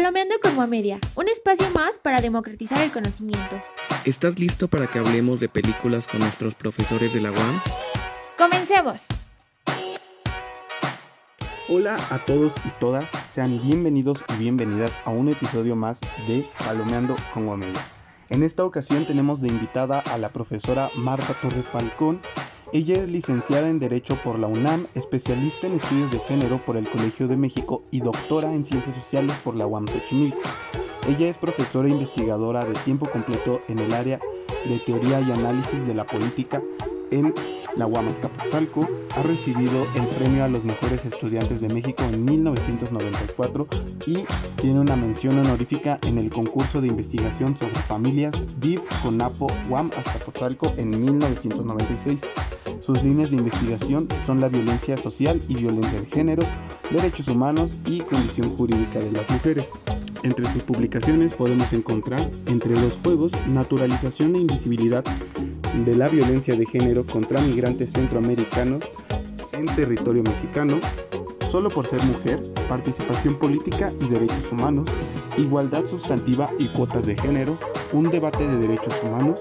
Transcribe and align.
Palomeando 0.00 0.36
como 0.42 0.66
media, 0.66 0.98
un 1.14 1.28
espacio 1.28 1.68
más 1.74 1.98
para 1.98 2.22
democratizar 2.22 2.80
el 2.80 2.90
conocimiento. 2.90 3.60
¿Estás 4.06 4.38
listo 4.38 4.66
para 4.66 4.86
que 4.86 4.98
hablemos 4.98 5.40
de 5.40 5.50
películas 5.50 6.08
con 6.08 6.20
nuestros 6.20 6.54
profesores 6.54 7.12
de 7.12 7.20
la 7.20 7.30
UAM? 7.30 7.60
¡Comencemos! 8.38 9.04
Hola 11.68 11.98
a 12.08 12.18
todos 12.24 12.54
y 12.64 12.70
todas, 12.80 13.10
sean 13.30 13.60
bienvenidos 13.62 14.24
y 14.30 14.38
bienvenidas 14.40 14.98
a 15.04 15.10
un 15.10 15.28
episodio 15.28 15.76
más 15.76 16.00
de 16.26 16.48
Palomeando 16.64 17.14
con 17.34 17.58
Media. 17.58 17.82
En 18.30 18.42
esta 18.42 18.64
ocasión 18.64 19.04
tenemos 19.04 19.42
de 19.42 19.48
invitada 19.48 19.98
a 19.98 20.16
la 20.16 20.30
profesora 20.30 20.88
Marta 20.96 21.34
Torres 21.34 21.68
Falcón, 21.68 22.22
ella 22.72 22.94
es 22.94 23.08
licenciada 23.08 23.68
en 23.68 23.80
Derecho 23.80 24.16
por 24.22 24.38
la 24.38 24.46
UNAM, 24.46 24.86
especialista 24.94 25.66
en 25.66 25.74
estudios 25.74 26.10
de 26.12 26.18
género 26.20 26.64
por 26.64 26.76
el 26.76 26.88
Colegio 26.88 27.26
de 27.26 27.36
México 27.36 27.82
y 27.90 28.00
doctora 28.00 28.52
en 28.52 28.64
Ciencias 28.64 28.94
Sociales 28.94 29.34
por 29.42 29.56
la 29.56 29.66
UAM 29.66 29.88
Xochimilco. 29.88 30.38
Ella 31.08 31.28
es 31.28 31.38
profesora 31.38 31.88
e 31.88 31.92
investigadora 31.92 32.64
de 32.64 32.74
tiempo 32.74 33.10
completo 33.10 33.60
en 33.68 33.80
el 33.80 33.92
área 33.92 34.20
de 34.68 34.78
teoría 34.78 35.20
y 35.20 35.32
análisis 35.32 35.84
de 35.86 35.94
la 35.94 36.06
política 36.06 36.62
en 37.10 37.34
la 37.76 37.86
UAM 37.86 38.08
Azcapotzalco. 38.08 38.88
Ha 39.16 39.22
recibido 39.22 39.86
el 39.94 40.06
premio 40.16 40.44
a 40.44 40.48
los 40.48 40.64
mejores 40.64 41.04
estudiantes 41.04 41.60
de 41.60 41.68
México 41.68 42.04
en 42.12 42.24
1994 42.24 43.66
y 44.06 44.24
tiene 44.60 44.80
una 44.80 44.96
mención 44.96 45.38
honorífica 45.38 45.98
en 46.06 46.18
el 46.18 46.30
concurso 46.30 46.80
de 46.80 46.88
investigación 46.88 47.56
sobre 47.56 47.74
familias 47.74 48.34
VIV 48.60 48.82
CONAPO 49.02 49.48
UAM 49.68 49.90
Azcapotzalco 49.96 50.72
en 50.76 50.90
1996. 50.90 52.20
Sus 52.80 53.02
líneas 53.02 53.30
de 53.30 53.36
investigación 53.36 54.08
son 54.26 54.40
la 54.40 54.48
violencia 54.48 54.96
social 54.96 55.42
y 55.48 55.54
violencia 55.56 56.00
de 56.00 56.06
género, 56.06 56.42
derechos 56.90 57.28
humanos 57.28 57.76
y 57.86 58.00
condición 58.00 58.56
jurídica 58.56 58.98
de 58.98 59.12
las 59.12 59.28
mujeres. 59.30 59.68
Entre 60.22 60.44
sus 60.46 60.62
publicaciones 60.62 61.32
podemos 61.34 61.72
encontrar 61.72 62.20
Entre 62.46 62.74
los 62.74 62.94
Fuegos, 62.94 63.32
Naturalización 63.46 64.34
e 64.34 64.40
Invisibilidad 64.40 65.04
de 65.84 65.94
la 65.94 66.08
Violencia 66.08 66.56
de 66.56 66.66
Género 66.66 67.06
contra 67.06 67.40
Migrantes 67.40 67.59
Centroamericanos 67.60 68.80
en 69.52 69.66
Territorio 69.66 70.22
Mexicano, 70.22 70.80
Solo 71.50 71.68
por 71.68 71.86
ser 71.86 72.02
mujer, 72.04 72.42
Participación 72.68 73.34
Política 73.34 73.92
y 74.00 74.08
Derechos 74.08 74.50
Humanos, 74.50 74.88
Igualdad 75.36 75.84
Sustantiva 75.84 76.50
y 76.58 76.68
Cuotas 76.68 77.04
de 77.04 77.18
Género, 77.18 77.58
Un 77.92 78.10
Debate 78.10 78.46
de 78.46 78.56
Derechos 78.56 78.94
Humanos, 79.04 79.40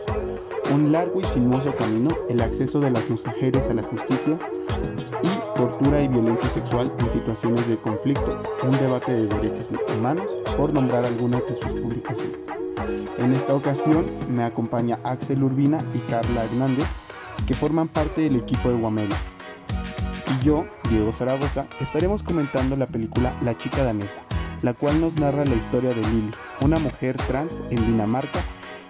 un 0.73 0.91
largo 0.91 1.21
y 1.21 1.23
sinuoso 1.25 1.73
camino, 1.75 2.09
el 2.29 2.41
acceso 2.41 2.81
de 2.81 2.91
las 2.91 3.09
mujeres 3.09 3.69
a 3.69 3.73
la 3.75 3.83
justicia 3.83 4.37
y 5.23 5.55
tortura 5.55 6.01
y 6.01 6.07
violencia 6.09 6.49
sexual 6.49 6.91
en 6.99 7.09
situaciones 7.09 7.69
de 7.69 7.77
conflicto, 7.77 8.41
un 8.63 8.71
debate 8.71 9.13
de 9.13 9.27
derechos 9.27 9.67
humanos, 9.97 10.37
por 10.57 10.73
nombrar 10.73 11.05
algunas 11.05 11.47
de 11.47 11.55
sus 11.55 11.71
publicaciones. 11.71 12.39
En 13.17 13.33
esta 13.33 13.53
ocasión 13.53 14.05
me 14.29 14.43
acompaña 14.43 14.99
Axel 15.03 15.43
Urbina 15.43 15.77
y 15.93 15.99
Carla 16.09 16.43
Hernández, 16.45 16.87
que 17.47 17.53
forman 17.53 17.87
parte 17.87 18.21
del 18.21 18.37
equipo 18.37 18.69
de 18.69 18.75
Guamela. 18.75 19.15
Y 20.39 20.45
yo, 20.45 20.67
Diego 20.89 21.11
Zaragoza, 21.11 21.65
estaremos 21.79 22.23
comentando 22.23 22.75
la 22.75 22.87
película 22.87 23.37
La 23.41 23.57
chica 23.57 23.83
danesa, 23.83 24.21
la 24.61 24.73
cual 24.73 25.01
nos 25.01 25.15
narra 25.15 25.45
la 25.45 25.55
historia 25.55 25.89
de 25.89 26.01
Lili, 26.01 26.31
una 26.61 26.77
mujer 26.79 27.17
trans 27.17 27.51
en 27.69 27.85
Dinamarca 27.85 28.39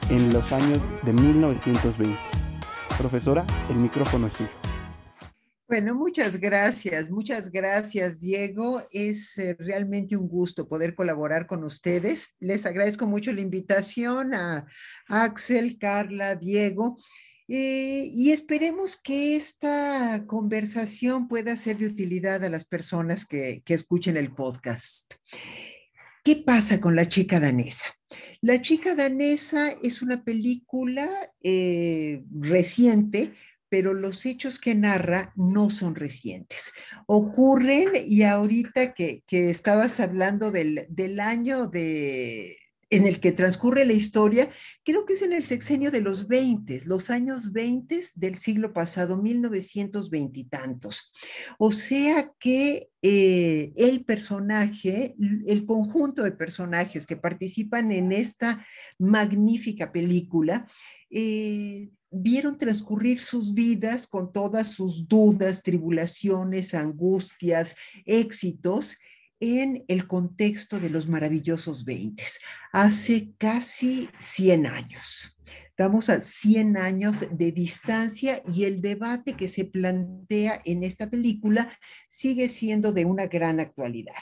en 0.09 0.33
los 0.33 0.51
años 0.51 0.81
de 1.03 1.13
1920. 1.13 2.19
Profesora, 2.97 3.45
el 3.69 3.77
micrófono 3.77 4.27
es 4.27 4.33
suyo. 4.33 4.49
Bueno, 5.69 5.93
muchas 5.93 6.37
gracias, 6.37 7.11
muchas 7.11 7.51
gracias, 7.51 8.19
Diego. 8.19 8.81
Es 8.91 9.37
eh, 9.37 9.55
realmente 9.59 10.17
un 10.17 10.27
gusto 10.27 10.67
poder 10.67 10.95
colaborar 10.95 11.45
con 11.45 11.63
ustedes. 11.63 12.35
Les 12.39 12.65
agradezco 12.65 13.05
mucho 13.05 13.31
la 13.31 13.41
invitación 13.41 14.33
a 14.33 14.65
Axel, 15.07 15.77
Carla, 15.77 16.35
Diego. 16.35 16.97
Eh, 17.51 18.11
y 18.13 18.31
esperemos 18.31 18.95
que 18.95 19.35
esta 19.35 20.23
conversación 20.27 21.27
pueda 21.27 21.57
ser 21.57 21.79
de 21.79 21.87
utilidad 21.87 22.43
a 22.43 22.49
las 22.49 22.63
personas 22.63 23.25
que, 23.25 23.63
que 23.65 23.73
escuchen 23.73 24.17
el 24.17 24.31
podcast. 24.35 25.15
¿Qué 26.23 26.35
pasa 26.35 26.79
con 26.79 26.95
la 26.95 27.05
chica 27.09 27.39
danesa? 27.39 27.87
La 28.41 28.61
chica 28.61 28.93
danesa 28.93 29.71
es 29.81 30.03
una 30.03 30.23
película 30.23 31.09
eh, 31.41 32.23
reciente, 32.39 33.33
pero 33.67 33.95
los 33.95 34.27
hechos 34.27 34.59
que 34.59 34.75
narra 34.75 35.33
no 35.35 35.71
son 35.71 35.95
recientes. 35.95 36.71
Ocurren, 37.07 37.89
y 38.05 38.23
ahorita 38.23 38.93
que, 38.93 39.23
estabas 39.27 39.99
hablando 39.99 40.51
del, 40.51 40.85
del 40.89 41.19
año 41.19 41.67
de, 41.67 42.57
en 42.89 43.05
el 43.05 43.19
que 43.19 43.31
transcurre 43.31 43.85
la 43.85 43.93
historia, 43.93 44.49
creo 44.83 45.05
que 45.05 45.13
es 45.13 45.21
en 45.21 45.33
el 45.33 45.45
sexenio 45.45 45.91
de 45.91 46.01
los 46.01 46.27
20, 46.27 46.81
los 46.85 47.09
años 47.09 47.51
20 47.51 47.99
del 48.15 48.37
siglo 48.37 48.73
pasado, 48.73 49.21
1920 49.21 50.39
y 50.39 50.43
tantos. 50.45 51.11
O 51.57 51.71
sea 51.71 52.31
que 52.39 52.89
eh, 53.01 53.71
el 53.75 54.03
personaje, 54.05 55.15
el 55.47 55.65
conjunto 55.65 56.23
de 56.23 56.31
personajes 56.31 57.05
que 57.05 57.17
participan 57.17 57.91
en 57.91 58.11
esta 58.11 58.65
magnífica 58.97 59.91
película, 59.91 60.67
eh, 61.11 61.89
vieron 62.11 62.57
transcurrir 62.57 63.19
sus 63.19 63.53
vidas 63.53 64.07
con 64.07 64.31
todas 64.31 64.69
sus 64.69 65.07
dudas, 65.07 65.61
tribulaciones, 65.61 66.73
angustias, 66.73 67.75
éxitos, 68.05 68.97
en 69.39 69.85
el 69.87 70.07
contexto 70.07 70.79
de 70.79 70.89
los 70.89 71.07
maravillosos 71.07 71.85
20, 71.85 72.23
hace 72.71 73.31
casi 73.37 74.09
100 74.17 74.67
años. 74.67 75.37
Estamos 75.69 76.09
a 76.09 76.21
100 76.21 76.77
años 76.77 77.25
de 77.31 77.51
distancia 77.51 78.41
y 78.45 78.65
el 78.65 78.81
debate 78.81 79.33
que 79.33 79.47
se 79.47 79.65
plantea 79.65 80.61
en 80.65 80.83
esta 80.83 81.09
película 81.09 81.71
sigue 82.09 82.49
siendo 82.49 82.91
de 82.91 83.05
una 83.05 83.27
gran 83.27 83.59
actualidad. 83.59 84.21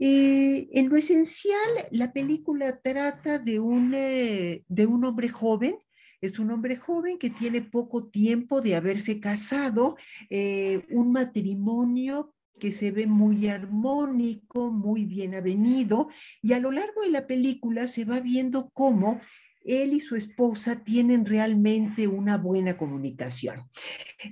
Eh, 0.00 0.68
en 0.72 0.88
lo 0.88 0.96
esencial, 0.96 1.70
la 1.92 2.12
película 2.12 2.80
trata 2.80 3.38
de 3.38 3.60
un, 3.60 3.94
eh, 3.94 4.64
de 4.66 4.86
un 4.86 5.04
hombre 5.04 5.28
joven 5.28 5.76
es 6.22 6.38
un 6.38 6.52
hombre 6.52 6.76
joven 6.76 7.18
que 7.18 7.30
tiene 7.30 7.62
poco 7.62 8.08
tiempo 8.08 8.62
de 8.62 8.76
haberse 8.76 9.18
casado, 9.18 9.96
eh, 10.30 10.86
un 10.90 11.10
matrimonio 11.10 12.32
que 12.58 12.72
se 12.72 12.90
ve 12.90 13.06
muy 13.06 13.48
armónico, 13.48 14.70
muy 14.70 15.04
bien 15.04 15.34
avenido, 15.34 16.08
y 16.40 16.52
a 16.52 16.58
lo 16.58 16.70
largo 16.70 17.02
de 17.02 17.10
la 17.10 17.26
película 17.26 17.88
se 17.88 18.04
va 18.04 18.20
viendo 18.20 18.70
cómo 18.72 19.20
él 19.64 19.92
y 19.92 20.00
su 20.00 20.16
esposa 20.16 20.82
tienen 20.82 21.24
realmente 21.24 22.08
una 22.08 22.38
buena 22.38 22.76
comunicación. 22.76 23.68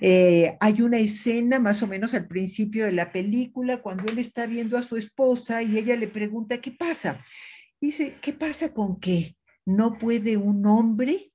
Eh, 0.00 0.56
hay 0.60 0.82
una 0.82 0.98
escena 0.98 1.58
más 1.58 1.82
o 1.82 1.86
menos 1.86 2.14
al 2.14 2.26
principio 2.26 2.84
de 2.84 2.92
la 2.92 3.12
película 3.12 3.82
cuando 3.82 4.10
él 4.10 4.18
está 4.18 4.46
viendo 4.46 4.76
a 4.76 4.82
su 4.82 4.96
esposa 4.96 5.62
y 5.62 5.78
ella 5.78 5.96
le 5.96 6.08
pregunta, 6.08 6.58
¿qué 6.58 6.72
pasa? 6.72 7.24
Dice, 7.80 8.16
¿qué 8.20 8.32
pasa 8.32 8.72
con 8.72 8.98
qué? 9.00 9.36
¿No 9.64 9.98
puede 9.98 10.36
un 10.36 10.66
hombre 10.66 11.29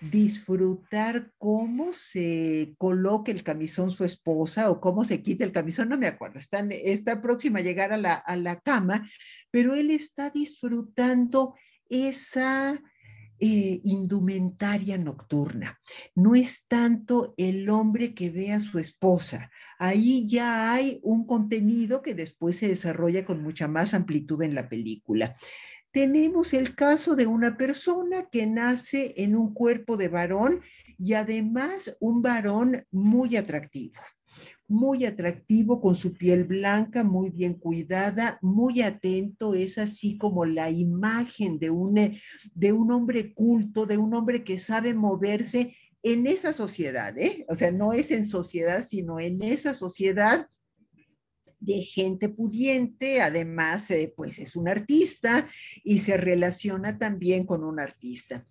disfrutar 0.00 1.32
cómo 1.38 1.92
se 1.92 2.74
coloque 2.78 3.30
el 3.30 3.42
camisón 3.42 3.90
su 3.90 4.04
esposa 4.04 4.70
o 4.70 4.80
cómo 4.80 5.04
se 5.04 5.22
quita 5.22 5.44
el 5.44 5.52
camisón, 5.52 5.88
no 5.88 5.98
me 5.98 6.06
acuerdo, 6.06 6.38
está, 6.38 6.60
está 6.70 7.20
próxima 7.20 7.58
a 7.58 7.62
llegar 7.62 7.92
a 7.92 7.98
la, 7.98 8.14
a 8.14 8.36
la 8.36 8.60
cama, 8.60 9.08
pero 9.50 9.74
él 9.74 9.90
está 9.90 10.30
disfrutando 10.30 11.54
esa 11.88 12.80
eh, 13.42 13.80
indumentaria 13.84 14.98
nocturna. 14.98 15.80
No 16.14 16.34
es 16.34 16.66
tanto 16.68 17.32
el 17.38 17.70
hombre 17.70 18.14
que 18.14 18.28
ve 18.28 18.52
a 18.52 18.60
su 18.60 18.78
esposa. 18.78 19.50
Ahí 19.78 20.28
ya 20.28 20.72
hay 20.72 21.00
un 21.02 21.26
contenido 21.26 22.02
que 22.02 22.14
después 22.14 22.56
se 22.56 22.68
desarrolla 22.68 23.24
con 23.24 23.42
mucha 23.42 23.66
más 23.66 23.94
amplitud 23.94 24.42
en 24.42 24.54
la 24.54 24.68
película 24.68 25.36
tenemos 25.92 26.52
el 26.54 26.74
caso 26.74 27.16
de 27.16 27.26
una 27.26 27.56
persona 27.56 28.28
que 28.30 28.46
nace 28.46 29.14
en 29.16 29.36
un 29.36 29.52
cuerpo 29.52 29.96
de 29.96 30.08
varón 30.08 30.60
y 30.98 31.14
además 31.14 31.96
un 32.00 32.22
varón 32.22 32.84
muy 32.90 33.36
atractivo, 33.36 33.94
muy 34.68 35.04
atractivo 35.04 35.80
con 35.80 35.94
su 35.94 36.12
piel 36.12 36.44
blanca, 36.44 37.02
muy 37.02 37.30
bien 37.30 37.54
cuidada, 37.54 38.38
muy 38.40 38.82
atento, 38.82 39.54
es 39.54 39.78
así 39.78 40.16
como 40.16 40.44
la 40.44 40.70
imagen 40.70 41.58
de 41.58 41.70
un, 41.70 42.16
de 42.54 42.72
un 42.72 42.92
hombre 42.92 43.34
culto, 43.34 43.86
de 43.86 43.98
un 43.98 44.14
hombre 44.14 44.44
que 44.44 44.58
sabe 44.58 44.94
moverse 44.94 45.74
en 46.02 46.26
esa 46.26 46.52
sociedad, 46.52 47.18
¿eh? 47.18 47.44
o 47.48 47.54
sea, 47.54 47.72
no 47.72 47.92
es 47.92 48.10
en 48.10 48.24
sociedad, 48.24 48.82
sino 48.82 49.20
en 49.20 49.42
esa 49.42 49.74
sociedad 49.74 50.48
de 51.60 51.82
gente 51.82 52.28
pudiente, 52.28 53.20
además, 53.20 53.90
eh, 53.90 54.12
pues 54.16 54.38
es 54.38 54.56
un 54.56 54.68
artista 54.68 55.48
y 55.84 55.98
se 55.98 56.16
relaciona 56.16 56.98
también 56.98 57.44
con 57.44 57.62
un 57.62 57.78
artista. 57.78 58.46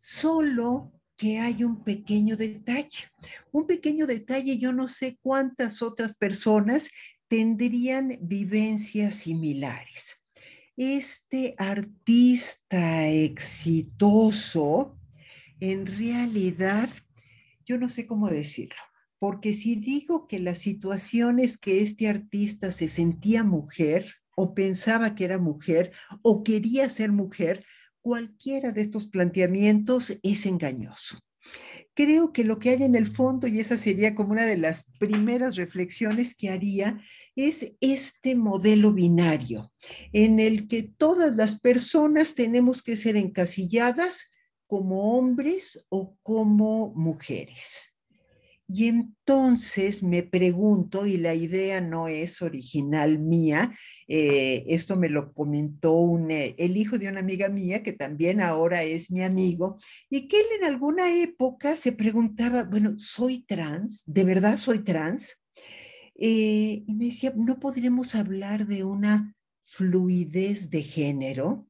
Solo 0.00 0.92
que 1.16 1.38
hay 1.38 1.64
un 1.64 1.82
pequeño 1.82 2.36
detalle, 2.36 3.10
un 3.50 3.66
pequeño 3.66 4.06
detalle, 4.06 4.58
yo 4.58 4.72
no 4.72 4.86
sé 4.86 5.18
cuántas 5.20 5.82
otras 5.82 6.14
personas 6.14 6.90
tendrían 7.28 8.18
vivencias 8.22 9.14
similares. 9.14 10.16
este 10.76 11.56
artista 11.58 13.08
exitoso, 13.08 14.96
en 15.58 15.86
realidad, 15.86 16.88
yo 17.66 17.78
no 17.78 17.88
sé 17.88 18.06
cómo 18.06 18.28
decirlo, 18.30 18.80
porque 19.18 19.52
si 19.54 19.76
digo 19.76 20.26
que 20.26 20.38
las 20.38 20.58
situaciones 20.58 21.58
que 21.58 21.80
este 21.80 22.08
artista 22.08 22.72
se 22.72 22.88
sentía 22.88 23.44
mujer 23.44 24.14
o 24.36 24.54
pensaba 24.54 25.14
que 25.14 25.24
era 25.24 25.38
mujer 25.38 25.92
o 26.22 26.44
quería 26.44 26.88
ser 26.90 27.12
mujer, 27.12 27.64
cualquiera 28.00 28.72
de 28.72 28.80
estos 28.82 29.08
planteamientos 29.08 30.18
es 30.22 30.46
engañoso 30.46 31.18
creo 31.98 32.32
que 32.32 32.44
lo 32.44 32.60
que 32.60 32.70
hay 32.70 32.84
en 32.84 32.94
el 32.94 33.08
fondo, 33.08 33.48
y 33.48 33.58
esa 33.58 33.76
sería 33.76 34.14
como 34.14 34.30
una 34.30 34.46
de 34.46 34.56
las 34.56 34.84
primeras 35.00 35.56
reflexiones 35.56 36.36
que 36.36 36.48
haría, 36.48 37.02
es 37.34 37.74
este 37.80 38.36
modelo 38.36 38.92
binario 38.92 39.72
en 40.12 40.38
el 40.38 40.68
que 40.68 40.84
todas 40.84 41.34
las 41.34 41.58
personas 41.58 42.36
tenemos 42.36 42.84
que 42.84 42.94
ser 42.94 43.16
encasilladas 43.16 44.30
como 44.68 45.18
hombres 45.18 45.84
o 45.88 46.16
como 46.22 46.92
mujeres. 46.94 47.97
Y 48.70 48.88
entonces 48.88 50.02
me 50.02 50.22
pregunto, 50.22 51.06
y 51.06 51.16
la 51.16 51.34
idea 51.34 51.80
no 51.80 52.06
es 52.06 52.42
original 52.42 53.18
mía, 53.18 53.74
eh, 54.06 54.64
esto 54.68 54.94
me 54.94 55.08
lo 55.08 55.32
comentó 55.32 56.18
eh, 56.28 56.54
el 56.58 56.76
hijo 56.76 56.98
de 56.98 57.08
una 57.08 57.20
amiga 57.20 57.48
mía, 57.48 57.82
que 57.82 57.94
también 57.94 58.42
ahora 58.42 58.82
es 58.82 59.10
mi 59.10 59.22
amigo, 59.22 59.78
y 60.10 60.28
que 60.28 60.40
él 60.40 60.46
en 60.58 60.66
alguna 60.66 61.14
época 61.14 61.76
se 61.76 61.92
preguntaba, 61.92 62.64
bueno, 62.64 62.92
¿soy 62.98 63.42
trans? 63.44 64.02
¿De 64.06 64.24
verdad 64.24 64.58
soy 64.58 64.80
trans? 64.80 65.40
Eh, 66.14 66.84
y 66.86 66.94
me 66.94 67.06
decía, 67.06 67.32
¿no 67.34 67.58
podremos 67.58 68.14
hablar 68.14 68.66
de 68.66 68.84
una 68.84 69.34
fluidez 69.62 70.68
de 70.68 70.82
género? 70.82 71.67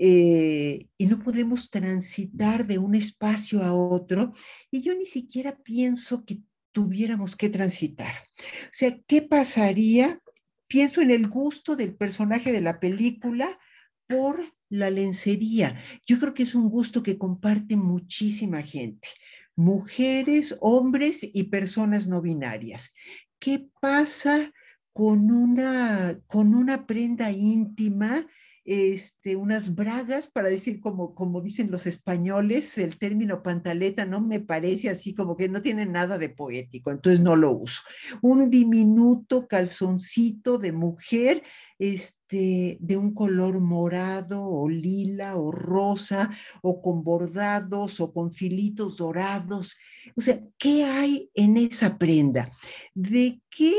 Eh, 0.00 0.86
y 0.96 1.06
no 1.06 1.18
podemos 1.18 1.70
transitar 1.70 2.64
de 2.66 2.78
un 2.78 2.94
espacio 2.94 3.64
a 3.64 3.74
otro. 3.74 4.32
Y 4.70 4.82
yo 4.82 4.94
ni 4.96 5.06
siquiera 5.06 5.58
pienso 5.58 6.24
que 6.24 6.40
tuviéramos 6.70 7.34
que 7.34 7.48
transitar. 7.48 8.14
O 8.38 8.72
sea, 8.72 8.96
¿qué 9.08 9.22
pasaría? 9.22 10.20
Pienso 10.68 11.00
en 11.00 11.10
el 11.10 11.28
gusto 11.28 11.74
del 11.74 11.96
personaje 11.96 12.52
de 12.52 12.60
la 12.60 12.78
película 12.78 13.58
por 14.06 14.40
la 14.68 14.88
lencería. 14.90 15.76
Yo 16.06 16.20
creo 16.20 16.34
que 16.34 16.44
es 16.44 16.54
un 16.54 16.68
gusto 16.68 17.02
que 17.02 17.18
comparte 17.18 17.76
muchísima 17.76 18.62
gente, 18.62 19.08
mujeres, 19.56 20.56
hombres 20.60 21.28
y 21.32 21.44
personas 21.44 22.06
no 22.06 22.22
binarias. 22.22 22.92
¿Qué 23.40 23.68
pasa 23.80 24.52
con 24.92 25.32
una, 25.32 26.20
con 26.26 26.54
una 26.54 26.86
prenda 26.86 27.32
íntima 27.32 28.26
este, 28.70 29.34
unas 29.34 29.74
bragas, 29.74 30.28
para 30.28 30.50
decir 30.50 30.78
como, 30.80 31.14
como 31.14 31.40
dicen 31.40 31.70
los 31.70 31.86
españoles, 31.86 32.76
el 32.76 32.98
término 32.98 33.42
pantaleta 33.42 34.04
no 34.04 34.20
me 34.20 34.40
parece 34.40 34.90
así 34.90 35.14
como 35.14 35.38
que 35.38 35.48
no 35.48 35.62
tiene 35.62 35.86
nada 35.86 36.18
de 36.18 36.28
poético, 36.28 36.90
entonces 36.90 37.18
no 37.18 37.34
lo 37.34 37.52
uso. 37.52 37.80
Un 38.20 38.50
diminuto 38.50 39.48
calzoncito 39.48 40.58
de 40.58 40.72
mujer, 40.72 41.42
este, 41.78 42.76
de 42.78 42.98
un 42.98 43.14
color 43.14 43.58
morado 43.62 44.46
o 44.46 44.68
lila 44.68 45.36
o 45.36 45.50
rosa 45.50 46.30
o 46.60 46.82
con 46.82 47.02
bordados 47.02 48.00
o 48.00 48.12
con 48.12 48.30
filitos 48.30 48.98
dorados. 48.98 49.78
O 50.14 50.20
sea, 50.20 50.40
¿qué 50.58 50.84
hay 50.84 51.30
en 51.32 51.56
esa 51.56 51.96
prenda? 51.96 52.52
¿De 52.94 53.40
qué 53.48 53.72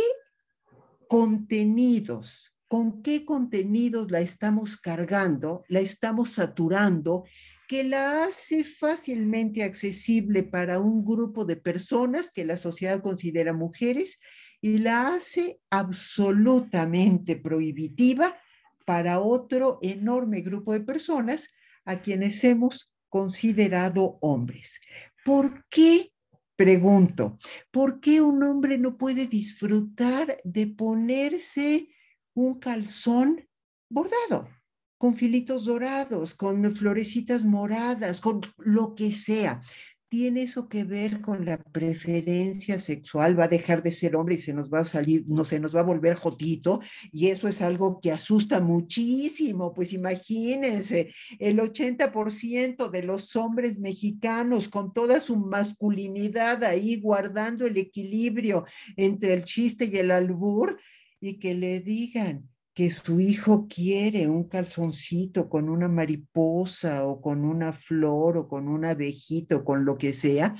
contenidos 1.07 2.55
con 2.69 3.01
qué 3.01 3.25
contenidos 3.25 4.11
la 4.11 4.21
estamos 4.21 4.77
cargando, 4.77 5.65
la 5.67 5.79
estamos 5.79 6.33
saturando, 6.33 7.25
que 7.67 7.83
la 7.83 8.23
hace 8.23 8.63
fácilmente 8.63 9.63
accesible 9.63 10.43
para 10.43 10.79
un 10.79 11.03
grupo 11.03 11.45
de 11.45 11.55
personas 11.55 12.31
que 12.31 12.45
la 12.45 12.57
sociedad 12.57 13.01
considera 13.01 13.53
mujeres 13.53 14.19
y 14.61 14.77
la 14.77 15.15
hace 15.15 15.59
absolutamente 15.71 17.35
prohibitiva 17.35 18.37
para 18.85 19.19
otro 19.19 19.79
enorme 19.81 20.41
grupo 20.41 20.73
de 20.73 20.81
personas 20.81 21.49
a 21.85 22.01
quienes 22.01 22.43
hemos 22.43 22.95
considerado 23.09 24.19
hombres. 24.21 24.79
¿Por 25.25 25.65
qué? 25.69 26.11
Pregunto, 26.55 27.39
¿por 27.71 27.99
qué 27.99 28.21
un 28.21 28.43
hombre 28.43 28.77
no 28.77 28.97
puede 28.97 29.25
disfrutar 29.25 30.37
de 30.43 30.67
ponerse 30.67 31.87
un 32.33 32.59
calzón 32.59 33.47
bordado, 33.89 34.49
con 34.97 35.15
filitos 35.15 35.65
dorados, 35.65 36.35
con 36.35 36.69
florecitas 36.71 37.43
moradas, 37.43 38.19
con 38.21 38.41
lo 38.57 38.95
que 38.95 39.11
sea. 39.11 39.61
¿Tiene 40.09 40.41
eso 40.41 40.67
que 40.67 40.85
ver 40.85 41.21
con 41.21 41.45
la 41.45 41.59
preferencia 41.59 42.79
sexual? 42.79 43.39
¿Va 43.39 43.45
a 43.45 43.47
dejar 43.47 43.83
de 43.83 43.91
ser 43.91 44.15
hombre 44.15 44.35
y 44.35 44.37
se 44.39 44.53
nos 44.53 44.67
va 44.67 44.79
a 44.79 44.85
salir, 44.85 45.23
no 45.27 45.45
se 45.45 45.59
nos 45.59 45.75
va 45.75 45.81
a 45.81 45.83
volver 45.83 46.15
jotito? 46.15 46.79
Y 47.11 47.27
eso 47.27 47.47
es 47.47 47.61
algo 47.61 47.99
que 48.01 48.11
asusta 48.11 48.59
muchísimo. 48.59 49.71
Pues 49.71 49.93
imagínense, 49.93 51.13
el 51.37 51.59
80% 51.59 52.89
de 52.89 53.03
los 53.03 53.35
hombres 53.35 53.77
mexicanos 53.77 54.67
con 54.67 54.93
toda 54.93 55.19
su 55.19 55.37
masculinidad 55.37 56.63
ahí 56.63 56.99
guardando 56.99 57.67
el 57.67 57.77
equilibrio 57.77 58.65
entre 58.97 59.35
el 59.35 59.43
chiste 59.43 59.85
y 59.85 59.97
el 59.97 60.09
albur, 60.09 60.79
y 61.19 61.39
que 61.39 61.53
le 61.53 61.79
digan 61.81 62.49
que 62.73 62.91
su 62.91 63.19
hijo 63.19 63.67
quiere 63.67 64.29
un 64.29 64.47
calzoncito 64.47 65.49
con 65.49 65.67
una 65.67 65.89
mariposa 65.89 67.05
o 67.05 67.19
con 67.19 67.43
una 67.43 67.73
flor 67.73 68.37
o 68.37 68.47
con 68.47 68.69
un 68.69 68.85
abejito 68.85 69.65
con 69.65 69.83
lo 69.83 69.97
que 69.97 70.13
sea, 70.13 70.55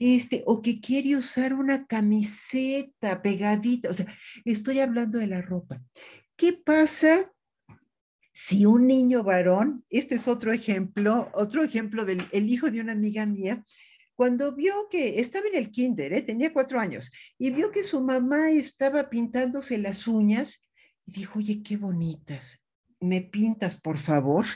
este, 0.00 0.42
o 0.46 0.60
que 0.60 0.80
quiere 0.80 1.14
usar 1.16 1.54
una 1.54 1.86
camiseta 1.86 3.22
pegadita, 3.22 3.90
o 3.90 3.94
sea, 3.94 4.06
estoy 4.44 4.80
hablando 4.80 5.18
de 5.18 5.28
la 5.28 5.40
ropa. 5.40 5.80
¿Qué 6.34 6.52
pasa 6.52 7.32
si 8.32 8.64
un 8.66 8.86
niño 8.86 9.22
varón, 9.22 9.84
este 9.90 10.16
es 10.16 10.26
otro 10.26 10.52
ejemplo, 10.52 11.30
otro 11.34 11.62
ejemplo 11.62 12.04
del 12.04 12.24
el 12.32 12.50
hijo 12.50 12.70
de 12.70 12.80
una 12.80 12.92
amiga 12.92 13.26
mía, 13.26 13.64
cuando 14.14 14.54
vio 14.54 14.88
que 14.90 15.20
estaba 15.20 15.46
en 15.48 15.56
el 15.56 15.70
kinder, 15.70 16.12
¿eh? 16.12 16.22
tenía 16.22 16.52
cuatro 16.52 16.78
años, 16.78 17.10
y 17.38 17.50
vio 17.50 17.70
que 17.70 17.82
su 17.82 18.00
mamá 18.00 18.50
estaba 18.50 19.08
pintándose 19.10 19.78
las 19.78 20.06
uñas, 20.06 20.60
y 21.06 21.12
dijo, 21.12 21.38
oye, 21.38 21.62
qué 21.62 21.76
bonitas, 21.76 22.60
¿me 23.00 23.22
pintas, 23.22 23.80
por 23.80 23.98
favor? 23.98 24.46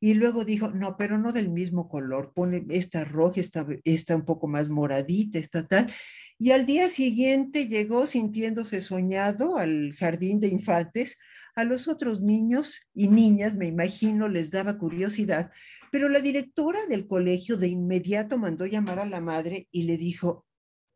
Y 0.00 0.14
luego 0.14 0.44
dijo, 0.44 0.68
no, 0.68 0.96
pero 0.96 1.18
no 1.18 1.32
del 1.32 1.48
mismo 1.48 1.88
color, 1.88 2.32
pone 2.32 2.64
esta 2.70 3.04
roja, 3.04 3.40
esta, 3.40 3.66
esta 3.84 4.14
un 4.14 4.24
poco 4.24 4.46
más 4.46 4.68
moradita, 4.68 5.38
esta 5.38 5.66
tal. 5.66 5.92
Y 6.38 6.52
al 6.52 6.66
día 6.66 6.88
siguiente 6.88 7.66
llegó 7.66 8.06
sintiéndose 8.06 8.80
soñado 8.80 9.56
al 9.56 9.92
jardín 9.98 10.38
de 10.38 10.46
infantes. 10.46 11.18
A 11.58 11.64
los 11.64 11.88
otros 11.88 12.20
niños 12.20 12.82
y 12.94 13.08
niñas, 13.08 13.56
me 13.56 13.66
imagino, 13.66 14.28
les 14.28 14.52
daba 14.52 14.78
curiosidad 14.78 15.50
pero 15.90 16.08
la 16.08 16.20
directora 16.20 16.86
del 16.86 17.06
colegio 17.06 17.56
de 17.56 17.68
inmediato 17.68 18.38
mandó 18.38 18.66
llamar 18.66 18.98
a 18.98 19.06
la 19.06 19.20
madre 19.20 19.68
y 19.70 19.84
le 19.84 19.96
dijo, 19.96 20.46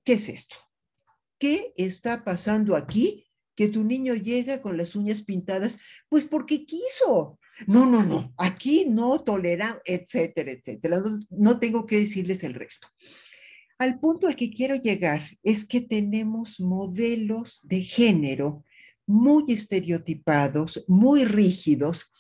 ¿qué 0.05 0.15
es 0.15 0.29
esto? 0.29 0.57
¿Qué 1.39 1.73
está 1.77 2.25
pasando 2.25 2.77
aquí? 2.77 3.27
Que 3.55 3.69
tu 3.69 3.85
niño 3.85 4.15
llega 4.15 4.63
con 4.63 4.77
las 4.77 4.95
uñas 4.95 5.23
pintadas, 5.23 5.79
pues 6.09 6.25
porque 6.25 6.65
quiso. 6.65 7.39
No, 7.67 7.87
no, 7.87 8.03
no, 8.03 8.35
aquí 8.39 8.87
no 8.89 9.21
tolera, 9.23 9.81
etcétera, 9.85 10.53
etcétera. 10.53 11.03
No 11.31 11.59
tengo 11.59 11.87
que 11.87 11.99
decirles 11.99 12.43
el 12.45 12.55
resto. 12.55 12.89
Al 13.79 13.99
punto 13.99 14.27
al 14.27 14.37
que 14.37 14.51
quiero 14.51 14.77
llegar 14.77 15.23
es 15.43 15.67
que 15.67 15.81
tenemos 15.81 16.61
modelos 16.61 17.61
de 17.65 17.83
género 17.83 18.65
muy 19.13 19.45
estereotipados, 19.49 20.85
muy 20.89 21.27
rígidos, 21.27 22.11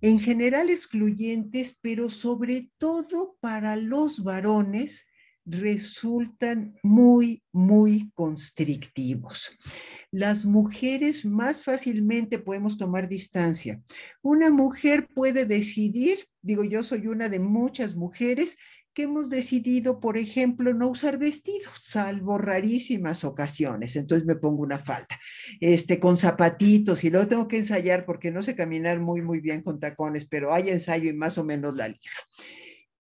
en 0.00 0.20
general 0.20 0.70
excluyentes, 0.70 1.76
pero 1.82 2.08
sobre 2.08 2.70
todo 2.78 3.36
para 3.40 3.74
los 3.74 4.22
varones 4.22 5.06
resultan 5.44 6.76
muy, 6.84 7.42
muy 7.52 8.10
constrictivos. 8.14 9.56
Las 10.12 10.44
mujeres 10.44 11.24
más 11.24 11.62
fácilmente 11.62 12.38
podemos 12.38 12.78
tomar 12.78 13.08
distancia. 13.08 13.82
Una 14.22 14.50
mujer 14.50 15.08
puede 15.14 15.46
decidir, 15.46 16.28
digo 16.42 16.62
yo 16.62 16.84
soy 16.84 17.08
una 17.08 17.28
de 17.28 17.40
muchas 17.40 17.96
mujeres, 17.96 18.56
que 18.96 19.02
hemos 19.02 19.28
decidido, 19.28 20.00
por 20.00 20.16
ejemplo, 20.16 20.72
no 20.72 20.88
usar 20.88 21.18
vestidos, 21.18 21.70
salvo 21.78 22.38
rarísimas 22.38 23.24
ocasiones. 23.24 23.94
Entonces 23.94 24.26
me 24.26 24.36
pongo 24.36 24.62
una 24.62 24.78
falda, 24.78 25.20
este, 25.60 26.00
con 26.00 26.16
zapatitos 26.16 27.04
y 27.04 27.10
luego 27.10 27.28
tengo 27.28 27.46
que 27.46 27.58
ensayar 27.58 28.06
porque 28.06 28.30
no 28.30 28.40
sé 28.40 28.56
caminar 28.56 28.98
muy, 28.98 29.20
muy 29.20 29.40
bien 29.40 29.60
con 29.62 29.78
tacones, 29.78 30.24
pero 30.24 30.50
hay 30.50 30.70
ensayo 30.70 31.10
y 31.10 31.12
más 31.12 31.36
o 31.36 31.44
menos 31.44 31.76
la 31.76 31.88
libro. 31.88 32.00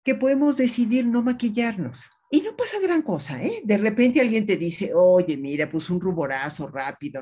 Que 0.02 0.14
podemos 0.14 0.56
decidir 0.56 1.06
no 1.06 1.22
maquillarnos. 1.22 2.08
Y 2.30 2.40
no 2.40 2.56
pasa 2.56 2.80
gran 2.80 3.02
cosa, 3.02 3.44
¿eh? 3.44 3.60
De 3.62 3.76
repente 3.76 4.22
alguien 4.22 4.46
te 4.46 4.56
dice, 4.56 4.92
oye, 4.94 5.36
mira, 5.36 5.70
pues 5.70 5.90
un 5.90 6.00
ruborazo 6.00 6.68
rápido, 6.68 7.20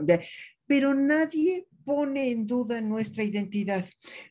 pero 0.65 0.95
nadie 0.95 1.67
pone 1.91 2.31
en 2.31 2.47
duda 2.47 2.81
nuestra 2.81 3.25
identidad. 3.25 3.85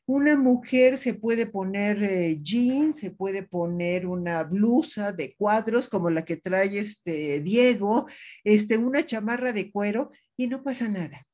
Una 0.05 0.37
mujer 0.37 0.97
se 0.97 1.13
puede 1.13 1.45
poner 1.45 2.01
eh, 2.01 2.39
jeans, 2.41 2.95
se 2.95 3.11
puede 3.11 3.43
poner 3.43 4.07
una 4.07 4.45
blusa 4.45 5.11
de 5.11 5.35
cuadros 5.35 5.89
como 5.89 6.09
la 6.09 6.23
que 6.23 6.37
trae 6.37 6.79
este 6.79 7.41
Diego, 7.41 8.07
este, 8.45 8.77
una 8.77 9.05
chamarra 9.05 9.51
de 9.51 9.73
cuero 9.73 10.11
y 10.37 10.47
no 10.47 10.63
pasa 10.63 10.87
nada. 10.87 11.27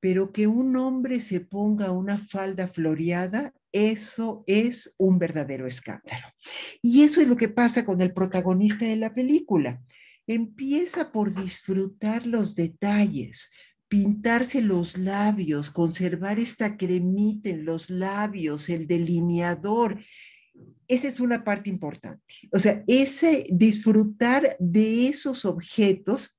Pero 0.00 0.32
que 0.32 0.48
un 0.48 0.74
hombre 0.74 1.20
se 1.20 1.38
ponga 1.38 1.92
una 1.92 2.18
falda 2.18 2.66
floreada, 2.66 3.54
eso 3.70 4.42
es 4.48 4.96
un 4.98 5.20
verdadero 5.20 5.68
escándalo. 5.68 6.26
Y 6.82 7.04
eso 7.04 7.20
es 7.20 7.28
lo 7.28 7.36
que 7.36 7.48
pasa 7.48 7.84
con 7.84 8.00
el 8.00 8.12
protagonista 8.12 8.86
de 8.86 8.96
la 8.96 9.14
película. 9.14 9.80
Empieza 10.26 11.12
por 11.12 11.32
disfrutar 11.32 12.26
los 12.26 12.56
detalles, 12.56 13.52
pintarse 13.90 14.62
los 14.62 14.96
labios, 14.96 15.68
conservar 15.68 16.38
esta 16.38 16.76
cremita 16.76 17.50
en 17.50 17.64
los 17.64 17.90
labios, 17.90 18.68
el 18.68 18.86
delineador. 18.86 20.00
Esa 20.86 21.08
es 21.08 21.18
una 21.18 21.42
parte 21.42 21.70
importante. 21.70 22.34
O 22.52 22.60
sea, 22.60 22.84
ese 22.86 23.44
disfrutar 23.50 24.56
de 24.60 25.08
esos 25.08 25.44
objetos 25.44 26.38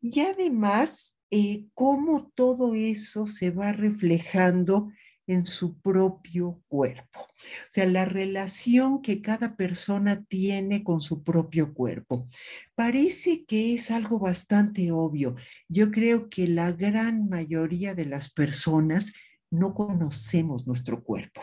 y 0.00 0.20
además 0.20 1.18
eh, 1.32 1.64
cómo 1.74 2.30
todo 2.36 2.76
eso 2.76 3.26
se 3.26 3.50
va 3.50 3.72
reflejando 3.72 4.92
en 5.26 5.46
su 5.46 5.78
propio 5.80 6.62
cuerpo. 6.68 7.20
O 7.20 7.70
sea, 7.70 7.86
la 7.86 8.04
relación 8.04 9.02
que 9.02 9.22
cada 9.22 9.56
persona 9.56 10.24
tiene 10.24 10.82
con 10.82 11.00
su 11.00 11.22
propio 11.22 11.72
cuerpo. 11.74 12.28
Parece 12.74 13.44
que 13.44 13.74
es 13.74 13.90
algo 13.90 14.18
bastante 14.18 14.90
obvio. 14.92 15.36
Yo 15.68 15.90
creo 15.90 16.28
que 16.28 16.48
la 16.48 16.72
gran 16.72 17.28
mayoría 17.28 17.94
de 17.94 18.06
las 18.06 18.32
personas 18.32 19.12
no 19.50 19.74
conocemos 19.74 20.66
nuestro 20.66 21.02
cuerpo. 21.02 21.42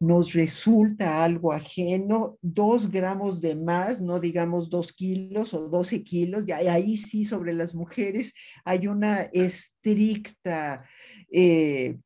Nos 0.00 0.32
resulta 0.32 1.24
algo 1.24 1.52
ajeno, 1.52 2.38
dos 2.40 2.88
gramos 2.88 3.40
de 3.40 3.56
más, 3.56 4.00
no 4.00 4.20
digamos 4.20 4.70
dos 4.70 4.92
kilos 4.92 5.54
o 5.54 5.68
doce 5.68 6.04
kilos, 6.04 6.44
y 6.46 6.52
ahí 6.52 6.96
sí 6.96 7.24
sobre 7.24 7.52
las 7.52 7.74
mujeres 7.74 8.32
hay 8.64 8.86
una 8.86 9.22
estricta 9.22 10.84
eh, 11.32 11.98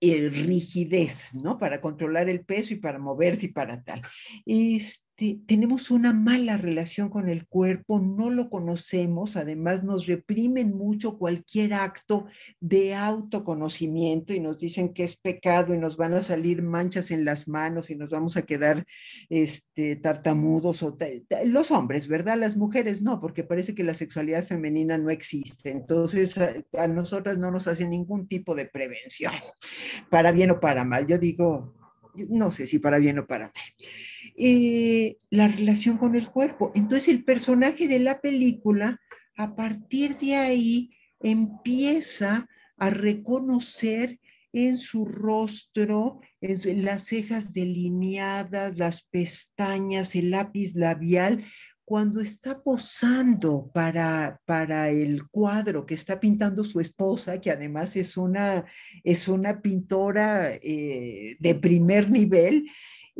eh, 0.00 0.28
rigidez, 0.30 1.34
¿no? 1.34 1.58
Para 1.58 1.80
controlar 1.80 2.28
el 2.28 2.44
peso 2.44 2.74
y 2.74 2.76
para 2.76 2.98
moverse 2.98 3.46
y 3.46 3.52
para 3.52 3.82
tal. 3.82 4.02
Este, 4.46 5.07
tenemos 5.18 5.90
una 5.90 6.12
mala 6.12 6.56
relación 6.58 7.08
con 7.08 7.28
el 7.28 7.48
cuerpo, 7.48 7.98
no 7.98 8.30
lo 8.30 8.48
conocemos, 8.48 9.36
además 9.36 9.82
nos 9.82 10.06
reprimen 10.06 10.76
mucho 10.76 11.18
cualquier 11.18 11.74
acto 11.74 12.26
de 12.60 12.94
autoconocimiento 12.94 14.32
y 14.32 14.38
nos 14.38 14.60
dicen 14.60 14.94
que 14.94 15.02
es 15.02 15.16
pecado 15.16 15.74
y 15.74 15.78
nos 15.78 15.96
van 15.96 16.14
a 16.14 16.22
salir 16.22 16.62
manchas 16.62 17.10
en 17.10 17.24
las 17.24 17.48
manos 17.48 17.90
y 17.90 17.96
nos 17.96 18.10
vamos 18.10 18.36
a 18.36 18.42
quedar 18.42 18.86
este, 19.28 19.96
tartamudos 19.96 20.84
o 20.84 20.96
los 21.46 21.70
hombres, 21.72 22.06
¿verdad? 22.06 22.38
Las 22.38 22.56
mujeres 22.56 23.02
no, 23.02 23.20
porque 23.20 23.42
parece 23.42 23.74
que 23.74 23.82
la 23.82 23.94
sexualidad 23.94 24.44
femenina 24.44 24.98
no 24.98 25.10
existe. 25.10 25.72
Entonces, 25.72 26.38
a, 26.38 26.54
a 26.74 26.86
nosotras 26.86 27.38
no 27.38 27.50
nos 27.50 27.66
hacen 27.66 27.90
ningún 27.90 28.28
tipo 28.28 28.54
de 28.54 28.66
prevención 28.66 29.32
para 30.10 30.30
bien 30.30 30.52
o 30.52 30.60
para 30.60 30.84
mal. 30.84 31.08
Yo 31.08 31.18
digo, 31.18 31.74
no 32.28 32.50
sé 32.50 32.66
si 32.66 32.78
para 32.78 32.98
bien 32.98 33.18
o 33.18 33.26
para 33.26 33.46
mal. 33.46 33.88
Eh, 34.40 35.16
la 35.30 35.48
relación 35.48 35.98
con 35.98 36.14
el 36.14 36.30
cuerpo. 36.30 36.70
Entonces 36.76 37.08
el 37.08 37.24
personaje 37.24 37.88
de 37.88 37.98
la 37.98 38.20
película, 38.20 39.00
a 39.36 39.56
partir 39.56 40.16
de 40.18 40.36
ahí, 40.36 40.90
empieza 41.20 42.46
a 42.76 42.90
reconocer 42.90 44.20
en 44.52 44.78
su 44.78 45.06
rostro, 45.06 46.20
en 46.40 46.84
las 46.84 47.04
cejas 47.04 47.52
delineadas, 47.52 48.78
las 48.78 49.02
pestañas, 49.02 50.14
el 50.14 50.30
lápiz 50.30 50.74
labial, 50.76 51.44
cuando 51.84 52.20
está 52.20 52.62
posando 52.62 53.70
para, 53.72 54.40
para 54.44 54.90
el 54.90 55.26
cuadro 55.28 55.84
que 55.84 55.94
está 55.94 56.20
pintando 56.20 56.62
su 56.62 56.80
esposa, 56.80 57.40
que 57.40 57.50
además 57.50 57.96
es 57.96 58.16
una, 58.16 58.66
es 59.02 59.26
una 59.26 59.60
pintora 59.62 60.50
eh, 60.62 61.36
de 61.40 61.54
primer 61.54 62.10
nivel, 62.10 62.66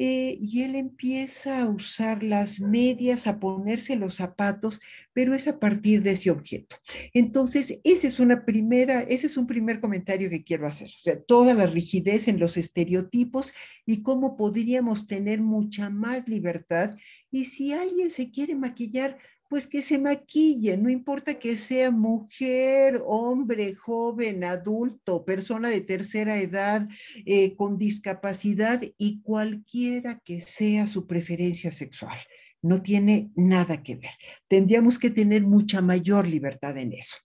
eh, 0.00 0.38
y 0.40 0.62
él 0.62 0.76
empieza 0.76 1.60
a 1.60 1.68
usar 1.68 2.22
las 2.22 2.60
medias, 2.60 3.26
a 3.26 3.40
ponerse 3.40 3.96
los 3.96 4.14
zapatos, 4.14 4.80
pero 5.12 5.34
es 5.34 5.48
a 5.48 5.58
partir 5.58 6.04
de 6.04 6.12
ese 6.12 6.30
objeto. 6.30 6.76
Entonces, 7.12 7.80
ese 7.82 8.06
es, 8.06 8.20
una 8.20 8.44
primera, 8.44 9.02
ese 9.02 9.26
es 9.26 9.36
un 9.36 9.48
primer 9.48 9.80
comentario 9.80 10.30
que 10.30 10.44
quiero 10.44 10.68
hacer. 10.68 10.88
O 10.96 11.00
sea, 11.00 11.20
toda 11.20 11.52
la 11.52 11.66
rigidez 11.66 12.28
en 12.28 12.38
los 12.38 12.56
estereotipos 12.56 13.52
y 13.84 14.02
cómo 14.02 14.36
podríamos 14.36 15.08
tener 15.08 15.40
mucha 15.40 15.90
más 15.90 16.28
libertad. 16.28 16.94
Y 17.32 17.46
si 17.46 17.72
alguien 17.72 18.10
se 18.10 18.30
quiere 18.30 18.54
maquillar, 18.54 19.18
pues 19.48 19.66
que 19.66 19.80
se 19.82 19.98
maquille, 19.98 20.76
no 20.76 20.90
importa 20.90 21.38
que 21.38 21.56
sea 21.56 21.90
mujer, 21.90 23.00
hombre, 23.06 23.74
joven, 23.74 24.44
adulto, 24.44 25.24
persona 25.24 25.70
de 25.70 25.80
tercera 25.80 26.38
edad, 26.38 26.86
eh, 27.24 27.56
con 27.56 27.78
discapacidad 27.78 28.82
y 28.98 29.22
cualquiera 29.22 30.20
que 30.20 30.42
sea 30.42 30.86
su 30.86 31.06
preferencia 31.06 31.72
sexual. 31.72 32.18
No 32.60 32.82
tiene 32.82 33.30
nada 33.36 33.82
que 33.82 33.96
ver. 33.96 34.10
Tendríamos 34.48 34.98
que 34.98 35.10
tener 35.10 35.42
mucha 35.42 35.80
mayor 35.80 36.26
libertad 36.26 36.76
en 36.76 36.92
eso. 36.92 37.16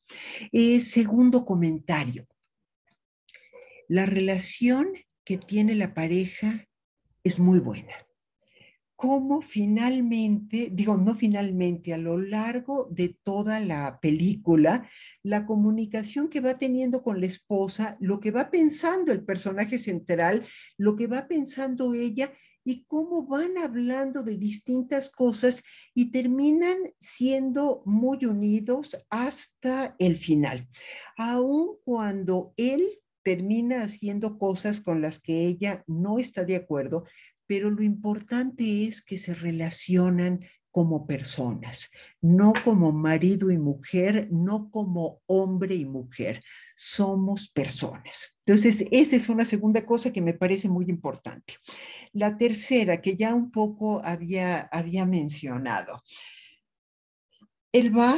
Eh, 0.51 0.79
segundo 0.79 1.43
comentario. 1.43 2.27
La 3.89 4.05
relación 4.05 4.93
que 5.25 5.37
tiene 5.37 5.75
la 5.75 5.93
pareja 5.93 6.67
es 7.23 7.39
muy 7.39 7.59
buena 7.59 8.02
cómo 8.95 9.41
finalmente, 9.41 10.69
digo, 10.71 10.97
no 10.97 11.15
finalmente, 11.15 11.93
a 11.93 11.97
lo 11.97 12.17
largo 12.17 12.87
de 12.91 13.17
toda 13.23 13.59
la 13.59 13.99
película, 14.01 14.89
la 15.23 15.45
comunicación 15.45 16.29
que 16.29 16.41
va 16.41 16.57
teniendo 16.57 17.03
con 17.03 17.19
la 17.19 17.27
esposa, 17.27 17.97
lo 17.99 18.19
que 18.19 18.31
va 18.31 18.49
pensando 18.49 19.11
el 19.11 19.23
personaje 19.23 19.77
central, 19.77 20.45
lo 20.77 20.95
que 20.95 21.07
va 21.07 21.27
pensando 21.27 21.93
ella 21.93 22.31
y 22.65 22.85
cómo 22.85 23.25
van 23.25 23.57
hablando 23.57 24.23
de 24.23 24.37
distintas 24.37 25.09
cosas 25.09 25.63
y 25.93 26.11
terminan 26.11 26.77
siendo 26.97 27.83
muy 27.85 28.25
unidos 28.25 28.97
hasta 29.09 29.95
el 29.99 30.17
final. 30.17 30.67
Aun 31.17 31.77
cuando 31.83 32.53
él 32.57 32.99
termina 33.23 33.81
haciendo 33.81 34.37
cosas 34.37 34.81
con 34.81 35.01
las 35.01 35.19
que 35.19 35.45
ella 35.47 35.83
no 35.87 36.19
está 36.19 36.43
de 36.43 36.57
acuerdo, 36.57 37.05
pero 37.53 37.69
lo 37.69 37.83
importante 37.83 38.87
es 38.87 39.03
que 39.03 39.19
se 39.19 39.35
relacionan 39.35 40.39
como 40.71 41.05
personas, 41.05 41.91
no 42.19 42.51
como 42.63 42.91
marido 42.91 43.51
y 43.51 43.59
mujer, 43.59 44.27
no 44.31 44.71
como 44.71 45.21
hombre 45.27 45.75
y 45.75 45.85
mujer, 45.85 46.43
somos 46.75 47.51
personas. 47.51 48.35
Entonces, 48.43 48.87
esa 48.89 49.15
es 49.15 49.29
una 49.29 49.45
segunda 49.45 49.85
cosa 49.85 50.11
que 50.11 50.19
me 50.19 50.33
parece 50.33 50.67
muy 50.67 50.85
importante. 50.89 51.57
La 52.11 52.37
tercera, 52.37 52.99
que 53.01 53.15
ya 53.15 53.35
un 53.35 53.51
poco 53.51 54.03
había, 54.03 54.61
había 54.71 55.05
mencionado, 55.05 56.01
él 57.71 57.95
va 57.95 58.17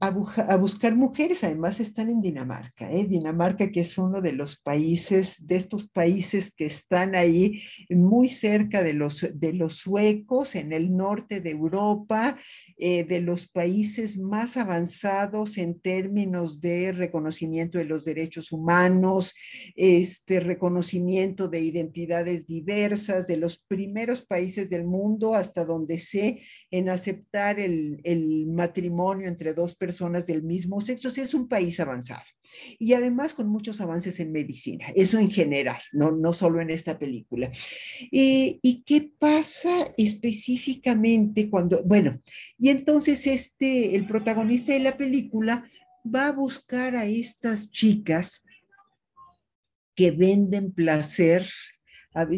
a, 0.00 0.56
buscar 0.56 0.96
mujeres, 0.96 1.44
además 1.44 1.78
están 1.78 2.08
en 2.08 2.22
Dinamarca, 2.22 2.90
¿eh? 2.90 3.04
Dinamarca 3.04 3.70
que 3.70 3.80
es 3.80 3.98
uno 3.98 4.22
de 4.22 4.32
los 4.32 4.58
países, 4.58 5.46
de 5.46 5.56
estos 5.56 5.88
países 5.88 6.54
que 6.54 6.64
están 6.64 7.14
ahí 7.14 7.60
muy 7.90 8.30
cerca 8.30 8.82
de 8.82 8.94
los, 8.94 9.28
de 9.34 9.52
los 9.52 9.76
suecos, 9.76 10.54
en 10.54 10.72
el 10.72 10.96
norte 10.96 11.42
de 11.42 11.50
Europa, 11.50 12.38
eh, 12.78 13.04
de 13.04 13.20
los 13.20 13.46
países 13.46 14.16
más 14.16 14.56
avanzados 14.56 15.58
en 15.58 15.78
términos 15.78 16.62
de 16.62 16.92
reconocimiento 16.92 17.76
de 17.76 17.84
los 17.84 18.06
derechos 18.06 18.52
humanos, 18.52 19.34
este 19.76 20.40
reconocimiento 20.40 21.48
de 21.48 21.60
identidades 21.60 22.46
diversas, 22.46 23.26
de 23.26 23.36
los 23.36 23.58
primeros 23.58 24.24
países 24.24 24.70
del 24.70 24.84
mundo 24.84 25.34
hasta 25.34 25.66
donde 25.66 25.98
sé 25.98 26.40
en 26.70 26.88
aceptar 26.88 27.60
el, 27.60 28.00
el 28.04 28.46
matrimonio 28.46 29.28
entre 29.28 29.52
dos 29.52 29.74
personas 29.74 29.89
personas 29.90 30.24
del 30.24 30.44
mismo 30.44 30.80
sexo, 30.80 31.08
es 31.08 31.34
un 31.34 31.48
país 31.48 31.80
avanzado. 31.80 32.22
Y 32.78 32.92
además 32.92 33.34
con 33.34 33.48
muchos 33.48 33.80
avances 33.80 34.20
en 34.20 34.30
medicina, 34.30 34.86
eso 34.94 35.18
en 35.18 35.32
general, 35.32 35.80
no, 35.90 36.12
no 36.12 36.32
solo 36.32 36.60
en 36.60 36.70
esta 36.70 36.96
película. 36.96 37.50
Eh, 38.12 38.60
¿Y 38.62 38.82
qué 38.86 39.10
pasa 39.18 39.92
específicamente 39.96 41.50
cuando, 41.50 41.82
bueno, 41.84 42.20
y 42.56 42.68
entonces 42.68 43.26
este, 43.26 43.96
el 43.96 44.06
protagonista 44.06 44.72
de 44.72 44.78
la 44.80 44.96
película 44.96 45.68
va 46.04 46.28
a 46.28 46.32
buscar 46.32 46.94
a 46.94 47.06
estas 47.06 47.68
chicas 47.72 48.44
que 49.96 50.12
venden 50.12 50.72
placer, 50.72 51.44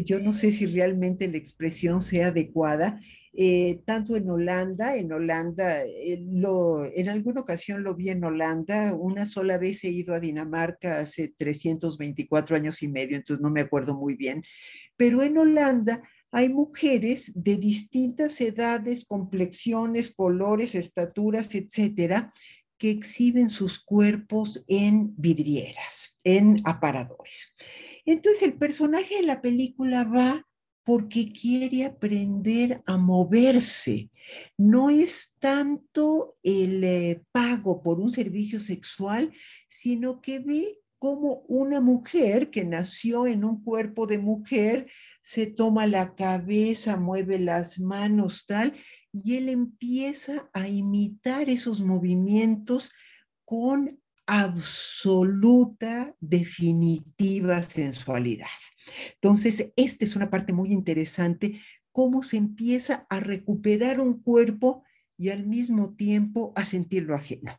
yo 0.05 0.19
no 0.19 0.33
sé 0.33 0.51
si 0.51 0.65
realmente 0.65 1.27
la 1.27 1.37
expresión 1.37 2.01
sea 2.01 2.27
adecuada, 2.27 2.99
eh, 3.35 3.81
tanto 3.85 4.15
en 4.15 4.29
Holanda, 4.29 4.95
en 4.95 5.11
Holanda, 5.11 5.83
eh, 5.83 6.23
en 6.95 7.09
alguna 7.09 7.41
ocasión 7.41 7.83
lo 7.83 7.95
vi 7.95 8.09
en 8.09 8.23
Holanda, 8.23 8.93
una 8.93 9.25
sola 9.25 9.57
vez 9.57 9.83
he 9.83 9.89
ido 9.89 10.13
a 10.13 10.19
Dinamarca 10.19 10.99
hace 10.99 11.33
324 11.35 12.55
años 12.55 12.83
y 12.83 12.87
medio, 12.87 13.17
entonces 13.17 13.41
no 13.41 13.49
me 13.49 13.61
acuerdo 13.61 13.95
muy 13.95 14.15
bien, 14.15 14.43
pero 14.95 15.23
en 15.23 15.37
Holanda 15.39 16.03
hay 16.31 16.49
mujeres 16.49 17.31
de 17.35 17.57
distintas 17.57 18.39
edades, 18.39 19.03
complexiones, 19.05 20.13
colores, 20.13 20.75
estaturas, 20.75 21.55
etcétera, 21.55 22.31
que 22.77 22.91
exhiben 22.91 23.49
sus 23.49 23.83
cuerpos 23.83 24.63
en 24.67 25.13
vidrieras, 25.15 26.19
en 26.23 26.61
aparadores. 26.65 27.55
Entonces 28.05 28.43
el 28.43 28.53
personaje 28.53 29.15
de 29.17 29.23
la 29.23 29.41
película 29.41 30.03
va 30.03 30.45
porque 30.83 31.31
quiere 31.31 31.85
aprender 31.85 32.81
a 32.85 32.97
moverse. 32.97 34.09
No 34.57 34.89
es 34.89 35.35
tanto 35.39 36.37
el 36.43 36.83
eh, 36.83 37.23
pago 37.31 37.81
por 37.81 37.99
un 37.99 38.11
servicio 38.11 38.59
sexual, 38.59 39.33
sino 39.67 40.21
que 40.21 40.39
ve 40.39 40.79
como 40.99 41.43
una 41.49 41.81
mujer 41.81 42.49
que 42.49 42.63
nació 42.63 43.27
en 43.27 43.43
un 43.43 43.61
cuerpo 43.61 44.07
de 44.07 44.19
mujer 44.19 44.87
se 45.21 45.47
toma 45.47 45.87
la 45.87 46.15
cabeza, 46.15 46.97
mueve 46.97 47.39
las 47.39 47.79
manos, 47.79 48.45
tal, 48.45 48.73
y 49.11 49.35
él 49.35 49.49
empieza 49.49 50.49
a 50.53 50.67
imitar 50.67 51.49
esos 51.49 51.81
movimientos 51.81 52.91
con 53.45 53.99
absoluta, 54.25 56.15
definitiva 56.19 57.63
sensualidad. 57.63 58.47
Entonces, 59.15 59.71
esta 59.75 60.05
es 60.05 60.15
una 60.15 60.29
parte 60.29 60.53
muy 60.53 60.71
interesante, 60.71 61.59
cómo 61.93 62.23
se 62.23 62.37
empieza 62.37 63.05
a 63.09 63.19
recuperar 63.19 64.01
un 64.01 64.21
cuerpo 64.21 64.83
y 65.17 65.29
al 65.29 65.45
mismo 65.45 65.95
tiempo 65.95 66.51
a 66.55 66.65
sentirlo 66.65 67.15
ajeno. 67.15 67.57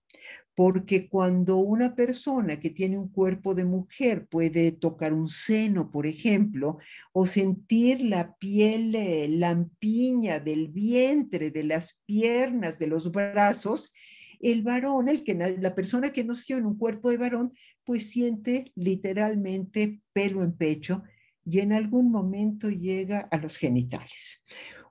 Porque 0.56 1.08
cuando 1.08 1.56
una 1.56 1.96
persona 1.96 2.60
que 2.60 2.70
tiene 2.70 2.98
un 2.98 3.08
cuerpo 3.08 3.54
de 3.54 3.64
mujer 3.64 4.26
puede 4.28 4.70
tocar 4.70 5.12
un 5.12 5.28
seno, 5.28 5.90
por 5.90 6.06
ejemplo, 6.06 6.78
o 7.12 7.26
sentir 7.26 8.00
la 8.00 8.36
piel 8.36 8.94
eh, 8.94 9.28
lampiña 9.28 10.38
del 10.38 10.68
vientre, 10.68 11.50
de 11.50 11.64
las 11.64 12.00
piernas, 12.06 12.78
de 12.78 12.86
los 12.86 13.10
brazos, 13.10 13.92
el 14.40 14.62
varón, 14.62 15.08
el 15.08 15.24
que, 15.24 15.34
la 15.34 15.74
persona 15.74 16.12
que 16.12 16.22
nació 16.22 16.58
en 16.58 16.66
un 16.66 16.76
cuerpo 16.76 17.10
de 17.10 17.16
varón, 17.16 17.52
pues 17.84 18.10
siente 18.10 18.72
literalmente 18.76 20.02
pelo 20.12 20.42
en 20.42 20.52
pecho 20.52 21.02
y 21.44 21.60
en 21.60 21.72
algún 21.72 22.10
momento 22.10 22.70
llega 22.70 23.20
a 23.30 23.38
los 23.38 23.56
genitales. 23.56 24.42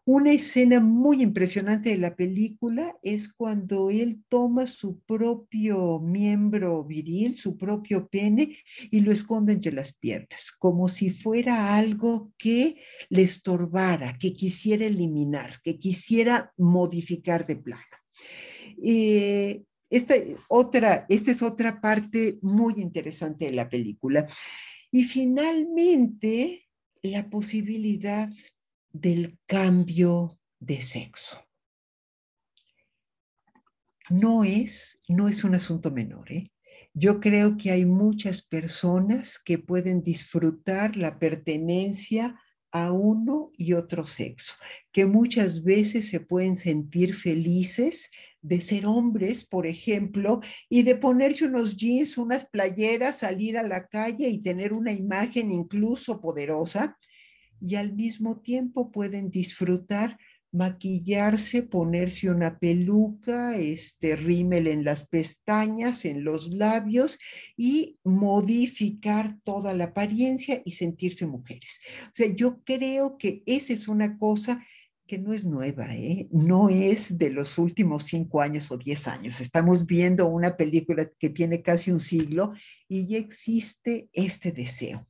Una 0.06 0.34
escena 0.34 0.82
muy 0.82 1.22
impresionante 1.22 1.92
de 1.92 1.98
la 1.98 2.14
película 2.14 2.98
es 3.04 3.32
cuando 3.32 3.90
él 3.90 4.22
toma 4.28 4.68
su 4.68 5.00
propio 5.00 6.02
miembro 6.02 6.84
viril, 6.84 7.36
su 7.36 7.58
propio 7.58 8.10
pene, 8.10 8.58
y 8.92 9.00
lo 9.00 9.14
esconde 9.14 9.54
entre 9.54 9.72
las 9.72 9.94
piernas, 9.94 10.52
como 10.52 10.90
si 10.90 11.10
fuera 11.10 11.78
algo 11.78 12.34
que 12.38 12.82
le 13.08 13.24
estorbara, 13.24 14.18
que 14.20 14.34
quisiera 14.34 14.86
eliminar, 14.86 15.62
que 15.64 15.80
quisiera 15.80 16.52
modificar 16.58 17.48
de 17.48 17.56
plano. 17.56 17.98
Eh, 18.84 19.64
esta, 19.90 20.16
otra, 20.50 21.06
esta 21.08 21.32
es 21.32 21.42
otra 21.42 21.80
parte 21.80 22.40
muy 22.42 22.74
interesante 22.82 23.46
de 23.46 23.54
la 23.54 23.70
película. 23.70 24.28
Y 24.94 25.06
finalmente, 25.06 26.70
la 27.02 27.28
posibilidad 27.28 28.30
del 28.92 29.40
cambio 29.48 30.40
de 30.60 30.84
sexo. 30.84 31.44
No 34.12 34.44
es, 34.44 35.02
no 35.08 35.28
es 35.28 35.44
un 35.44 35.56
asunto 35.56 35.90
menor. 35.90 36.32
¿eh? 36.32 36.52
Yo 36.94 37.20
creo 37.20 37.58
que 37.58 37.72
hay 37.72 37.86
muchas 37.86 38.44
personas 38.44 39.40
que 39.40 39.58
pueden 39.58 40.04
disfrutar 40.04 40.96
la 40.96 41.18
pertenencia 41.18 42.40
a 42.72 42.92
uno 42.92 43.52
y 43.58 43.74
otro 43.74 44.06
sexo, 44.06 44.54
que 44.92 45.08
muchas 45.08 45.64
veces 45.64 46.08
se 46.08 46.20
pueden 46.20 46.56
sentir 46.56 47.16
felices 47.16 48.12
de 48.44 48.62
ser 48.62 48.86
hombres, 48.86 49.44
por 49.44 49.66
ejemplo, 49.66 50.42
y 50.70 50.84
de 50.84 50.96
ponerse 50.96 51.46
unos 51.46 51.76
jeans, 51.76 52.18
unas 52.18 52.46
playeras, 52.46 53.20
salir 53.20 53.58
a 53.58 53.64
la 53.64 53.88
calle 53.88 54.30
y 54.30 54.44
tener 54.44 54.74
una 54.74 54.92
imagen 54.92 55.52
incluso 55.52 56.22
poderosa, 56.22 56.98
y 57.60 57.76
al 57.76 57.94
mismo 57.94 58.42
tiempo 58.42 58.92
pueden 58.92 59.32
disfrutar 59.32 60.18
maquillarse, 60.52 61.64
ponerse 61.64 62.30
una 62.30 62.60
peluca, 62.60 63.58
este 63.58 64.16
rímel 64.16 64.68
en 64.68 64.84
las 64.84 65.08
pestañas, 65.08 66.06
en 66.06 66.24
los 66.24 66.54
labios 66.54 67.18
y 67.58 67.98
modificar 68.04 69.40
toda 69.44 69.74
la 69.74 69.86
apariencia 69.86 70.62
y 70.64 70.74
sentirse 70.74 71.26
mujeres. 71.26 71.80
O 72.06 72.12
sea, 72.14 72.28
yo 72.28 72.62
creo 72.64 73.18
que 73.18 73.42
esa 73.48 73.74
es 73.74 73.88
una 73.88 74.18
cosa 74.20 74.64
que 75.08 75.18
no 75.18 75.34
es 75.34 75.46
nueva, 75.46 75.94
¿eh? 75.96 76.28
no 76.32 76.70
es 76.70 77.18
de 77.18 77.30
los 77.30 77.58
últimos 77.58 78.06
cinco 78.06 78.42
años 78.42 78.72
o 78.72 78.78
diez 78.78 79.08
años. 79.08 79.42
Estamos 79.42 79.86
viendo 79.86 80.28
una 80.28 80.56
película 80.56 81.10
que 81.20 81.30
tiene 81.30 81.62
casi 81.62 81.92
un 81.92 82.00
siglo 82.00 82.54
y 82.88 83.08
ya 83.08 83.18
existe 83.18 84.10
este 84.14 84.52
deseo. 84.52 85.08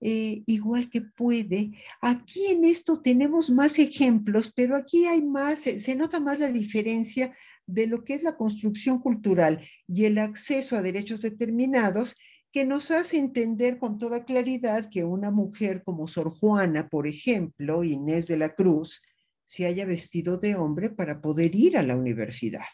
Eh, 0.00 0.42
igual 0.46 0.90
que 0.90 1.00
puede. 1.00 1.72
Aquí 2.00 2.46
en 2.46 2.64
esto 2.64 3.00
tenemos 3.00 3.50
más 3.50 3.78
ejemplos, 3.78 4.52
pero 4.54 4.76
aquí 4.76 5.06
hay 5.06 5.22
más, 5.22 5.60
se 5.60 5.96
nota 5.96 6.20
más 6.20 6.38
la 6.38 6.48
diferencia 6.48 7.34
de 7.66 7.86
lo 7.86 8.04
que 8.04 8.14
es 8.14 8.22
la 8.22 8.36
construcción 8.36 9.00
cultural 9.00 9.66
y 9.86 10.04
el 10.04 10.18
acceso 10.18 10.76
a 10.76 10.82
derechos 10.82 11.22
determinados 11.22 12.14
que 12.52 12.64
nos 12.64 12.90
hace 12.90 13.18
entender 13.18 13.78
con 13.78 13.98
toda 13.98 14.24
claridad 14.24 14.88
que 14.90 15.04
una 15.04 15.30
mujer 15.30 15.82
como 15.84 16.06
Sor 16.06 16.30
Juana, 16.30 16.88
por 16.88 17.06
ejemplo, 17.06 17.84
Inés 17.84 18.26
de 18.28 18.38
la 18.38 18.54
Cruz, 18.54 19.02
se 19.46 19.66
haya 19.66 19.86
vestido 19.86 20.38
de 20.38 20.56
hombre 20.56 20.90
para 20.90 21.20
poder 21.22 21.54
ir 21.54 21.78
a 21.78 21.82
la 21.82 21.96
universidad. 21.96 22.66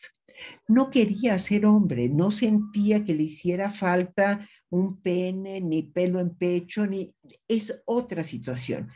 No 0.66 0.90
quería 0.90 1.38
ser 1.38 1.66
hombre, 1.66 2.08
no 2.08 2.30
sentía 2.30 3.04
que 3.04 3.14
le 3.14 3.24
hiciera 3.24 3.70
falta 3.70 4.48
un 4.70 5.00
pene, 5.00 5.60
ni 5.60 5.82
pelo 5.82 6.18
en 6.18 6.34
pecho, 6.34 6.86
ni 6.86 7.14
es 7.46 7.82
otra 7.84 8.24
situación. 8.24 8.88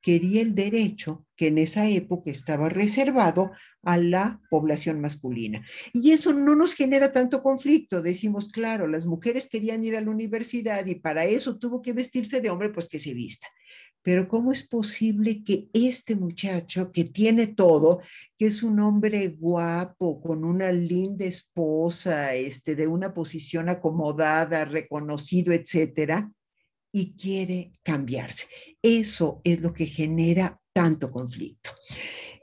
Quería 0.00 0.40
el 0.40 0.54
derecho 0.54 1.26
que 1.36 1.48
en 1.48 1.58
esa 1.58 1.86
época 1.86 2.30
estaba 2.30 2.68
reservado 2.68 3.50
a 3.82 3.98
la 3.98 4.40
población 4.48 5.00
masculina. 5.00 5.66
Y 5.92 6.12
eso 6.12 6.32
no 6.32 6.56
nos 6.56 6.74
genera 6.74 7.12
tanto 7.12 7.42
conflicto. 7.42 8.00
Decimos, 8.00 8.48
claro, 8.48 8.86
las 8.86 9.06
mujeres 9.06 9.48
querían 9.48 9.84
ir 9.84 9.96
a 9.96 10.00
la 10.00 10.10
universidad 10.10 10.86
y 10.86 10.94
para 10.94 11.26
eso 11.26 11.58
tuvo 11.58 11.82
que 11.82 11.92
vestirse 11.92 12.40
de 12.40 12.48
hombre, 12.48 12.70
pues 12.70 12.88
que 12.88 13.00
se 13.00 13.12
vista 13.12 13.48
pero 14.02 14.28
¿cómo 14.28 14.52
es 14.52 14.66
posible 14.66 15.42
que 15.44 15.68
este 15.72 16.16
muchacho 16.16 16.92
que 16.92 17.04
tiene 17.04 17.48
todo, 17.48 18.00
que 18.38 18.46
es 18.46 18.62
un 18.62 18.80
hombre 18.80 19.28
guapo, 19.28 20.20
con 20.20 20.44
una 20.44 20.72
linda 20.72 21.24
esposa, 21.24 22.34
este, 22.34 22.74
de 22.74 22.86
una 22.86 23.12
posición 23.12 23.68
acomodada, 23.68 24.64
reconocido, 24.64 25.52
etcétera, 25.52 26.30
y 26.92 27.14
quiere 27.16 27.72
cambiarse? 27.82 28.46
Eso 28.82 29.40
es 29.44 29.60
lo 29.60 29.72
que 29.72 29.86
genera 29.86 30.60
tanto 30.72 31.10
conflicto. 31.10 31.70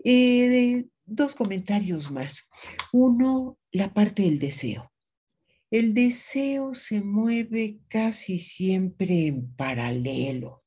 Eh, 0.03 0.85
dos 1.05 1.35
comentarios 1.35 2.11
más. 2.11 2.49
Uno, 2.91 3.57
la 3.71 3.93
parte 3.93 4.23
del 4.23 4.39
deseo. 4.39 4.91
El 5.71 5.93
deseo 5.93 6.73
se 6.73 7.01
mueve 7.01 7.79
casi 7.87 8.39
siempre 8.39 9.27
en 9.27 9.53
paralelo. 9.55 10.64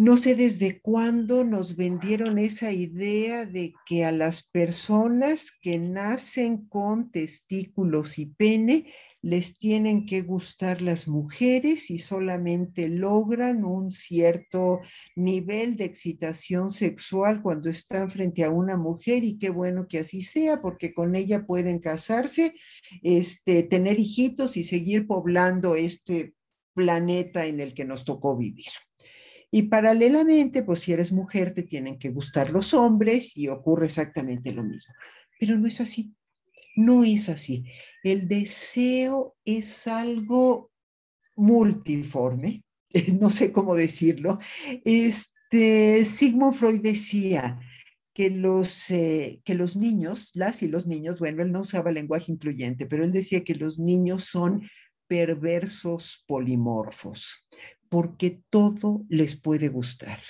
No 0.00 0.16
sé 0.16 0.34
desde 0.34 0.80
cuándo 0.80 1.44
nos 1.44 1.76
vendieron 1.76 2.38
esa 2.38 2.72
idea 2.72 3.44
de 3.44 3.74
que 3.84 4.06
a 4.06 4.12
las 4.12 4.42
personas 4.42 5.52
que 5.60 5.78
nacen 5.78 6.66
con 6.68 7.10
testículos 7.10 8.18
y 8.18 8.24
pene 8.24 8.86
les 9.20 9.58
tienen 9.58 10.06
que 10.06 10.22
gustar 10.22 10.80
las 10.80 11.06
mujeres 11.06 11.90
y 11.90 11.98
solamente 11.98 12.88
logran 12.88 13.62
un 13.62 13.90
cierto 13.90 14.80
nivel 15.16 15.76
de 15.76 15.84
excitación 15.84 16.70
sexual 16.70 17.42
cuando 17.42 17.68
están 17.68 18.08
frente 18.08 18.42
a 18.42 18.48
una 18.48 18.78
mujer 18.78 19.22
y 19.22 19.36
qué 19.36 19.50
bueno 19.50 19.86
que 19.86 19.98
así 19.98 20.22
sea 20.22 20.62
porque 20.62 20.94
con 20.94 21.14
ella 21.14 21.44
pueden 21.44 21.78
casarse, 21.78 22.54
este, 23.02 23.64
tener 23.64 24.00
hijitos 24.00 24.56
y 24.56 24.64
seguir 24.64 25.06
poblando 25.06 25.74
este 25.74 26.32
planeta 26.72 27.44
en 27.44 27.60
el 27.60 27.74
que 27.74 27.84
nos 27.84 28.06
tocó 28.06 28.34
vivir. 28.34 28.72
Y 29.50 29.62
paralelamente, 29.62 30.62
pues 30.62 30.80
si 30.80 30.92
eres 30.92 31.12
mujer, 31.12 31.52
te 31.52 31.62
tienen 31.62 31.98
que 31.98 32.10
gustar 32.10 32.50
los 32.50 32.72
hombres 32.72 33.36
y 33.36 33.48
ocurre 33.48 33.86
exactamente 33.86 34.52
lo 34.52 34.62
mismo. 34.62 34.94
Pero 35.38 35.58
no 35.58 35.66
es 35.66 35.80
así. 35.80 36.14
No 36.76 37.02
es 37.02 37.28
así. 37.28 37.64
El 38.04 38.28
deseo 38.28 39.36
es 39.44 39.86
algo 39.86 40.70
multiforme, 41.36 42.64
no 43.20 43.30
sé 43.30 43.52
cómo 43.52 43.74
decirlo. 43.74 44.38
Este, 44.84 46.04
Sigmund 46.04 46.54
Freud 46.54 46.80
decía 46.80 47.58
que 48.14 48.30
los, 48.30 48.90
eh, 48.90 49.40
que 49.44 49.54
los 49.54 49.76
niños, 49.76 50.30
las 50.34 50.62
y 50.62 50.68
los 50.68 50.86
niños, 50.86 51.18
bueno, 51.18 51.42
él 51.42 51.52
no 51.52 51.60
usaba 51.60 51.90
lenguaje 51.90 52.32
incluyente, 52.32 52.86
pero 52.86 53.04
él 53.04 53.12
decía 53.12 53.42
que 53.44 53.54
los 53.54 53.78
niños 53.78 54.24
son 54.24 54.68
perversos 55.06 56.24
polimorfos, 56.28 57.46
porque 57.90 58.42
todo 58.48 59.04
les 59.10 59.36
puede 59.36 59.68
gustar. 59.68 60.20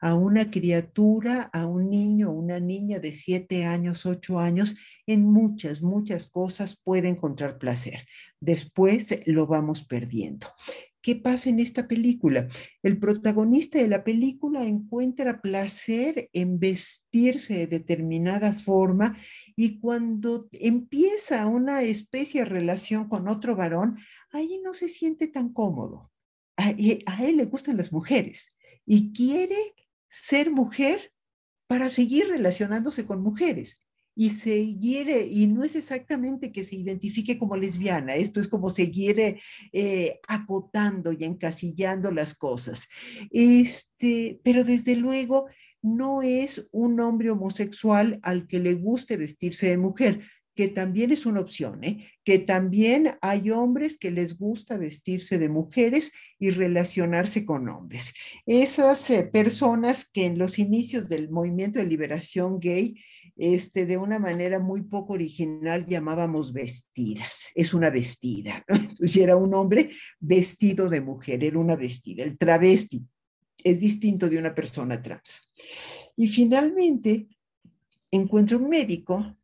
A 0.00 0.14
una 0.14 0.50
criatura, 0.50 1.42
a 1.52 1.66
un 1.66 1.90
niño, 1.90 2.32
una 2.32 2.58
niña 2.58 2.98
de 2.98 3.12
siete 3.12 3.64
años, 3.64 4.06
ocho 4.06 4.40
años, 4.40 4.76
en 5.06 5.24
muchas, 5.24 5.82
muchas 5.82 6.28
cosas 6.28 6.80
puede 6.82 7.08
encontrar 7.08 7.58
placer. 7.58 8.06
Después 8.40 9.22
lo 9.26 9.46
vamos 9.46 9.84
perdiendo. 9.84 10.48
¿Qué 11.02 11.16
pasa 11.16 11.50
en 11.50 11.58
esta 11.58 11.88
película? 11.88 12.48
El 12.80 12.98
protagonista 12.98 13.78
de 13.78 13.88
la 13.88 14.04
película 14.04 14.64
encuentra 14.64 15.40
placer 15.40 16.30
en 16.32 16.60
vestirse 16.60 17.54
de 17.54 17.66
determinada 17.66 18.52
forma 18.52 19.18
y 19.56 19.80
cuando 19.80 20.48
empieza 20.52 21.46
una 21.46 21.82
especie 21.82 22.42
de 22.42 22.50
relación 22.50 23.08
con 23.08 23.26
otro 23.26 23.56
varón, 23.56 23.98
ahí 24.30 24.60
no 24.62 24.74
se 24.74 24.88
siente 24.88 25.26
tan 25.26 25.52
cómodo. 25.52 26.11
A, 26.56 26.70
él 26.70 27.36
le 27.36 27.44
gustan 27.46 27.76
las 27.76 27.92
mujeres 27.92 28.56
y 28.84 29.12
quiere 29.12 29.56
ser 30.08 30.50
mujer 30.50 31.12
para 31.66 31.88
seguir 31.88 32.28
relacionándose 32.28 33.06
con 33.06 33.22
mujeres 33.22 33.80
y 34.14 34.30
se 34.30 34.76
quiere, 34.78 35.26
y 35.26 35.46
no 35.46 35.64
es 35.64 35.74
exactamente 35.74 36.52
que 36.52 36.64
se 36.64 36.76
identifique 36.76 37.38
como 37.38 37.56
lesbiana, 37.56 38.14
esto 38.14 38.40
es 38.40 38.48
como 38.48 38.68
seguir 38.68 39.38
eh, 39.72 40.20
acotando 40.28 41.12
y 41.12 41.24
encasillando 41.24 42.10
las 42.10 42.34
cosas. 42.34 42.88
Este, 43.30 44.38
pero 44.44 44.64
desde 44.64 44.96
luego 44.96 45.46
no 45.80 46.22
es 46.22 46.68
un 46.72 47.00
hombre 47.00 47.30
homosexual 47.30 48.20
al 48.22 48.46
que 48.46 48.60
le 48.60 48.74
guste 48.74 49.16
vestirse 49.16 49.68
de 49.68 49.78
mujer, 49.78 50.20
que 50.54 50.68
también 50.68 51.12
es 51.12 51.26
una 51.26 51.40
opción, 51.40 51.82
¿eh? 51.84 52.08
que 52.24 52.38
también 52.38 53.16
hay 53.20 53.50
hombres 53.50 53.98
que 53.98 54.10
les 54.10 54.38
gusta 54.38 54.76
vestirse 54.76 55.38
de 55.38 55.48
mujeres 55.48 56.12
y 56.38 56.50
relacionarse 56.50 57.44
con 57.44 57.68
hombres. 57.68 58.14
Esas 58.46 59.08
eh, 59.10 59.24
personas 59.24 60.08
que 60.10 60.26
en 60.26 60.38
los 60.38 60.58
inicios 60.58 61.08
del 61.08 61.30
movimiento 61.30 61.78
de 61.78 61.86
liberación 61.86 62.60
gay 62.60 62.96
este, 63.36 63.86
de 63.86 63.96
una 63.96 64.18
manera 64.18 64.58
muy 64.58 64.82
poco 64.82 65.14
original 65.14 65.86
llamábamos 65.86 66.52
vestidas. 66.52 67.50
Es 67.54 67.72
una 67.72 67.88
vestida, 67.88 68.64
¿no? 68.68 68.76
Entonces 68.76 69.16
era 69.16 69.36
un 69.36 69.54
hombre 69.54 69.90
vestido 70.20 70.88
de 70.88 71.00
mujer, 71.00 71.42
era 71.42 71.58
una 71.58 71.76
vestida. 71.76 72.24
El 72.24 72.36
travesti 72.36 73.04
es 73.64 73.80
distinto 73.80 74.28
de 74.28 74.38
una 74.38 74.54
persona 74.54 75.00
trans. 75.00 75.50
Y 76.16 76.28
finalmente 76.28 77.28
encuentra 78.10 78.58
un 78.58 78.68
médico 78.68 79.36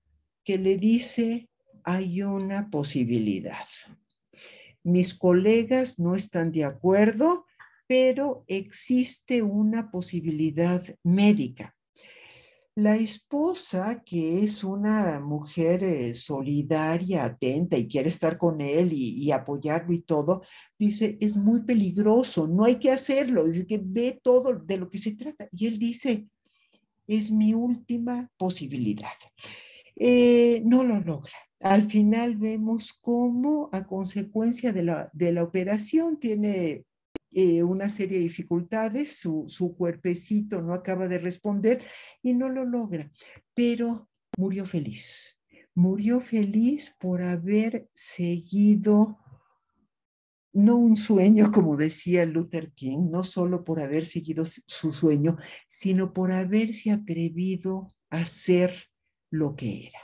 que 0.49 0.57
le 0.57 0.79
dice, 0.79 1.47
hay 1.85 2.23
una 2.23 2.71
posibilidad. 2.71 3.67
Mis 4.83 5.13
colegas 5.13 5.99
no 5.99 6.15
están 6.15 6.53
de 6.53 6.65
acuerdo, 6.65 7.45
pero 7.87 8.45
existe 8.47 9.43
una 9.43 9.91
posibilidad 9.91 10.83
médica. 11.05 11.77
La 12.77 12.97
esposa, 12.97 14.03
que 14.03 14.43
es 14.43 14.65
una 14.65 15.21
mujer 15.21 15.85
eh, 15.85 16.15
solidaria, 16.15 17.27
atenta 17.27 17.77
y 17.77 17.87
quiere 17.87 18.09
estar 18.09 18.39
con 18.39 18.63
él 18.63 18.95
y, 18.95 19.31
apoyarlo 19.31 19.93
y 19.93 20.01
todo, 20.01 20.41
dice, 20.79 21.19
es 21.21 21.37
muy 21.37 21.61
peligroso, 21.65 22.49
no 22.49 22.65
hay 22.65 22.77
que 22.77 22.91
hacerlo, 22.91 23.45
dice 23.45 23.67
que 23.67 23.83
ve 23.85 24.19
todo 24.23 24.55
de 24.55 24.79
lo 24.79 24.89
que 24.89 24.97
se 24.97 25.13
trata. 25.13 25.47
Y 25.53 25.67
él 25.67 25.79
dice, 25.79 26.27
es 27.07 27.31
mi 27.31 27.53
última 27.53 28.31
posibilidad. 28.39 29.13
Eh, 29.99 30.63
no 30.65 30.85
lo 30.85 31.01
logra. 31.01 31.33
Al 31.61 31.91
final 31.91 32.37
vemos 32.37 32.93
cómo 33.01 33.69
a 33.73 33.85
consecuencia 33.85 34.73
de 34.73 34.85
la, 34.85 35.11
de 35.13 35.33
la 35.33 35.43
operación 35.43 36.21
tiene 36.21 36.85
eh, 37.33 37.63
una 37.65 37.91
serie 37.91 38.19
de 38.19 38.25
dificultades, 38.25 39.19
su, 39.19 39.45
su 39.49 39.77
cuerpecito 39.77 40.63
no 40.63 40.73
acaba 40.73 41.09
de 41.09 41.19
responder 41.19 41.83
y 42.23 42.33
no 42.33 42.49
lo 42.49 42.65
logra, 42.65 43.11
pero 43.55 44.09
murió 44.37 44.65
feliz. 44.65 45.39
Murió 45.75 46.21
feliz 46.21 46.95
por 46.99 47.23
haber 47.23 47.89
seguido 47.93 49.19
no 50.53 50.77
un 50.77 50.97
sueño, 50.97 51.53
como 51.53 51.77
decía 51.77 52.25
Luther 52.25 52.73
King, 52.73 53.11
no 53.11 53.25
solo 53.25 53.65
por 53.65 53.81
haber 53.81 54.07
seguido 54.07 54.45
su 54.45 54.93
sueño, 54.93 55.37
sino 55.69 56.13
por 56.13 56.33
haberse 56.33 56.91
atrevido 56.91 57.89
a 58.11 58.25
ser 58.25 58.88
lo 59.31 59.57
que 59.57 59.89
era. 59.89 60.01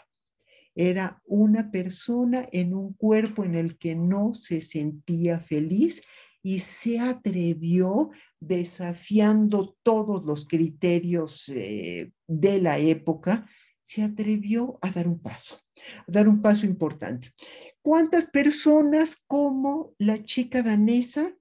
Era 0.74 1.22
una 1.26 1.70
persona 1.70 2.48
en 2.50 2.74
un 2.74 2.94
cuerpo 2.94 3.44
en 3.44 3.54
el 3.54 3.78
que 3.78 3.94
no 3.94 4.34
se 4.34 4.60
sentía 4.60 5.38
feliz 5.38 6.02
y 6.42 6.60
se 6.60 6.98
atrevió 6.98 8.10
desafiando 8.40 9.76
todos 9.82 10.24
los 10.24 10.46
criterios 10.46 11.48
eh, 11.48 12.12
de 12.26 12.60
la 12.60 12.78
época, 12.78 13.48
se 13.80 14.02
atrevió 14.02 14.78
a 14.82 14.90
dar 14.90 15.08
un 15.08 15.20
paso, 15.20 15.60
a 16.06 16.12
dar 16.12 16.28
un 16.28 16.42
paso 16.42 16.66
importante. 16.66 17.32
¿Cuántas 17.80 18.26
personas 18.26 19.22
como 19.26 19.94
la 19.98 20.22
chica 20.24 20.62
danesa 20.62 21.34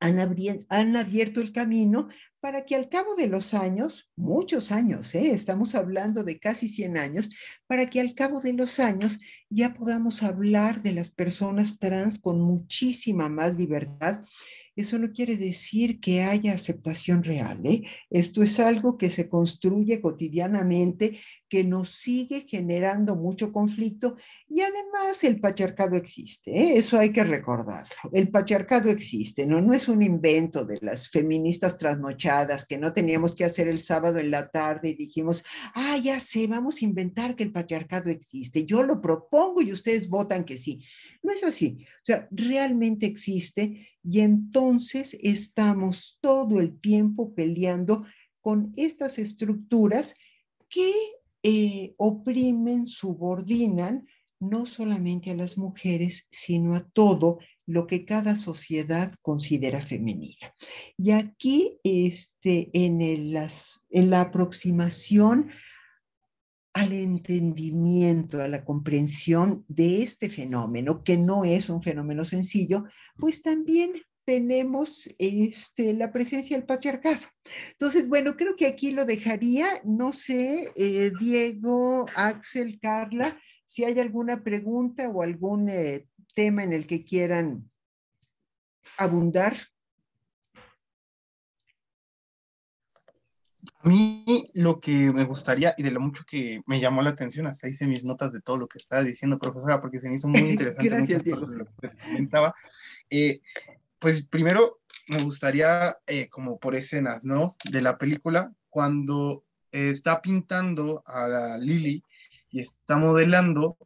han, 0.00 0.96
abierto 0.96 1.40
el 1.40 1.52
camino 1.52 2.08
para 2.40 2.64
que 2.64 2.74
al 2.74 2.88
cabo 2.88 3.14
de 3.14 3.26
los 3.26 3.54
años, 3.54 4.10
muchos 4.16 4.72
años, 4.72 5.14
¿eh? 5.14 5.32
estamos 5.32 5.74
hablando 5.74 6.24
de 6.24 6.38
casi 6.38 6.68
100 6.68 6.96
años, 6.96 7.30
para 7.66 7.88
que 7.90 8.00
al 8.00 8.14
cabo 8.14 8.40
de 8.40 8.54
los 8.54 8.80
años 8.80 9.20
ya 9.50 9.74
podamos 9.74 10.22
hablar 10.22 10.82
de 10.82 10.92
las 10.92 11.10
personas 11.10 11.78
trans 11.78 12.18
con 12.18 12.40
muchísima 12.40 13.28
más 13.28 13.56
libertad 13.56 14.22
eso 14.76 14.98
no 14.98 15.12
quiere 15.12 15.36
decir 15.36 16.00
que 16.00 16.22
haya 16.22 16.54
aceptación 16.54 17.22
real. 17.22 17.60
¿eh? 17.64 17.82
Esto 18.08 18.42
es 18.42 18.60
algo 18.60 18.96
que 18.96 19.10
se 19.10 19.28
construye 19.28 20.00
cotidianamente, 20.00 21.18
que 21.48 21.64
nos 21.64 21.90
sigue 21.90 22.46
generando 22.48 23.16
mucho 23.16 23.52
conflicto 23.52 24.16
y 24.48 24.60
además 24.60 25.22
el 25.24 25.40
patriarcado 25.40 25.96
existe. 25.96 26.52
¿eh? 26.52 26.78
Eso 26.78 26.98
hay 26.98 27.12
que 27.12 27.24
recordarlo. 27.24 27.90
El 28.12 28.30
patriarcado 28.30 28.90
existe, 28.90 29.46
¿no? 29.46 29.60
no 29.60 29.74
es 29.74 29.88
un 29.88 30.02
invento 30.02 30.64
de 30.64 30.78
las 30.80 31.10
feministas 31.10 31.76
trasnochadas 31.76 32.66
que 32.66 32.78
no 32.78 32.92
teníamos 32.92 33.34
que 33.34 33.44
hacer 33.44 33.68
el 33.68 33.82
sábado 33.82 34.18
en 34.18 34.30
la 34.30 34.48
tarde 34.48 34.90
y 34.90 34.94
dijimos, 34.94 35.42
ah, 35.74 35.96
ya 35.98 36.20
sé, 36.20 36.46
vamos 36.46 36.80
a 36.80 36.84
inventar 36.84 37.34
que 37.34 37.42
el 37.42 37.52
patriarcado 37.52 38.10
existe. 38.10 38.64
Yo 38.64 38.82
lo 38.82 39.00
propongo 39.00 39.60
y 39.60 39.72
ustedes 39.72 40.08
votan 40.08 40.44
que 40.44 40.56
sí. 40.56 40.84
No 41.22 41.32
es 41.32 41.44
así. 41.44 41.78
O 41.80 42.04
sea, 42.04 42.28
realmente 42.30 43.06
existe 43.06 43.88
y 44.02 44.20
entonces 44.20 45.16
estamos 45.22 46.18
todo 46.20 46.60
el 46.60 46.78
tiempo 46.80 47.34
peleando 47.34 48.04
con 48.40 48.72
estas 48.76 49.18
estructuras 49.18 50.14
que 50.68 50.92
eh, 51.42 51.94
oprimen, 51.96 52.86
subordinan 52.86 54.06
no 54.40 54.64
solamente 54.64 55.30
a 55.30 55.34
las 55.34 55.58
mujeres, 55.58 56.26
sino 56.30 56.74
a 56.74 56.88
todo 56.88 57.38
lo 57.66 57.86
que 57.86 58.04
cada 58.06 58.36
sociedad 58.36 59.12
considera 59.20 59.80
femenina. 59.80 60.54
Y 60.96 61.10
aquí, 61.10 61.78
este, 61.84 62.70
en, 62.72 63.02
en 63.02 64.10
la 64.10 64.20
aproximación 64.20 65.50
al 66.72 66.92
entendimiento, 66.92 68.40
a 68.40 68.48
la 68.48 68.64
comprensión 68.64 69.64
de 69.68 70.02
este 70.02 70.30
fenómeno, 70.30 71.02
que 71.02 71.16
no 71.16 71.44
es 71.44 71.68
un 71.68 71.82
fenómeno 71.82 72.24
sencillo, 72.24 72.84
pues 73.16 73.42
también 73.42 73.92
tenemos 74.24 75.08
este, 75.18 75.92
la 75.94 76.12
presencia 76.12 76.56
del 76.56 76.66
patriarcado. 76.66 77.26
Entonces, 77.72 78.08
bueno, 78.08 78.36
creo 78.36 78.54
que 78.54 78.66
aquí 78.66 78.92
lo 78.92 79.04
dejaría. 79.04 79.66
No 79.84 80.12
sé, 80.12 80.70
eh, 80.76 81.10
Diego, 81.18 82.06
Axel, 82.14 82.78
Carla, 82.80 83.36
si 83.64 83.84
hay 83.84 83.98
alguna 83.98 84.44
pregunta 84.44 85.08
o 85.08 85.22
algún 85.22 85.68
eh, 85.68 86.06
tema 86.34 86.62
en 86.62 86.72
el 86.72 86.86
que 86.86 87.02
quieran 87.02 87.68
abundar. 88.96 89.56
A 93.82 93.88
mí 93.88 94.24
lo 94.52 94.78
que 94.78 95.10
me 95.10 95.24
gustaría 95.24 95.74
y 95.76 95.82
de 95.82 95.90
lo 95.90 96.00
mucho 96.00 96.24
que 96.28 96.60
me 96.66 96.80
llamó 96.80 97.00
la 97.00 97.10
atención, 97.10 97.46
hasta 97.46 97.68
hice 97.68 97.86
mis 97.86 98.04
notas 98.04 98.32
de 98.32 98.42
todo 98.42 98.58
lo 98.58 98.68
que 98.68 98.78
estaba 98.78 99.02
diciendo, 99.02 99.38
profesora, 99.38 99.80
porque 99.80 100.00
se 100.00 100.08
me 100.08 100.16
hizo 100.16 100.28
muy 100.28 100.40
interesante 100.50 100.88
Gracias, 100.90 101.26
lo 101.26 101.64
que 101.80 101.88
comentaba. 102.04 102.54
Eh, 103.08 103.40
pues 103.98 104.26
primero 104.26 104.80
me 105.08 105.22
gustaría, 105.22 105.96
eh, 106.06 106.28
como 106.28 106.58
por 106.58 106.74
escenas, 106.74 107.24
¿no? 107.24 107.56
De 107.70 107.80
la 107.80 107.96
película, 107.96 108.52
cuando 108.68 109.44
está 109.72 110.20
pintando 110.20 111.02
a 111.06 111.56
Lily 111.58 112.02
y 112.50 112.60
está 112.60 112.98
modelando 112.98 113.78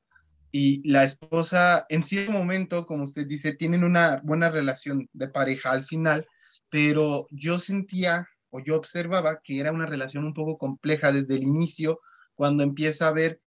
y 0.51 0.89
la 0.89 1.05
esposa 1.05 1.85
en 1.89 2.03
cierto 2.03 2.33
momento, 2.33 2.87
como 2.87 3.05
usted 3.05 3.27
dice, 3.27 3.55
tienen 3.55 3.85
una 3.85 4.21
buena 4.23 4.51
relación 4.51 5.09
de 5.13 5.29
pareja 5.29 5.73
al 5.73 5.85
final, 5.85 6.27
pero 6.69 7.27
yo 7.31 7.59
sentía 7.59 8.29
o 8.55 8.61
yo 8.61 8.77
observaba 8.77 9.41
que 9.43 9.59
era 9.59 9.73
una 9.73 9.85
relación 9.85 10.25
un 10.25 10.33
poco 10.33 10.59
compleja 10.59 11.11
desde 11.11 11.35
el 11.35 11.43
inicio, 11.43 12.01
cuando 12.37 12.63
empieza 12.63 13.09
a 13.09 13.13
ver 13.13 13.41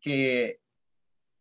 que 0.00 0.56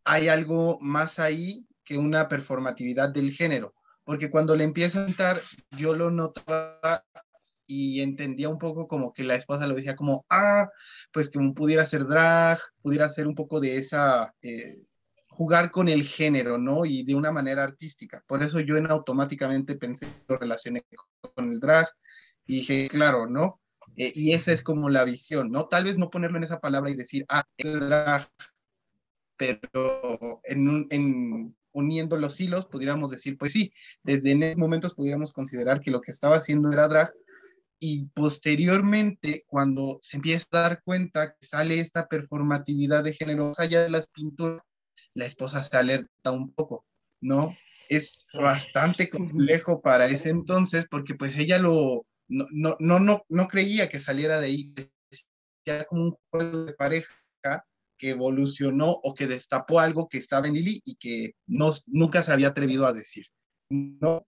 hay 0.04 0.28
algo 0.28 0.78
más 0.82 1.18
ahí 1.18 1.66
que 1.86 1.98
una 1.98 2.28
performatividad 2.28 3.10
del 3.14 3.32
género, 3.32 3.74
porque 4.04 4.30
cuando 4.30 4.58
le 4.58 4.66
empieza 4.66 5.02
a 5.02 5.06
cantar, 5.06 5.42
yo 5.72 5.96
lo 5.96 6.12
notaba 6.12 7.06
y 7.66 8.02
entendía 8.02 8.50
un 8.50 8.60
poco 8.60 8.90
como 8.90 9.14
que 9.14 9.24
la 9.24 9.36
esposa 9.36 9.68
lo 9.68 9.76
decía 9.76 9.96
como, 9.96 10.26
ah, 10.30 10.70
pues 11.14 11.30
que 11.30 11.40
pudiera 11.56 11.86
ser 11.86 12.04
drag, 12.06 12.60
pudiera 12.82 13.08
ser 13.08 13.26
un 13.26 13.36
poco 13.36 13.62
de 13.62 13.78
esa, 13.78 14.36
eh, 14.42 14.86
jugar 15.30 15.72
con 15.72 15.88
el 15.88 16.04
género, 16.04 16.58
¿no? 16.58 16.84
Y 16.86 17.04
de 17.04 17.16
una 17.16 17.32
manera 17.32 17.64
artística. 17.64 18.22
Por 18.28 18.44
eso 18.44 18.60
yo 18.60 18.76
en 18.76 18.92
automáticamente 18.92 19.76
pensé, 19.76 20.08
lo 20.28 20.38
relacioné 20.38 20.84
con 21.34 21.54
el 21.54 21.62
drag 21.62 21.88
y 22.52 22.56
dije, 22.56 22.90
claro, 22.90 23.28
¿no? 23.28 23.62
Eh, 23.96 24.12
y 24.14 24.34
esa 24.34 24.52
es 24.52 24.62
como 24.62 24.90
la 24.90 25.06
visión, 25.06 25.52
¿no? 25.52 25.70
Tal 25.70 25.86
vez 25.86 25.98
no 25.98 26.10
ponerlo 26.10 26.38
en 26.38 26.44
esa 26.44 26.60
palabra 26.60 26.92
y 26.92 26.96
decir, 26.96 27.24
ah, 27.30 27.46
es 27.56 27.80
drag, 27.80 28.30
pero 29.38 30.42
en, 30.44 30.86
en, 30.90 31.56
uniendo 31.72 32.18
los 32.18 32.42
hilos, 32.42 32.66
pudiéramos 32.66 33.10
decir, 33.10 33.38
pues 33.38 33.54
sí, 33.54 33.72
desde 34.04 34.32
en 34.32 34.44
esos 34.44 34.58
momentos 34.58 34.96
pudiéramos 34.96 35.32
considerar 35.32 35.80
que 35.80 35.92
lo 35.92 36.02
que 36.02 36.12
estaba 36.12 36.36
haciendo 36.36 36.70
era 36.74 36.90
drag, 36.90 37.14
y 37.80 38.08
posteriormente, 38.08 39.46
cuando 39.48 40.00
se 40.02 40.18
empieza 40.18 40.46
a 40.52 40.60
dar 40.60 40.84
cuenta 40.84 41.30
que 41.30 41.46
sale 41.46 41.80
esta 41.80 42.08
performatividad 42.08 43.06
de 43.06 43.14
género, 43.14 43.48
más 43.48 43.62
allá 43.62 43.84
de 43.84 43.92
las 43.92 44.10
pinturas, 44.10 44.62
la 45.14 45.26
esposa 45.26 45.62
se 45.62 45.78
alerta 45.78 46.32
un 46.32 46.54
poco, 46.54 46.86
¿no? 47.22 47.56
Es 47.88 48.28
bastante 48.34 49.10
complejo 49.10 49.82
para 49.82 50.08
ese 50.08 50.30
entonces 50.30 50.86
porque 50.90 51.16
pues 51.16 51.38
ella 51.38 51.58
lo, 51.58 52.06
no, 52.32 52.78
no, 52.80 53.00
no, 53.00 53.26
no, 53.28 53.48
creía 53.48 53.90
que 53.90 54.00
saliera 54.00 54.40
de 54.40 54.48
ahí, 54.48 54.74
ya 55.66 55.86
como 55.86 56.04
un 56.04 56.18
juego 56.30 56.66
de 56.66 56.74
pareja 56.74 57.14
que 57.98 58.12
evolucionó 58.12 58.90
o 59.04 59.14
que 59.14 59.28
destapó 59.28 59.80
algo 59.80 60.10
que 60.10 60.18
estaba 60.18 60.48
en 60.48 60.56
Lili 60.56 60.82
y 60.86 60.96
que 60.96 61.34
no, 61.46 61.70
nunca 61.88 62.24
se 62.24 62.34
había 62.34 62.48
atrevido 62.48 62.88
a 62.88 62.94
decir. 62.94 63.28
¿no? 63.70 64.26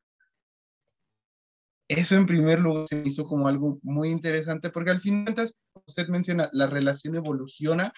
Eso 1.88 2.16
en 2.16 2.28
primer 2.28 2.60
lugar 2.60 2.88
se 2.88 3.04
hizo 3.06 3.26
como 3.26 3.48
algo 3.48 3.80
muy 3.82 4.10
interesante 4.10 4.70
porque 4.70 4.92
al 4.92 5.00
final, 5.00 5.34
usted 5.88 6.08
menciona, 6.10 6.50
la 6.52 6.68
relación 6.68 7.16
evoluciona, 7.16 7.94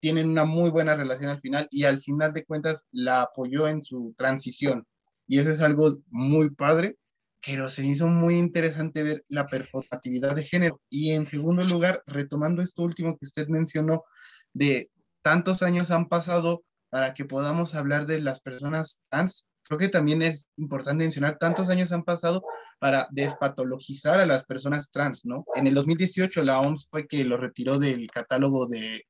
tienen 0.00 0.28
una 0.28 0.44
muy 0.44 0.70
buena 0.70 0.94
relación 0.94 1.30
al 1.30 1.40
final 1.40 1.68
y 1.70 1.84
al 1.84 1.98
final 1.98 2.32
de 2.32 2.44
cuentas 2.44 2.88
la 2.92 3.22
apoyó 3.22 3.68
en 3.68 3.82
su 3.82 4.14
transición. 4.16 4.86
Y 5.26 5.38
eso 5.38 5.50
es 5.50 5.60
algo 5.60 5.96
muy 6.08 6.50
padre, 6.50 6.96
pero 7.44 7.68
se 7.68 7.86
hizo 7.86 8.08
muy 8.08 8.36
interesante 8.36 9.02
ver 9.02 9.24
la 9.28 9.46
performatividad 9.46 10.34
de 10.34 10.44
género. 10.44 10.80
Y 10.90 11.12
en 11.12 11.26
segundo 11.26 11.64
lugar, 11.64 12.02
retomando 12.06 12.62
esto 12.62 12.82
último 12.82 13.16
que 13.16 13.24
usted 13.24 13.48
mencionó, 13.48 14.04
de 14.52 14.90
tantos 15.22 15.62
años 15.62 15.90
han 15.90 16.08
pasado 16.08 16.64
para 16.90 17.14
que 17.14 17.24
podamos 17.24 17.74
hablar 17.74 18.06
de 18.06 18.20
las 18.20 18.40
personas 18.40 19.02
trans, 19.10 19.46
creo 19.62 19.78
que 19.78 19.88
también 19.88 20.22
es 20.22 20.48
importante 20.56 21.04
mencionar, 21.04 21.38
tantos 21.38 21.68
años 21.68 21.92
han 21.92 22.02
pasado 22.02 22.42
para 22.78 23.06
despatologizar 23.10 24.18
a 24.18 24.26
las 24.26 24.44
personas 24.44 24.90
trans, 24.90 25.24
¿no? 25.24 25.44
En 25.54 25.66
el 25.66 25.74
2018 25.74 26.42
la 26.42 26.60
OMS 26.60 26.88
fue 26.90 27.06
que 27.06 27.24
lo 27.24 27.36
retiró 27.36 27.78
del 27.78 28.10
catálogo 28.10 28.66
de 28.66 29.04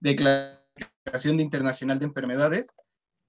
Declaración 0.00 1.38
de 1.38 1.42
Internacional 1.42 1.98
de 1.98 2.04
Enfermedades 2.04 2.68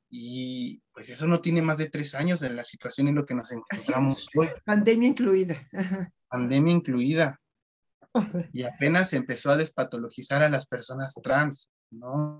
y 0.09 0.81
pues 0.93 1.09
eso 1.09 1.27
no 1.27 1.41
tiene 1.41 1.61
más 1.61 1.77
de 1.77 1.89
tres 1.89 2.15
años 2.15 2.39
de 2.39 2.49
la 2.49 2.63
situación 2.63 3.07
en 3.07 3.15
lo 3.15 3.25
que 3.25 3.35
nos 3.35 3.51
encontramos 3.51 4.27
hoy. 4.35 4.47
Pandemia 4.65 5.09
incluida. 5.09 5.67
Pandemia 6.29 6.73
incluida. 6.73 7.39
Y 8.53 8.63
apenas 8.63 9.13
empezó 9.13 9.51
a 9.51 9.57
despatologizar 9.57 10.41
a 10.41 10.49
las 10.49 10.65
personas 10.67 11.13
trans, 11.21 11.69
¿no? 11.91 12.39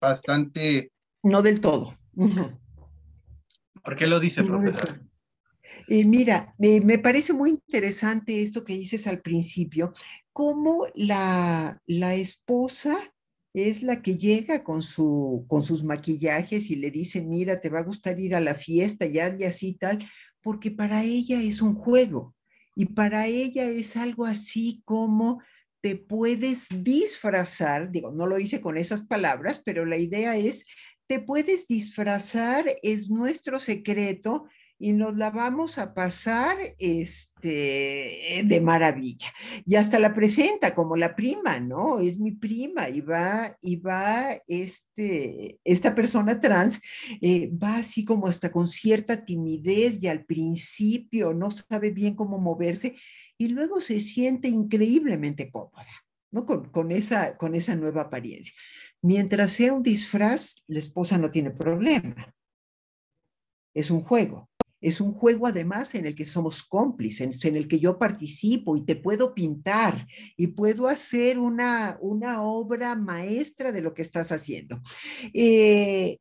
Bastante... 0.00 0.92
No 1.22 1.42
del 1.42 1.60
todo. 1.60 1.98
¿Por 3.82 3.96
qué 3.96 4.06
lo 4.06 4.20
dice, 4.20 4.44
profesor? 4.44 5.00
Eh, 5.88 6.04
mira, 6.04 6.54
me 6.58 6.98
parece 6.98 7.32
muy 7.32 7.50
interesante 7.50 8.42
esto 8.42 8.64
que 8.64 8.74
dices 8.74 9.06
al 9.06 9.20
principio, 9.20 9.92
cómo 10.32 10.86
la, 10.94 11.82
la 11.86 12.14
esposa 12.14 12.96
es 13.54 13.82
la 13.82 14.02
que 14.02 14.16
llega 14.16 14.62
con, 14.62 14.82
su, 14.82 15.44
con 15.48 15.62
sus 15.62 15.82
maquillajes 15.82 16.70
y 16.70 16.76
le 16.76 16.90
dice, 16.90 17.22
mira, 17.22 17.60
te 17.60 17.70
va 17.70 17.80
a 17.80 17.84
gustar 17.84 18.18
ir 18.20 18.34
a 18.34 18.40
la 18.40 18.54
fiesta, 18.54 19.06
ya 19.06 19.34
y 19.38 19.44
así 19.44 19.74
tal, 19.74 20.06
porque 20.42 20.70
para 20.70 21.02
ella 21.04 21.40
es 21.42 21.62
un 21.62 21.74
juego 21.74 22.34
y 22.74 22.86
para 22.86 23.26
ella 23.26 23.64
es 23.64 23.96
algo 23.96 24.24
así 24.24 24.82
como 24.84 25.42
te 25.80 25.96
puedes 25.96 26.68
disfrazar, 26.70 27.90
digo, 27.90 28.12
no 28.12 28.26
lo 28.26 28.38
hice 28.38 28.60
con 28.60 28.76
esas 28.76 29.04
palabras, 29.04 29.62
pero 29.64 29.84
la 29.84 29.96
idea 29.96 30.36
es 30.36 30.64
te 31.06 31.20
puedes 31.20 31.66
disfrazar, 31.68 32.66
es 32.82 33.08
nuestro 33.08 33.58
secreto 33.58 34.44
y 34.78 34.92
nos 34.92 35.16
la 35.16 35.30
vamos 35.30 35.76
a 35.78 35.92
pasar 35.92 36.56
este, 36.78 38.42
de 38.44 38.60
maravilla. 38.60 39.32
Y 39.66 39.74
hasta 39.74 39.98
la 39.98 40.14
presenta 40.14 40.74
como 40.74 40.96
la 40.96 41.16
prima, 41.16 41.58
¿no? 41.58 41.98
Es 41.98 42.18
mi 42.20 42.32
prima 42.32 42.88
y 42.88 43.00
va, 43.00 43.56
y 43.60 43.76
va 43.76 44.40
este, 44.46 45.58
esta 45.64 45.94
persona 45.94 46.40
trans, 46.40 46.80
eh, 47.20 47.50
va 47.50 47.78
así 47.78 48.04
como 48.04 48.28
hasta 48.28 48.52
con 48.52 48.68
cierta 48.68 49.24
timidez 49.24 50.00
y 50.00 50.06
al 50.06 50.24
principio 50.24 51.34
no 51.34 51.50
sabe 51.50 51.90
bien 51.90 52.14
cómo 52.14 52.38
moverse 52.38 52.94
y 53.36 53.48
luego 53.48 53.80
se 53.80 54.00
siente 54.00 54.48
increíblemente 54.48 55.50
cómoda, 55.50 55.86
¿no? 56.30 56.46
Con, 56.46 56.70
con, 56.70 56.92
esa, 56.92 57.36
con 57.36 57.56
esa 57.56 57.74
nueva 57.74 58.02
apariencia. 58.02 58.54
Mientras 59.02 59.52
sea 59.52 59.72
un 59.72 59.82
disfraz, 59.82 60.62
la 60.68 60.78
esposa 60.78 61.18
no 61.18 61.30
tiene 61.30 61.50
problema. 61.50 62.32
Es 63.74 63.90
un 63.90 64.00
juego. 64.00 64.48
Es 64.80 65.00
un 65.00 65.12
juego 65.12 65.46
además 65.46 65.94
en 65.94 66.06
el 66.06 66.14
que 66.14 66.26
somos 66.26 66.62
cómplices, 66.62 67.44
en 67.44 67.56
el 67.56 67.68
que 67.68 67.80
yo 67.80 67.98
participo 67.98 68.76
y 68.76 68.84
te 68.84 68.96
puedo 68.96 69.34
pintar 69.34 70.06
y 70.36 70.48
puedo 70.48 70.88
hacer 70.88 71.38
una, 71.38 71.98
una 72.00 72.42
obra 72.42 72.94
maestra 72.94 73.72
de 73.72 73.82
lo 73.82 73.94
que 73.94 74.02
estás 74.02 74.30
haciendo. 74.30 74.80
Eh, 75.34 76.18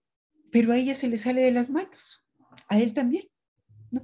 pero 0.51 0.71
a 0.71 0.77
ella 0.77 0.95
se 0.95 1.07
le 1.07 1.17
sale 1.17 1.41
de 1.41 1.51
las 1.51 1.69
manos, 1.69 2.23
a 2.67 2.79
él 2.79 2.93
también. 2.93 3.25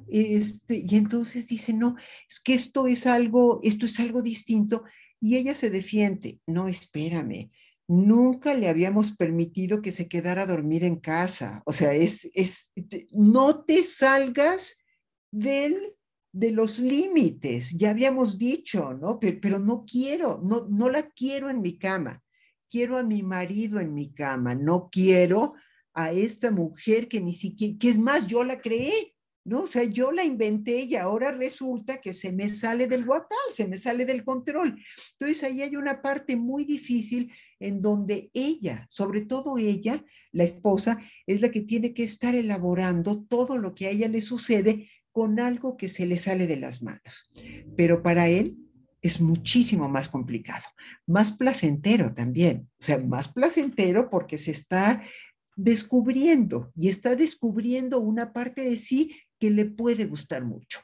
Este, 0.07 0.83
y 0.87 0.95
entonces 0.95 1.47
dice, 1.47 1.73
no, 1.73 1.95
es 2.29 2.39
que 2.39 2.53
esto 2.53 2.87
es 2.87 3.05
algo, 3.05 3.59
esto 3.63 3.85
es 3.85 3.99
algo 3.99 4.21
distinto. 4.21 4.83
Y 5.19 5.37
ella 5.37 5.55
se 5.55 5.69
defiende, 5.69 6.39
no, 6.45 6.67
espérame, 6.67 7.49
nunca 7.87 8.53
le 8.53 8.69
habíamos 8.69 9.15
permitido 9.15 9.81
que 9.81 9.91
se 9.91 10.07
quedara 10.07 10.43
a 10.43 10.47
dormir 10.47 10.83
en 10.83 10.97
casa. 10.97 11.61
O 11.65 11.73
sea, 11.73 11.93
es, 11.93 12.29
es 12.33 12.71
no 13.11 13.63
te 13.63 13.83
salgas 13.83 14.77
del, 15.31 15.95
de 16.31 16.51
los 16.51 16.79
límites, 16.79 17.77
ya 17.77 17.91
habíamos 17.91 18.37
dicho, 18.37 18.93
¿no? 18.93 19.19
Pero, 19.19 19.59
no 19.59 19.85
quiero, 19.85 20.41
no, 20.43 20.67
no 20.69 20.89
la 20.89 21.03
quiero 21.03 21.49
en 21.49 21.61
mi 21.61 21.77
cama. 21.77 22.21
Quiero 22.69 22.97
a 22.97 23.03
mi 23.03 23.21
marido 23.21 23.79
en 23.79 23.93
mi 23.93 24.13
cama, 24.13 24.55
no 24.55 24.89
quiero 24.91 25.53
a 25.93 26.11
esta 26.11 26.49
mujer 26.49 27.07
que 27.07 27.21
ni 27.21 27.33
siquiera, 27.33 27.77
que 27.79 27.89
es 27.89 27.99
más, 27.99 28.25
yo 28.25 28.43
la 28.43 28.59
creé, 28.61 29.15
¿no? 29.45 29.63
O 29.63 29.67
sea, 29.67 29.83
yo 29.83 30.11
la 30.11 30.23
inventé 30.23 30.81
y 30.81 30.95
ahora 30.95 31.31
resulta 31.31 31.99
que 31.99 32.13
se 32.13 32.31
me 32.31 32.49
sale 32.49 32.87
del 32.87 33.05
guacal, 33.05 33.37
se 33.51 33.67
me 33.67 33.77
sale 33.77 34.05
del 34.05 34.23
control. 34.23 34.79
Entonces 35.13 35.43
ahí 35.43 35.61
hay 35.61 35.75
una 35.75 36.01
parte 36.01 36.35
muy 36.35 36.65
difícil 36.65 37.31
en 37.59 37.81
donde 37.81 38.29
ella, 38.33 38.87
sobre 38.89 39.21
todo 39.21 39.57
ella, 39.57 40.03
la 40.31 40.43
esposa, 40.43 40.99
es 41.27 41.41
la 41.41 41.49
que 41.49 41.61
tiene 41.61 41.93
que 41.93 42.03
estar 42.03 42.35
elaborando 42.35 43.23
todo 43.23 43.57
lo 43.57 43.75
que 43.75 43.87
a 43.87 43.89
ella 43.89 44.07
le 44.07 44.21
sucede 44.21 44.89
con 45.11 45.39
algo 45.39 45.77
que 45.77 45.89
se 45.89 46.05
le 46.05 46.17
sale 46.17 46.47
de 46.47 46.57
las 46.57 46.81
manos. 46.81 47.29
Pero 47.77 48.01
para 48.01 48.27
él 48.27 48.57
es 49.01 49.19
muchísimo 49.19 49.89
más 49.89 50.09
complicado, 50.09 50.63
más 51.05 51.33
placentero 51.33 52.13
también, 52.13 52.69
o 52.79 52.83
sea, 52.83 52.97
más 52.99 53.27
placentero 53.27 54.09
porque 54.09 54.37
se 54.37 54.51
está 54.51 55.03
descubriendo 55.55 56.71
y 56.75 56.89
está 56.89 57.15
descubriendo 57.15 57.99
una 57.99 58.33
parte 58.33 58.63
de 58.63 58.77
sí 58.77 59.15
que 59.43 59.51
le 59.51 59.65
puede 59.65 60.05
gustar 60.05 60.45
mucho. 60.45 60.79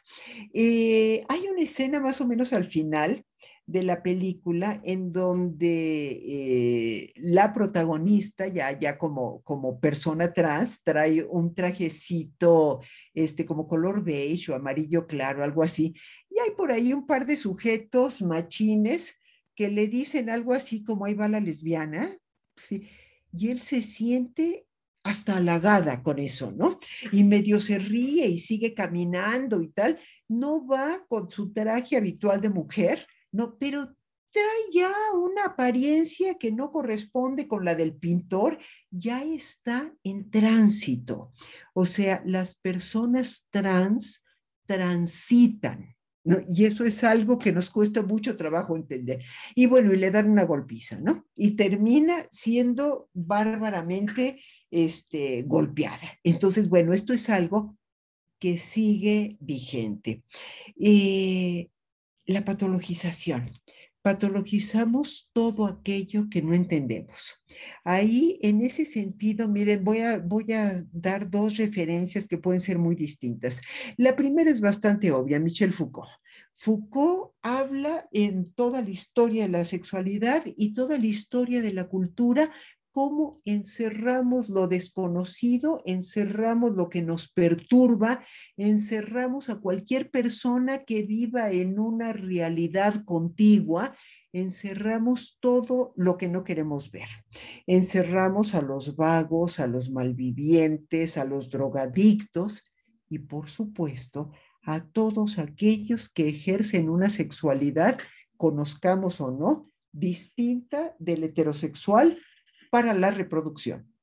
Eh, 0.54 1.24
hay 1.30 1.48
una 1.48 1.62
escena 1.62 2.02
más 2.02 2.20
o 2.20 2.28
menos 2.28 2.52
al 2.52 2.66
final 2.66 3.24
de 3.66 3.84
la 3.84 4.04
película 4.04 4.82
en 4.84 5.14
donde 5.14 6.10
eh, 6.28 7.14
la 7.16 7.54
protagonista, 7.54 8.50
ya, 8.50 8.78
ya 8.78 8.98
como, 8.98 9.42
como 9.44 9.80
persona 9.80 10.34
trans, 10.34 10.84
trae 10.84 11.24
un 11.24 11.56
trajecito 11.56 12.82
este, 13.14 13.46
como 13.46 13.66
color 13.66 14.04
beige 14.04 14.52
o 14.52 14.56
amarillo 14.56 15.08
claro, 15.08 15.42
algo 15.42 15.64
así, 15.64 15.94
y 16.30 16.40
hay 16.40 16.52
por 16.52 16.74
ahí 16.74 16.92
un 16.92 17.08
par 17.08 17.26
de 17.26 17.38
sujetos 17.38 18.22
machines 18.22 19.16
que 19.56 19.70
le 19.70 19.88
dicen 19.88 20.30
algo 20.30 20.52
así 20.52 20.84
como 20.84 21.06
ahí 21.06 21.14
va 21.14 21.30
la 21.30 21.40
lesbiana, 21.40 22.18
y 23.32 23.52
él 23.52 23.62
se 23.62 23.82
siente 23.82 24.66
hasta 25.10 25.38
halagada 25.38 26.04
con 26.04 26.20
eso, 26.20 26.52
¿no? 26.52 26.80
Y 27.12 27.24
medio 27.24 27.60
se 27.60 27.80
ríe 27.80 28.28
y 28.28 28.40
sigue 28.40 28.74
caminando 28.74 29.62
y 29.62 29.70
tal. 29.70 30.00
No 30.28 30.66
va 30.66 31.06
con 31.08 31.30
su 31.30 31.52
traje 31.52 31.98
habitual 31.98 32.42
de 32.42 32.50
mujer, 32.50 33.06
no, 33.32 33.58
pero 33.58 33.96
trae 34.32 34.74
ya 34.74 34.92
una 35.14 35.46
apariencia 35.46 36.36
que 36.36 36.52
no 36.52 36.72
corresponde 36.72 37.48
con 37.48 37.66
la 37.66 37.76
del 37.76 37.96
pintor, 37.96 38.60
ya 38.92 39.24
está 39.24 39.92
en 40.04 40.30
tránsito. 40.30 41.34
O 41.74 41.86
sea, 41.86 42.22
las 42.26 42.56
personas 42.56 43.48
trans 43.50 44.24
transitan. 44.66 45.96
¿no? 46.24 46.38
Y 46.48 46.66
eso 46.66 46.86
es 46.86 47.04
algo 47.04 47.40
que 47.40 47.52
nos 47.52 47.72
cuesta 47.72 48.04
mucho 48.04 48.38
trabajo 48.38 48.76
entender. 48.76 49.24
Y 49.56 49.66
bueno, 49.66 49.94
y 49.94 49.98
le 49.98 50.12
dan 50.12 50.30
una 50.30 50.44
golpiza, 50.44 51.00
¿no? 51.00 51.26
Y 51.36 51.56
termina 51.56 52.26
siendo 52.30 53.10
bárbaramente 53.14 54.40
este, 54.72 55.44
golpeada. 55.44 56.20
Entonces, 56.24 56.70
bueno, 56.70 56.94
esto 56.94 57.14
es 57.14 57.30
algo 57.30 57.78
que 58.40 58.58
sigue 58.58 59.38
vigente. 59.40 60.24
Eh, 60.78 61.70
la 62.26 62.46
patologización 62.46 63.52
patologizamos 64.02 65.30
todo 65.34 65.66
aquello 65.66 66.28
que 66.30 66.42
no 66.42 66.54
entendemos. 66.54 67.44
Ahí, 67.84 68.40
en 68.42 68.62
ese 68.62 68.86
sentido, 68.86 69.48
miren, 69.48 69.84
voy 69.84 70.00
a, 70.00 70.18
voy 70.20 70.54
a 70.54 70.84
dar 70.92 71.30
dos 71.30 71.58
referencias 71.58 72.28
que 72.28 72.38
pueden 72.38 72.62
ser 72.62 72.80
muy 72.80 72.96
distintas. 72.96 73.62
La 73.98 74.16
primera 74.16 74.50
es 74.50 74.62
bastante 74.62 75.12
obvia, 75.12 75.40
Michel 75.40 75.74
Foucault. 75.74 76.10
Foucault 76.54 77.34
habla 77.42 78.08
en 78.12 78.52
toda 78.54 78.82
la 78.82 78.90
historia 78.90 79.44
de 79.44 79.50
la 79.50 79.66
sexualidad 79.66 80.44
y 80.46 80.74
toda 80.74 80.98
la 80.98 81.06
historia 81.06 81.62
de 81.62 81.74
la 81.74 81.88
cultura 81.88 82.52
cómo 82.92 83.42
encerramos 83.46 84.50
lo 84.50 84.68
desconocido, 84.68 85.82
encerramos 85.86 86.76
lo 86.76 86.90
que 86.90 87.02
nos 87.02 87.32
perturba, 87.32 88.24
encerramos 88.58 89.50
a 89.50 89.60
cualquier 89.60 90.10
persona 90.10 90.80
que 90.86 91.04
viva 91.04 91.52
en 91.52 91.80
una 91.80 92.14
realidad 92.14 93.04
contigua, 93.06 93.96
encerramos 94.32 95.38
todo 95.40 95.94
lo 95.96 96.18
que 96.18 96.28
no 96.28 96.44
queremos 96.44 96.92
ver. 96.92 97.08
Encerramos 97.68 98.56
a 98.56 98.62
los 98.62 98.96
vagos, 98.96 99.60
a 99.60 99.68
los 99.68 99.90
malvivientes, 99.90 101.18
a 101.18 101.26
los 101.26 101.50
drogadictos 101.50 102.64
y 103.10 103.20
por 103.20 103.50
supuesto 103.50 104.32
a 104.64 104.86
todos 104.86 105.40
aquellos 105.40 106.10
que 106.10 106.28
ejercen 106.28 106.90
una 106.90 107.10
sexualidad, 107.10 107.98
conozcamos 108.38 109.20
o 109.22 109.32
no, 109.32 109.68
distinta 109.92 110.96
del 111.00 111.24
heterosexual 111.24 112.20
para 112.70 112.94
la 112.94 113.12
reproducción. 113.12 113.94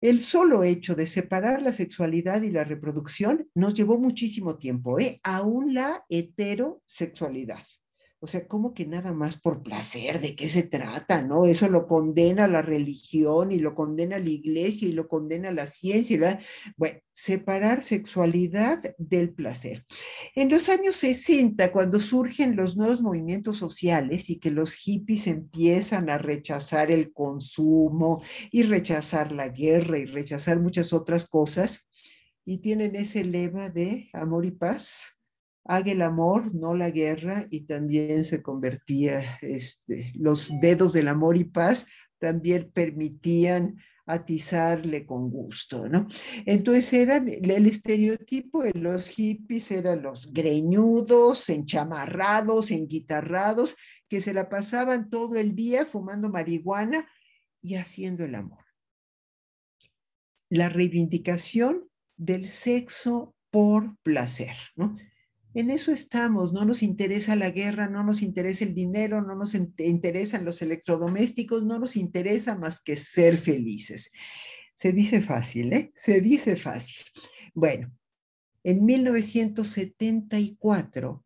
El 0.00 0.18
solo 0.18 0.64
hecho 0.64 0.96
de 0.96 1.06
separar 1.06 1.62
la 1.62 1.72
sexualidad 1.72 2.42
y 2.42 2.50
la 2.50 2.64
reproducción 2.64 3.48
nos 3.54 3.74
llevó 3.74 3.98
muchísimo 3.98 4.58
tiempo, 4.58 4.98
¿eh? 4.98 5.20
aún 5.22 5.74
la 5.74 6.04
heterosexualidad. 6.08 7.62
O 8.24 8.28
sea, 8.28 8.46
como 8.46 8.72
que 8.72 8.86
nada 8.86 9.12
más 9.12 9.40
por 9.40 9.64
placer, 9.64 10.20
¿de 10.20 10.36
qué 10.36 10.48
se 10.48 10.62
trata? 10.62 11.22
¿No? 11.22 11.44
Eso 11.44 11.68
lo 11.68 11.88
condena 11.88 12.46
la 12.46 12.62
religión 12.62 13.50
y 13.50 13.58
lo 13.58 13.74
condena 13.74 14.16
la 14.20 14.30
iglesia 14.30 14.86
y 14.86 14.92
lo 14.92 15.08
condena 15.08 15.50
la 15.50 15.66
ciencia. 15.66 16.38
Bueno, 16.76 17.00
separar 17.10 17.82
sexualidad 17.82 18.80
del 18.96 19.34
placer. 19.34 19.84
En 20.36 20.50
los 20.50 20.68
años 20.68 20.94
60, 20.94 21.72
cuando 21.72 21.98
surgen 21.98 22.54
los 22.54 22.76
nuevos 22.76 23.02
movimientos 23.02 23.56
sociales 23.56 24.30
y 24.30 24.38
que 24.38 24.52
los 24.52 24.76
hippies 24.76 25.26
empiezan 25.26 26.08
a 26.08 26.16
rechazar 26.16 26.92
el 26.92 27.12
consumo 27.12 28.22
y 28.52 28.62
rechazar 28.62 29.32
la 29.32 29.48
guerra 29.48 29.98
y 29.98 30.04
rechazar 30.04 30.60
muchas 30.60 30.92
otras 30.92 31.26
cosas, 31.26 31.88
y 32.44 32.58
tienen 32.58 32.94
ese 32.94 33.24
lema 33.24 33.68
de 33.68 34.10
amor 34.12 34.44
y 34.44 34.52
paz, 34.52 35.16
haga 35.64 35.92
el 35.92 36.02
amor, 36.02 36.54
no 36.54 36.74
la 36.74 36.90
guerra, 36.90 37.46
y 37.50 37.62
también 37.62 38.24
se 38.24 38.42
convertía, 38.42 39.38
este, 39.42 40.12
los 40.14 40.50
dedos 40.60 40.92
del 40.92 41.08
amor 41.08 41.36
y 41.36 41.44
paz 41.44 41.86
también 42.18 42.70
permitían 42.72 43.78
atizarle 44.06 45.06
con 45.06 45.30
gusto, 45.30 45.88
¿no? 45.88 46.08
Entonces 46.44 46.92
eran, 46.92 47.28
el 47.28 47.66
estereotipo 47.66 48.64
de 48.64 48.72
los 48.74 49.08
hippies 49.08 49.70
eran 49.70 50.02
los 50.02 50.32
greñudos, 50.32 51.48
enchamarrados, 51.48 52.70
enguitarrados, 52.70 53.76
que 54.08 54.20
se 54.20 54.34
la 54.34 54.48
pasaban 54.48 55.08
todo 55.08 55.36
el 55.36 55.54
día 55.54 55.86
fumando 55.86 56.28
marihuana 56.28 57.08
y 57.60 57.76
haciendo 57.76 58.24
el 58.24 58.34
amor. 58.34 58.64
La 60.48 60.68
reivindicación 60.68 61.88
del 62.16 62.48
sexo 62.48 63.34
por 63.50 63.96
placer, 64.02 64.56
¿no? 64.76 64.96
En 65.54 65.70
eso 65.70 65.92
estamos, 65.92 66.54
no 66.54 66.64
nos 66.64 66.82
interesa 66.82 67.36
la 67.36 67.50
guerra, 67.50 67.86
no 67.86 68.02
nos 68.02 68.22
interesa 68.22 68.64
el 68.64 68.74
dinero, 68.74 69.20
no 69.20 69.34
nos 69.34 69.54
interesan 69.54 70.46
los 70.46 70.62
electrodomésticos, 70.62 71.62
no 71.62 71.78
nos 71.78 71.96
interesa 71.96 72.56
más 72.56 72.80
que 72.80 72.96
ser 72.96 73.36
felices. 73.36 74.12
Se 74.74 74.92
dice 74.92 75.20
fácil, 75.20 75.74
¿eh? 75.74 75.92
Se 75.94 76.22
dice 76.22 76.56
fácil. 76.56 77.04
Bueno, 77.52 77.92
en 78.64 78.82
1974 78.84 81.22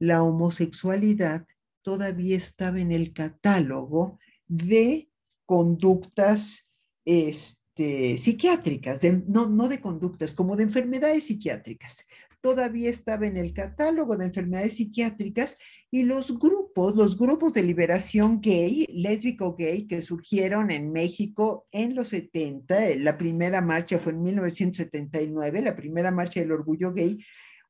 la 0.00 0.24
homosexualidad 0.24 1.46
todavía 1.82 2.36
estaba 2.36 2.80
en 2.80 2.90
el 2.90 3.12
catálogo 3.12 4.18
de 4.48 5.08
conductas 5.46 6.68
este, 7.04 8.18
psiquiátricas, 8.18 9.00
no, 9.28 9.48
no 9.48 9.68
de 9.68 9.80
conductas, 9.80 10.34
como 10.34 10.56
de 10.56 10.64
enfermedades 10.64 11.26
psiquiátricas 11.26 12.04
todavía 12.40 12.90
estaba 12.90 13.26
en 13.26 13.36
el 13.36 13.52
catálogo 13.52 14.16
de 14.16 14.26
enfermedades 14.26 14.76
psiquiátricas 14.76 15.58
y 15.90 16.04
los 16.04 16.38
grupos, 16.38 16.94
los 16.96 17.18
grupos 17.18 17.52
de 17.52 17.62
liberación 17.62 18.40
gay, 18.40 18.86
lésbico 18.92 19.54
gay, 19.56 19.86
que 19.86 20.00
surgieron 20.00 20.70
en 20.70 20.92
México 20.92 21.66
en 21.72 21.94
los 21.94 22.08
70, 22.08 22.96
la 22.96 23.18
primera 23.18 23.60
marcha 23.60 23.98
fue 23.98 24.12
en 24.12 24.22
1979, 24.22 25.62
la 25.62 25.76
primera 25.76 26.10
marcha 26.10 26.40
del 26.40 26.52
orgullo 26.52 26.92
gay, 26.92 27.18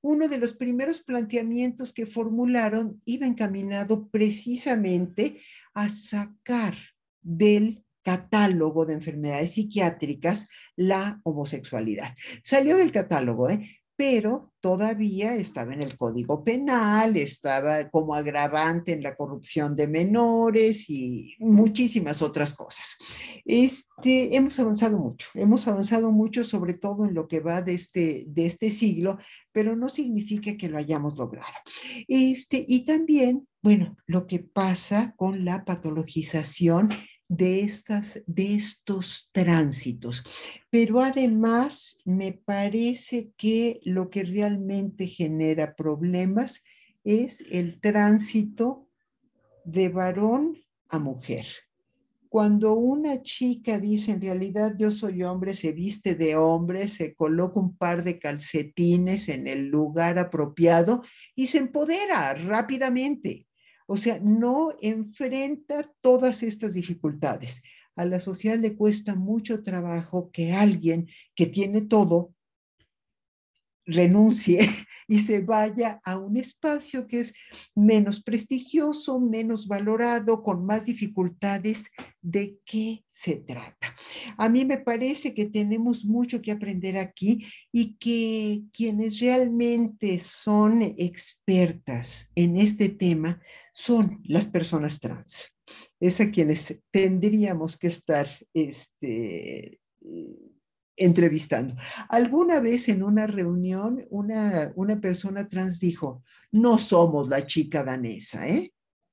uno 0.03 0.29
de 0.29 0.39
los 0.39 0.55
primeros 0.55 1.03
planteamientos 1.03 1.93
que 1.93 2.07
formularon 2.07 3.01
iba 3.05 3.27
encaminado 3.27 4.09
precisamente 4.09 5.41
a 5.75 5.89
sacar 5.89 6.75
del 7.21 7.85
catálogo 8.03 8.87
de 8.87 8.95
enfermedades 8.95 9.53
psiquiátricas 9.53 10.49
la 10.75 11.21
homosexualidad. 11.23 12.15
Salió 12.43 12.77
del 12.79 12.93
catálogo, 12.93 13.51
¿eh? 13.51 13.80
Pero 14.01 14.55
todavía 14.61 15.35
estaba 15.35 15.75
en 15.75 15.83
el 15.83 15.95
Código 15.95 16.43
Penal, 16.43 17.19
estaba 17.19 17.91
como 17.91 18.15
agravante 18.15 18.93
en 18.93 19.03
la 19.03 19.15
corrupción 19.15 19.77
de 19.77 19.89
menores 19.89 20.89
y 20.89 21.35
muchísimas 21.39 22.23
otras 22.23 22.55
cosas. 22.55 22.97
Este, 23.45 24.35
hemos 24.35 24.59
avanzado 24.59 24.97
mucho, 24.99 25.29
hemos 25.35 25.69
avanzado 25.69 26.11
mucho 26.13 26.45
sobre 26.45 26.73
todo 26.73 27.05
en 27.05 27.13
lo 27.13 27.29
que 27.29 27.41
va 27.41 27.61
de 27.61 27.75
este, 27.75 28.25
de 28.27 28.47
este 28.47 28.71
siglo, 28.71 29.19
pero 29.53 29.77
no 29.77 29.91
significa 29.91 30.57
que 30.57 30.71
lo 30.71 30.79
hayamos 30.79 31.19
logrado. 31.19 31.59
Este, 32.09 32.65
y 32.67 32.87
también, 32.87 33.47
bueno, 33.61 33.99
lo 34.07 34.27
que 34.27 34.39
pasa 34.39 35.13
con 35.19 35.45
la 35.45 35.67
patologización 35.67 36.89
de, 37.31 37.61
estas, 37.61 38.23
de 38.27 38.55
estos 38.57 39.31
tránsitos. 39.33 40.25
Pero 40.69 41.01
además 41.01 41.97
me 42.05 42.33
parece 42.33 43.31
que 43.37 43.81
lo 43.85 44.11
que 44.11 44.25
realmente 44.25 45.07
genera 45.07 45.77
problemas 45.77 46.65
es 47.05 47.45
el 47.51 47.81
tránsito 47.81 48.89
de 49.65 49.89
varón 49.91 50.59
a 50.89 50.99
mujer. 50.99 51.47
Cuando 52.29 52.75
una 52.75 53.23
chica 53.23 53.79
dice 53.79 54.11
en 54.11 54.21
realidad 54.21 54.75
yo 54.77 54.91
soy 54.91 55.23
hombre, 55.23 55.55
se 55.55 55.71
viste 55.71 56.17
de 56.17 56.35
hombre, 56.35 56.89
se 56.89 57.15
coloca 57.15 57.61
un 57.61 57.77
par 57.77 58.03
de 58.03 58.19
calcetines 58.19 59.29
en 59.29 59.47
el 59.47 59.69
lugar 59.69 60.19
apropiado 60.19 61.03
y 61.37 61.47
se 61.47 61.59
empodera 61.59 62.35
rápidamente. 62.35 63.47
O 63.93 63.97
sea, 63.97 64.21
no 64.21 64.71
enfrenta 64.81 65.93
todas 66.01 66.45
estas 66.45 66.75
dificultades. 66.75 67.61
A 67.97 68.05
la 68.05 68.21
sociedad 68.21 68.57
le 68.57 68.77
cuesta 68.77 69.17
mucho 69.17 69.65
trabajo 69.65 70.31
que 70.31 70.53
alguien 70.53 71.09
que 71.35 71.47
tiene 71.47 71.81
todo 71.81 72.33
renuncie 73.85 74.61
y 75.09 75.19
se 75.19 75.41
vaya 75.41 76.01
a 76.05 76.19
un 76.19 76.37
espacio 76.37 77.09
que 77.09 77.19
es 77.19 77.35
menos 77.75 78.23
prestigioso, 78.23 79.19
menos 79.19 79.67
valorado, 79.67 80.45
con 80.45 80.65
más 80.65 80.87
dificultades. 80.87 81.91
¿De 82.23 82.61
qué 82.65 83.05
se 83.11 83.39
trata? 83.39 83.97
A 84.37 84.49
mí 84.49 84.65
me 84.65 84.79
parece 84.79 85.35
que 85.35 85.47
tenemos 85.47 86.05
mucho 86.05 86.41
que 86.41 86.53
aprender 86.53 86.97
aquí 86.97 87.45
y 87.73 87.97
que 87.97 88.63
quienes 88.73 89.19
realmente 89.19 90.21
son 90.21 90.81
expertas 90.97 92.31
en 92.37 92.57
este 92.57 92.89
tema 92.89 93.41
son 93.73 94.21
las 94.25 94.47
personas 94.47 95.01
trans. 95.01 95.53
Es 96.01 96.21
a 96.21 96.31
quienes 96.31 96.81
tendríamos 96.91 97.79
que 97.79 97.87
estar 97.87 98.29
este, 98.53 99.81
entrevistando. 100.97 101.75
Alguna 102.09 102.61
vez 102.61 102.89
en 102.89 103.03
una 103.03 103.27
reunión, 103.27 104.05
una, 104.11 104.73
una 104.77 105.01
persona 105.01 105.49
trans 105.49 105.81
dijo, 105.81 106.23
no 106.53 106.79
somos 106.79 107.29
la 107.29 107.47
chica 107.47 107.83
danesa, 107.83 108.47
¿eh? 108.49 108.73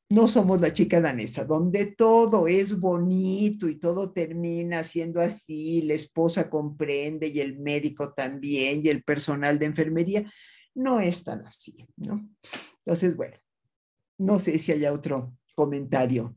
No 0.10 0.30
somos 0.30 0.62
la 0.62 0.74
chica 0.74 1.02
danesa, 1.02 1.44
donde 1.44 1.88
todo 1.88 2.48
es 2.48 2.80
bonito 2.80 3.68
y 3.68 3.78
todo 3.78 4.14
termina 4.14 4.82
siendo 4.86 5.20
así, 5.20 5.82
la 5.82 5.96
esposa 5.96 6.50
comprende 6.50 7.28
y 7.28 7.42
el 7.42 7.60
médico 7.60 8.14
también 8.14 8.82
y 8.84 8.88
el 8.88 9.04
personal 9.04 9.60
de 9.60 9.66
enfermería. 9.66 10.32
No 10.76 11.02
es 11.02 11.26
tan 11.26 11.46
así, 11.46 11.86
¿no? 11.98 12.30
Entonces, 12.86 13.18
bueno, 13.18 13.36
no 14.18 14.40
sé 14.40 14.58
si 14.60 14.72
haya 14.72 14.94
otro 14.94 15.34
comentario. 15.56 16.36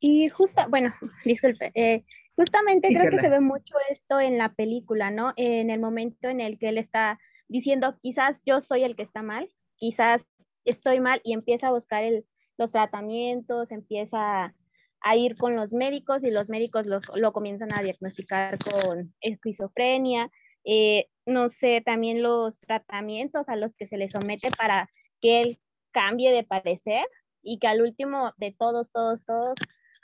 Y 0.00 0.28
justa, 0.28 0.66
bueno, 0.68 0.94
disculpe, 1.24 1.72
eh, 1.74 2.04
justamente 2.36 2.88
creo 2.88 3.10
que 3.10 3.20
se 3.20 3.28
ve 3.28 3.40
mucho 3.40 3.74
esto 3.88 4.20
en 4.20 4.38
la 4.38 4.54
película, 4.54 5.10
¿no? 5.10 5.32
En 5.36 5.70
el 5.70 5.80
momento 5.80 6.28
en 6.28 6.40
el 6.40 6.58
que 6.58 6.68
él 6.68 6.78
está 6.78 7.18
diciendo, 7.48 7.98
quizás 8.02 8.40
yo 8.44 8.60
soy 8.60 8.84
el 8.84 8.96
que 8.96 9.02
está 9.02 9.22
mal, 9.22 9.48
quizás 9.76 10.26
estoy 10.64 11.00
mal 11.00 11.20
y 11.24 11.32
empieza 11.32 11.68
a 11.68 11.72
buscar 11.72 12.02
el, 12.02 12.26
los 12.58 12.72
tratamientos, 12.72 13.70
empieza 13.70 14.54
a 15.00 15.16
ir 15.16 15.36
con 15.36 15.54
los 15.54 15.72
médicos 15.72 16.24
y 16.24 16.30
los 16.30 16.48
médicos 16.48 16.86
lo 16.86 17.32
comienzan 17.32 17.68
a 17.74 17.82
diagnosticar 17.82 18.58
con 18.58 19.14
esquizofrenia, 19.20 20.30
eh, 20.64 21.08
no 21.26 21.50
sé, 21.50 21.82
también 21.82 22.22
los 22.22 22.58
tratamientos 22.60 23.48
a 23.48 23.56
los 23.56 23.74
que 23.74 23.86
se 23.86 23.98
le 23.98 24.08
somete 24.08 24.48
para 24.56 24.88
que 25.20 25.42
él 25.42 25.58
cambie 25.94 26.32
de 26.32 26.44
parecer 26.44 27.06
y 27.42 27.58
que 27.58 27.68
al 27.68 27.80
último 27.80 28.34
de 28.36 28.54
todos, 28.58 28.90
todos, 28.92 29.24
todos, 29.24 29.54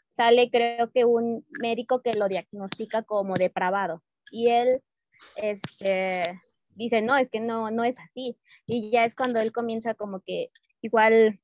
sale 0.08 0.50
creo 0.50 0.90
que 0.90 1.04
un 1.04 1.44
médico 1.60 2.00
que 2.00 2.14
lo 2.14 2.28
diagnostica 2.28 3.02
como 3.02 3.34
depravado 3.34 4.02
y 4.30 4.48
él 4.48 4.82
este, 5.36 6.40
dice, 6.70 7.02
no, 7.02 7.16
es 7.16 7.28
que 7.28 7.40
no, 7.40 7.70
no 7.70 7.84
es 7.84 7.98
así. 7.98 8.38
Y 8.66 8.90
ya 8.90 9.04
es 9.04 9.14
cuando 9.14 9.40
él 9.40 9.52
comienza 9.52 9.94
como 9.94 10.20
que 10.20 10.50
igual 10.80 11.40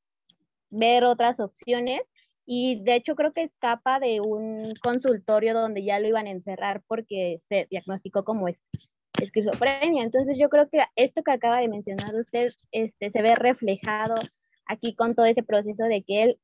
ver 0.71 1.05
otras 1.05 1.41
opciones 1.41 2.01
y 2.47 2.83
de 2.85 2.95
hecho 2.95 3.17
creo 3.17 3.33
que 3.33 3.43
escapa 3.43 3.99
de 3.99 4.21
un 4.21 4.73
consultorio 4.83 5.53
donde 5.53 5.85
ya 5.85 5.99
lo 5.99 6.09
iban 6.09 6.27
a 6.27 6.31
encerrar 6.31 6.83
porque 6.87 7.43
se 7.49 7.67
diagnosticó 7.71 8.25
como 8.25 8.49
esquizofrenia. 9.25 10.03
Entonces 10.05 10.37
yo 10.39 10.49
creo 10.49 10.69
que 10.69 10.83
esto 10.97 11.23
que 11.23 11.33
acaba 11.33 11.61
de 11.61 11.69
mencionar 11.69 12.15
usted 12.15 12.53
este, 12.73 13.11
se 13.11 13.23
ve 13.23 13.35
reflejado 13.35 14.15
aquí 14.67 14.95
con 14.95 15.15
todo 15.15 15.27
ese 15.27 15.43
proceso 15.43 15.85
de 15.85 16.03
que 16.03 16.23
él 16.23 16.41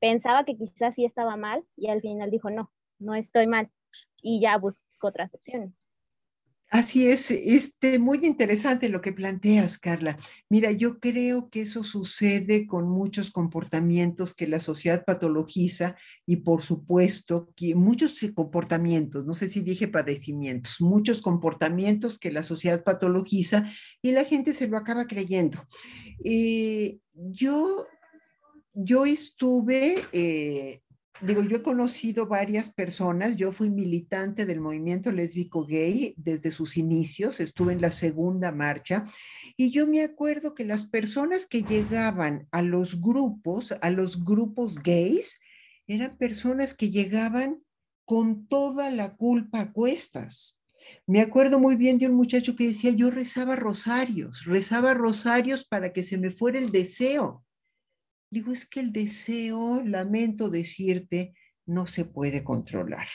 pensaba 0.00 0.44
que 0.44 0.56
quizás 0.56 0.94
sí 0.94 1.04
estaba 1.04 1.36
mal 1.36 1.64
y 1.76 1.88
al 1.88 2.00
final 2.00 2.30
dijo, 2.30 2.50
no, 2.50 2.70
no 2.98 3.14
estoy 3.14 3.46
mal 3.46 3.70
y 4.22 4.40
ya 4.40 4.56
buscó 4.58 5.08
otras 5.08 5.34
opciones. 5.34 5.87
Así 6.70 7.08
es, 7.08 7.30
este, 7.30 7.98
muy 7.98 8.26
interesante 8.26 8.90
lo 8.90 9.00
que 9.00 9.12
planteas, 9.12 9.78
Carla. 9.78 10.18
Mira, 10.50 10.70
yo 10.70 11.00
creo 11.00 11.48
que 11.48 11.62
eso 11.62 11.82
sucede 11.82 12.66
con 12.66 12.90
muchos 12.90 13.30
comportamientos 13.30 14.34
que 14.34 14.46
la 14.46 14.60
sociedad 14.60 15.02
patologiza 15.06 15.96
y 16.26 16.36
por 16.36 16.62
supuesto 16.62 17.48
que 17.56 17.74
muchos 17.74 18.20
comportamientos, 18.34 19.24
no 19.24 19.32
sé 19.32 19.48
si 19.48 19.62
dije 19.62 19.88
padecimientos, 19.88 20.82
muchos 20.82 21.22
comportamientos 21.22 22.18
que 22.18 22.30
la 22.30 22.42
sociedad 22.42 22.84
patologiza 22.84 23.64
y 24.02 24.12
la 24.12 24.26
gente 24.26 24.52
se 24.52 24.68
lo 24.68 24.76
acaba 24.76 25.06
creyendo. 25.06 25.66
Eh, 26.22 26.98
yo, 27.14 27.86
yo 28.74 29.06
estuve 29.06 30.04
eh, 30.12 30.82
digo, 31.20 31.42
yo 31.42 31.58
he 31.58 31.62
conocido 31.62 32.26
varias 32.26 32.70
personas, 32.70 33.36
yo 33.36 33.52
fui 33.52 33.70
militante 33.70 34.46
del 34.46 34.60
movimiento 34.60 35.10
lésbico 35.10 35.66
gay 35.66 36.14
desde 36.16 36.50
sus 36.50 36.76
inicios, 36.76 37.40
estuve 37.40 37.72
en 37.72 37.80
la 37.80 37.90
segunda 37.90 38.52
marcha 38.52 39.10
y 39.56 39.70
yo 39.70 39.86
me 39.86 40.02
acuerdo 40.02 40.54
que 40.54 40.64
las 40.64 40.86
personas 40.86 41.46
que 41.46 41.62
llegaban 41.62 42.46
a 42.52 42.62
los 42.62 43.00
grupos, 43.00 43.74
a 43.80 43.90
los 43.90 44.24
grupos 44.24 44.78
gays, 44.82 45.40
eran 45.86 46.16
personas 46.18 46.74
que 46.74 46.90
llegaban 46.90 47.62
con 48.04 48.46
toda 48.46 48.90
la 48.90 49.16
culpa 49.16 49.60
a 49.60 49.72
cuestas. 49.72 50.60
Me 51.06 51.20
acuerdo 51.20 51.58
muy 51.58 51.76
bien 51.76 51.98
de 51.98 52.06
un 52.06 52.14
muchacho 52.14 52.54
que 52.54 52.68
decía, 52.68 52.90
yo 52.90 53.10
rezaba 53.10 53.56
rosarios, 53.56 54.44
rezaba 54.44 54.94
rosarios 54.94 55.64
para 55.64 55.92
que 55.92 56.02
se 56.02 56.18
me 56.18 56.30
fuera 56.30 56.58
el 56.58 56.70
deseo 56.70 57.44
Digo, 58.30 58.52
es 58.52 58.66
que 58.66 58.80
el 58.80 58.92
deseo, 58.92 59.82
lamento 59.84 60.50
decirte, 60.50 61.34
no 61.68 61.86
se 61.86 62.06
puede 62.06 62.42
controlar. 62.42 63.06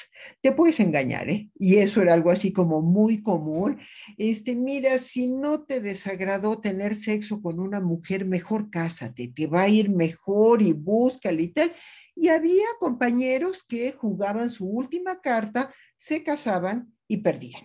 Te 0.42 0.52
puedes 0.52 0.80
engañar, 0.80 1.30
¿eh? 1.30 1.50
Y 1.56 1.78
eso 1.78 2.02
era 2.02 2.14
algo 2.14 2.30
así 2.30 2.54
como 2.54 2.82
muy 2.82 3.22
común. 3.22 3.80
Este, 4.18 4.56
mira, 4.56 4.98
si 5.00 5.28
no 5.28 5.64
te 5.64 5.82
desagradó 5.82 6.62
tener 6.62 6.96
sexo 6.96 7.42
con 7.42 7.60
una 7.60 7.80
mujer, 7.82 8.26
mejor 8.26 8.70
cásate, 8.70 9.28
te 9.28 9.48
va 9.48 9.64
a 9.64 9.70
ir 9.70 9.90
mejor 9.90 10.62
y 10.62 10.74
búscale 10.74 11.44
y 11.44 11.48
tal. 11.50 11.74
Y 12.16 12.28
había 12.30 12.66
compañeros 12.80 13.64
que 13.68 13.92
jugaban 13.92 14.52
su 14.52 14.68
última 14.68 15.20
carta, 15.20 15.74
se 15.98 16.24
casaban 16.24 16.94
y 17.08 17.18
perdían, 17.18 17.64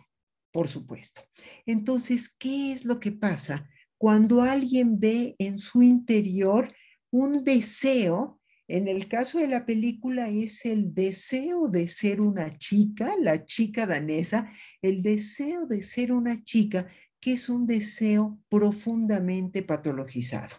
por 0.50 0.68
supuesto. 0.68 1.20
Entonces, 1.66 2.34
¿qué 2.38 2.72
es 2.72 2.86
lo 2.86 2.98
que 2.98 3.12
pasa 3.12 3.68
cuando 3.98 4.40
alguien 4.40 4.98
ve 4.98 5.36
en 5.38 5.58
su 5.58 5.82
interior 5.82 6.72
un 7.10 7.44
deseo, 7.44 8.40
en 8.66 8.86
el 8.88 9.08
caso 9.08 9.38
de 9.38 9.48
la 9.48 9.64
película 9.64 10.28
es 10.28 10.66
el 10.66 10.94
deseo 10.94 11.68
de 11.68 11.88
ser 11.88 12.20
una 12.20 12.58
chica, 12.58 13.14
la 13.20 13.46
chica 13.46 13.86
danesa, 13.86 14.50
el 14.82 15.02
deseo 15.02 15.66
de 15.66 15.82
ser 15.82 16.12
una 16.12 16.44
chica 16.44 16.86
que 17.20 17.32
es 17.32 17.48
un 17.48 17.66
deseo 17.66 18.38
profundamente 18.48 19.62
patologizado. 19.62 20.56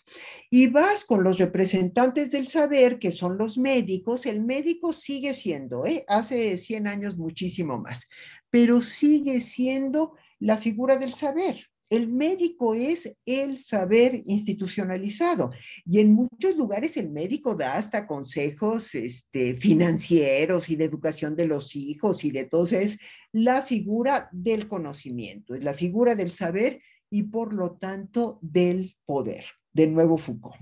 Y 0.50 0.68
vas 0.68 1.06
con 1.06 1.24
los 1.24 1.38
representantes 1.38 2.32
del 2.32 2.48
saber, 2.48 3.00
que 3.00 3.12
son 3.12 3.38
los 3.38 3.58
médicos, 3.58 4.26
el 4.26 4.44
médico 4.44 4.92
sigue 4.92 5.34
siendo, 5.34 5.86
¿eh? 5.86 6.04
hace 6.08 6.58
100 6.58 6.88
años 6.88 7.18
muchísimo 7.18 7.80
más, 7.80 8.10
pero 8.50 8.82
sigue 8.82 9.40
siendo 9.40 10.16
la 10.40 10.58
figura 10.58 10.98
del 10.98 11.14
saber. 11.14 11.69
El 11.90 12.08
médico 12.08 12.76
es 12.76 13.18
el 13.26 13.58
saber 13.60 14.24
institucionalizado 14.28 15.52
y 15.86 16.00
en 16.00 16.14
muchos 16.14 16.56
lugares 16.56 16.98
el 16.98 17.10
médico 17.10 17.56
da 17.56 17.76
hasta 17.76 18.06
consejos 18.06 18.94
este, 18.96 19.56
financieros 19.56 20.70
y 20.70 20.76
de 20.76 20.86
educación 20.86 21.36
de 21.36 21.48
los 21.48 21.76
hijos 21.76 22.24
y 22.24 22.32
de 22.32 22.46
todo. 22.46 22.64
Es 22.72 23.00
la 23.32 23.62
figura 23.64 24.30
del 24.32 24.68
conocimiento, 24.68 25.56
es 25.56 25.64
la 25.64 25.74
figura 25.74 26.16
del 26.16 26.32
saber 26.32 26.82
y 27.10 27.24
por 27.24 27.54
lo 27.54 27.72
tanto 27.72 28.40
del 28.42 28.96
poder. 29.06 29.46
De 29.72 29.88
nuevo 29.88 30.18
Foucault 30.18 30.58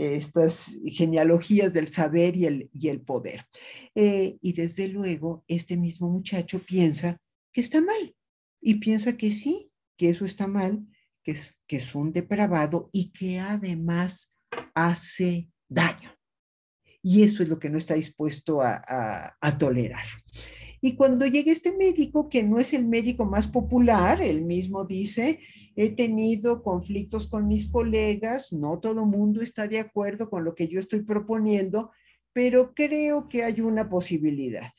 estas 0.00 0.78
genealogías 0.86 1.72
del 1.72 1.88
saber 1.88 2.36
y 2.36 2.46
el, 2.46 2.70
y 2.72 2.88
el 2.88 3.02
poder. 3.02 3.46
Eh, 3.94 4.38
y 4.40 4.52
desde 4.54 4.88
luego, 4.88 5.44
este 5.46 5.76
mismo 5.76 6.08
muchacho 6.08 6.60
piensa 6.64 7.18
que 7.52 7.60
está 7.60 7.80
mal 7.80 8.14
y 8.62 8.76
piensa 8.76 9.16
que 9.16 9.32
sí, 9.32 9.69
que 10.00 10.08
eso 10.08 10.24
está 10.24 10.46
mal, 10.46 10.82
que 11.22 11.32
es, 11.32 11.60
que 11.66 11.76
es 11.76 11.94
un 11.94 12.10
depravado 12.10 12.88
y 12.90 13.12
que 13.12 13.38
además 13.38 14.34
hace 14.74 15.50
daño. 15.68 16.16
Y 17.02 17.22
eso 17.22 17.42
es 17.42 17.50
lo 17.50 17.58
que 17.58 17.68
no 17.68 17.76
está 17.76 17.92
dispuesto 17.92 18.62
a, 18.62 18.82
a, 19.38 19.58
tolerar. 19.58 20.06
Y 20.80 20.94
cuando 20.94 21.26
llega 21.26 21.52
este 21.52 21.76
médico, 21.76 22.30
que 22.30 22.42
no 22.42 22.58
es 22.58 22.72
el 22.72 22.86
médico 22.86 23.26
más 23.26 23.46
popular, 23.46 24.22
él 24.22 24.40
mismo 24.40 24.86
dice, 24.86 25.40
he 25.76 25.90
tenido 25.90 26.62
conflictos 26.62 27.28
con 27.28 27.46
mis 27.46 27.68
colegas, 27.68 28.54
no 28.54 28.80
todo 28.80 29.04
mundo 29.04 29.42
está 29.42 29.68
de 29.68 29.80
acuerdo 29.80 30.30
con 30.30 30.44
lo 30.44 30.54
que 30.54 30.66
yo 30.66 30.78
estoy 30.78 31.02
proponiendo, 31.02 31.90
pero 32.32 32.72
creo 32.72 33.28
que 33.28 33.44
hay 33.44 33.60
una 33.60 33.90
posibilidad. 33.90 34.72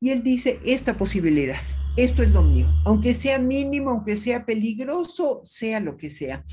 Y 0.00 0.08
él 0.08 0.22
dice, 0.22 0.58
esta 0.64 0.96
posibilidad, 0.96 1.60
esto 1.96 2.24
es 2.24 2.32
lo 2.32 2.42
mío, 2.42 2.66
aunque 2.84 3.14
sea 3.14 3.38
mínimo, 3.38 3.90
aunque 3.90 4.16
sea 4.16 4.44
peligroso, 4.44 5.40
sea 5.44 5.78
lo 5.78 5.96
que 5.96 6.10
sea. 6.10 6.44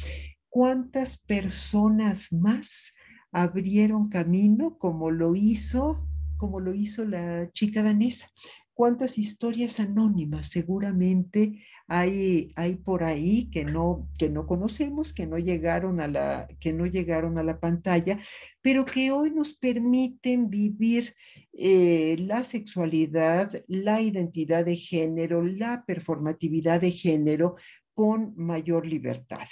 ¿Cuántas 0.50 1.18
personas 1.18 2.32
más 2.32 2.94
abrieron 3.32 4.10
camino 4.10 4.78
como 4.78 5.10
lo 5.10 5.34
hizo, 5.34 6.08
como 6.38 6.60
lo 6.60 6.76
hizo 6.76 7.06
la 7.06 7.50
chica 7.54 7.82
danesa? 7.82 8.30
¿Cuántas 8.76 9.18
historias 9.18 9.80
anónimas 9.80 10.50
seguramente 10.50 11.64
hay, 11.94 12.54
hay 12.56 12.76
por 12.76 13.04
ahí 13.04 13.50
que 13.52 13.66
no, 13.66 14.08
que 14.18 14.30
no 14.30 14.48
conocemos, 14.48 15.14
que 15.14 15.28
no, 15.28 15.38
llegaron 15.38 16.00
a 16.00 16.08
la, 16.08 16.48
que 16.62 16.72
no 16.72 16.86
llegaron 16.86 17.38
a 17.38 17.44
la 17.44 17.60
pantalla, 17.60 18.18
pero 18.62 18.86
que 18.86 19.12
hoy 19.12 19.30
nos 19.32 19.56
permiten 19.56 20.50
vivir 20.50 21.14
eh, 21.52 22.16
la 22.20 22.46
sexualidad, 22.46 23.52
la 23.68 24.00
identidad 24.00 24.64
de 24.64 24.78
género, 24.78 25.44
la 25.44 25.84
performatividad 25.86 26.80
de 26.80 26.92
género 26.92 27.58
con 27.94 28.34
mayor 28.38 28.86
libertad. 28.86 29.48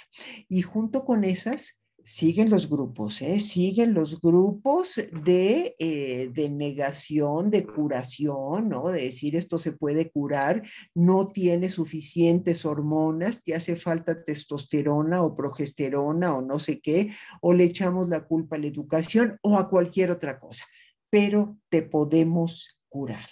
Y 0.48 0.62
junto 0.62 1.04
con 1.04 1.24
esas, 1.24 1.79
siguen 2.04 2.50
los 2.50 2.68
grupos, 2.68 3.22
¿eh? 3.22 3.40
siguen 3.40 3.94
los 3.94 4.20
grupos 4.20 5.00
de, 5.24 5.76
eh, 5.78 6.30
de, 6.32 6.50
negación, 6.50 7.50
de 7.50 7.66
curación, 7.66 8.68
¿no? 8.68 8.88
De 8.88 9.02
decir 9.02 9.36
esto 9.36 9.58
se 9.58 9.72
puede 9.72 10.10
curar, 10.10 10.62
no 10.94 11.28
tiene 11.28 11.68
suficientes 11.68 12.64
hormonas, 12.64 13.42
te 13.42 13.54
hace 13.54 13.76
falta 13.76 14.24
testosterona 14.24 15.22
o 15.22 15.36
progesterona 15.36 16.34
o 16.34 16.42
no 16.42 16.58
sé 16.58 16.80
qué, 16.80 17.10
o 17.40 17.52
le 17.52 17.64
echamos 17.64 18.08
la 18.08 18.24
culpa 18.24 18.56
a 18.56 18.58
la 18.58 18.68
educación 18.68 19.38
o 19.42 19.56
a 19.56 19.68
cualquier 19.68 20.10
otra 20.10 20.38
cosa, 20.38 20.64
pero 21.10 21.58
te 21.68 21.82
podemos 21.82 22.80
curar. 22.88 23.28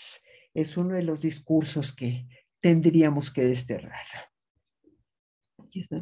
Es 0.55 0.77
uno 0.77 0.95
de 0.95 1.03
los 1.03 1.23
discursos 1.23 1.93
que 1.93 2.27
tendríamos 2.61 3.31
que 3.31 3.43
desterrar. 3.43 4.07
Aquí 5.59 5.81
está. 5.81 6.01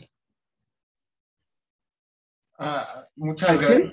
Ah, 2.58 3.04
muchas 3.16 3.58
gracias 3.58 3.92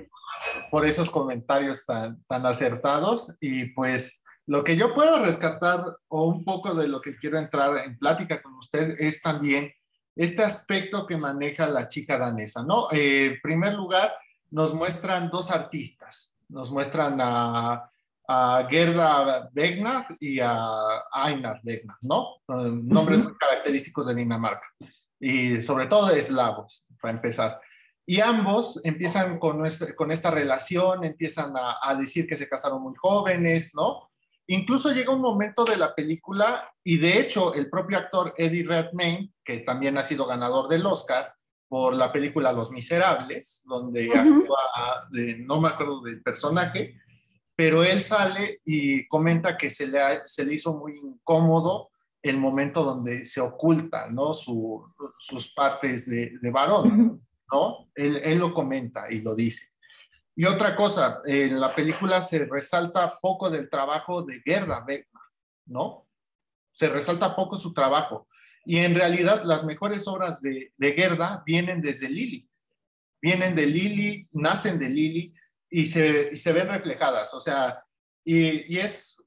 por 0.71 0.85
esos 0.85 1.09
comentarios 1.09 1.85
tan, 1.85 2.23
tan 2.25 2.45
acertados 2.45 3.33
y 3.39 3.65
pues 3.73 4.23
lo 4.45 4.63
que 4.63 4.75
yo 4.75 4.93
puedo 4.93 5.23
rescatar 5.23 5.97
o 6.07 6.27
un 6.27 6.43
poco 6.43 6.73
de 6.73 6.87
lo 6.87 7.01
que 7.01 7.15
quiero 7.15 7.37
entrar 7.37 7.77
en 7.77 7.97
plática 7.97 8.41
con 8.41 8.55
usted 8.55 8.95
es 8.99 9.21
también 9.21 9.71
este 10.15 10.43
aspecto 10.43 11.07
que 11.07 11.17
maneja 11.17 11.65
la 11.67 11.87
chica 11.87 12.17
danesa, 12.17 12.63
¿no? 12.63 12.87
Eh, 12.91 13.25
en 13.25 13.41
primer 13.41 13.73
lugar, 13.73 14.13
nos 14.51 14.73
muestran 14.73 15.29
dos 15.29 15.49
artistas, 15.49 16.37
nos 16.49 16.71
muestran 16.71 17.17
a, 17.19 17.89
a 18.27 18.67
Gerda 18.69 19.49
Wegner 19.55 20.05
y 20.19 20.39
a 20.39 21.03
Einar 21.25 21.61
Wegner, 21.63 21.95
¿no? 22.01 22.35
Nombres 22.47 23.19
muy 23.19 23.35
característicos 23.37 24.07
de 24.07 24.15
Dinamarca 24.15 24.67
y 25.19 25.61
sobre 25.61 25.87
todo 25.87 26.07
de 26.07 26.19
eslavos, 26.19 26.85
para 27.01 27.15
empezar. 27.15 27.59
Y 28.05 28.19
ambos 28.19 28.81
empiezan 28.83 29.39
con, 29.39 29.63
con 29.95 30.11
esta 30.11 30.29
relación, 30.29 31.03
empiezan 31.03 31.53
a, 31.55 31.95
decir 31.95 32.27
que 32.27 32.35
se 32.35 32.49
casaron 32.49 32.81
muy 32.81 32.93
jóvenes, 32.95 33.73
¿no? 33.73 34.09
Incluso 34.47 34.91
llega 34.91 35.13
un 35.13 35.21
momento 35.21 35.63
de 35.63 35.77
la 35.77 35.95
película, 35.95 36.69
y 36.83 36.97
de 36.97 37.19
hecho 37.19 37.53
el 37.53 37.69
propio 37.69 37.97
actor 37.97 38.33
Eddie 38.37 38.65
Redmayne, 38.65 39.31
que 39.43 39.59
también 39.59 39.97
ha 39.97 40.03
sido 40.03 40.25
ganador 40.25 40.67
del 40.67 40.85
Oscar 40.85 41.33
por 41.69 41.95
la 41.95 42.11
película 42.11 42.51
Los 42.51 42.71
Miserables, 42.71 43.63
donde 43.65 44.11
actúa, 44.13 45.07
de, 45.09 45.37
no 45.39 45.61
me 45.61 45.69
acuerdo 45.69 46.01
del 46.01 46.21
personaje, 46.21 46.99
pero 47.55 47.83
él 47.83 48.01
sale 48.01 48.59
y 48.65 49.07
comenta 49.07 49.57
que 49.57 49.69
se 49.69 49.87
le, 49.87 49.99
se 50.25 50.43
le 50.43 50.55
hizo 50.55 50.73
muy 50.73 50.97
incómodo 50.97 51.89
el 52.21 52.37
momento 52.37 52.83
donde 52.83 53.25
se 53.25 53.39
oculta, 53.39 54.09
¿no? 54.09 54.33
sus 54.33 55.53
partes 55.55 56.05
de, 56.09 56.37
de 56.41 56.51
varón. 56.51 56.97
¿no? 56.97 57.19
Él, 57.95 58.39
lo 58.39 58.53
comenta 58.53 59.11
y 59.11 59.21
lo 59.21 59.35
dice. 59.35 59.71
Y 60.35 60.45
otra 60.45 60.75
cosa, 60.75 61.21
en 61.25 61.59
la 61.59 61.73
película 61.73 62.21
se 62.21 62.45
resalta 62.45 63.13
poco 63.21 63.49
del 63.49 63.69
trabajo 63.69 64.23
de 64.23 64.41
Gerda 64.41 64.83
Beckman, 64.85 65.23
¿no? 65.67 66.07
Se 66.71 66.89
resalta 66.89 67.35
poco 67.35 67.55
su 67.55 67.73
trabajo. 67.73 68.27
Y 68.65 68.77
en 68.77 68.95
realidad 68.95 69.43
las 69.43 69.63
mejores 69.63 70.07
obras 70.07 70.41
de, 70.41 70.71
Gerda 70.79 71.43
vienen 71.45 71.81
desde 71.81 72.09
Lili. 72.09 72.49
Vienen 73.21 73.55
de 73.55 73.67
Lili, 73.67 74.27
nacen 74.31 74.79
de 74.79 74.89
Lili 74.89 75.33
y 75.69 75.85
se, 75.85 76.35
se 76.35 76.51
ven 76.53 76.69
reflejadas. 76.69 77.33
O 77.33 77.39
sea, 77.39 77.83
y 78.25 78.77
es, 78.77 79.21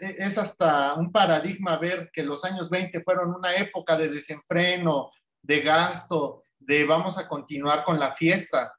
es 0.00 0.38
hasta 0.38 0.94
un 0.94 1.12
paradigma 1.12 1.76
ver 1.76 2.10
que 2.12 2.22
los 2.22 2.44
años 2.44 2.70
20 2.70 3.02
fueron 3.02 3.34
una 3.34 3.54
época 3.54 3.96
de 3.96 4.08
desenfreno, 4.08 5.10
de 5.42 5.60
gasto, 5.60 6.44
de 6.60 6.84
vamos 6.84 7.18
a 7.18 7.26
continuar 7.26 7.84
con 7.84 7.98
la 7.98 8.12
fiesta. 8.12 8.72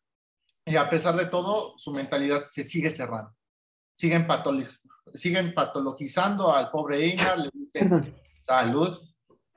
Y 0.66 0.76
a 0.76 0.90
pesar 0.90 1.16
de 1.16 1.26
todo, 1.26 1.74
su 1.78 1.92
mentalidad 1.92 2.44
se 2.44 2.64
sigue 2.64 2.92
cerrando. 2.92 3.36
Siguen, 3.96 4.28
siguen 5.14 5.54
patologizando 5.54 6.54
al 6.54 6.72
pobre 6.72 7.04
Einar, 7.04 7.40
le 7.40 7.50
dicen 7.54 8.16
salud. 8.48 8.98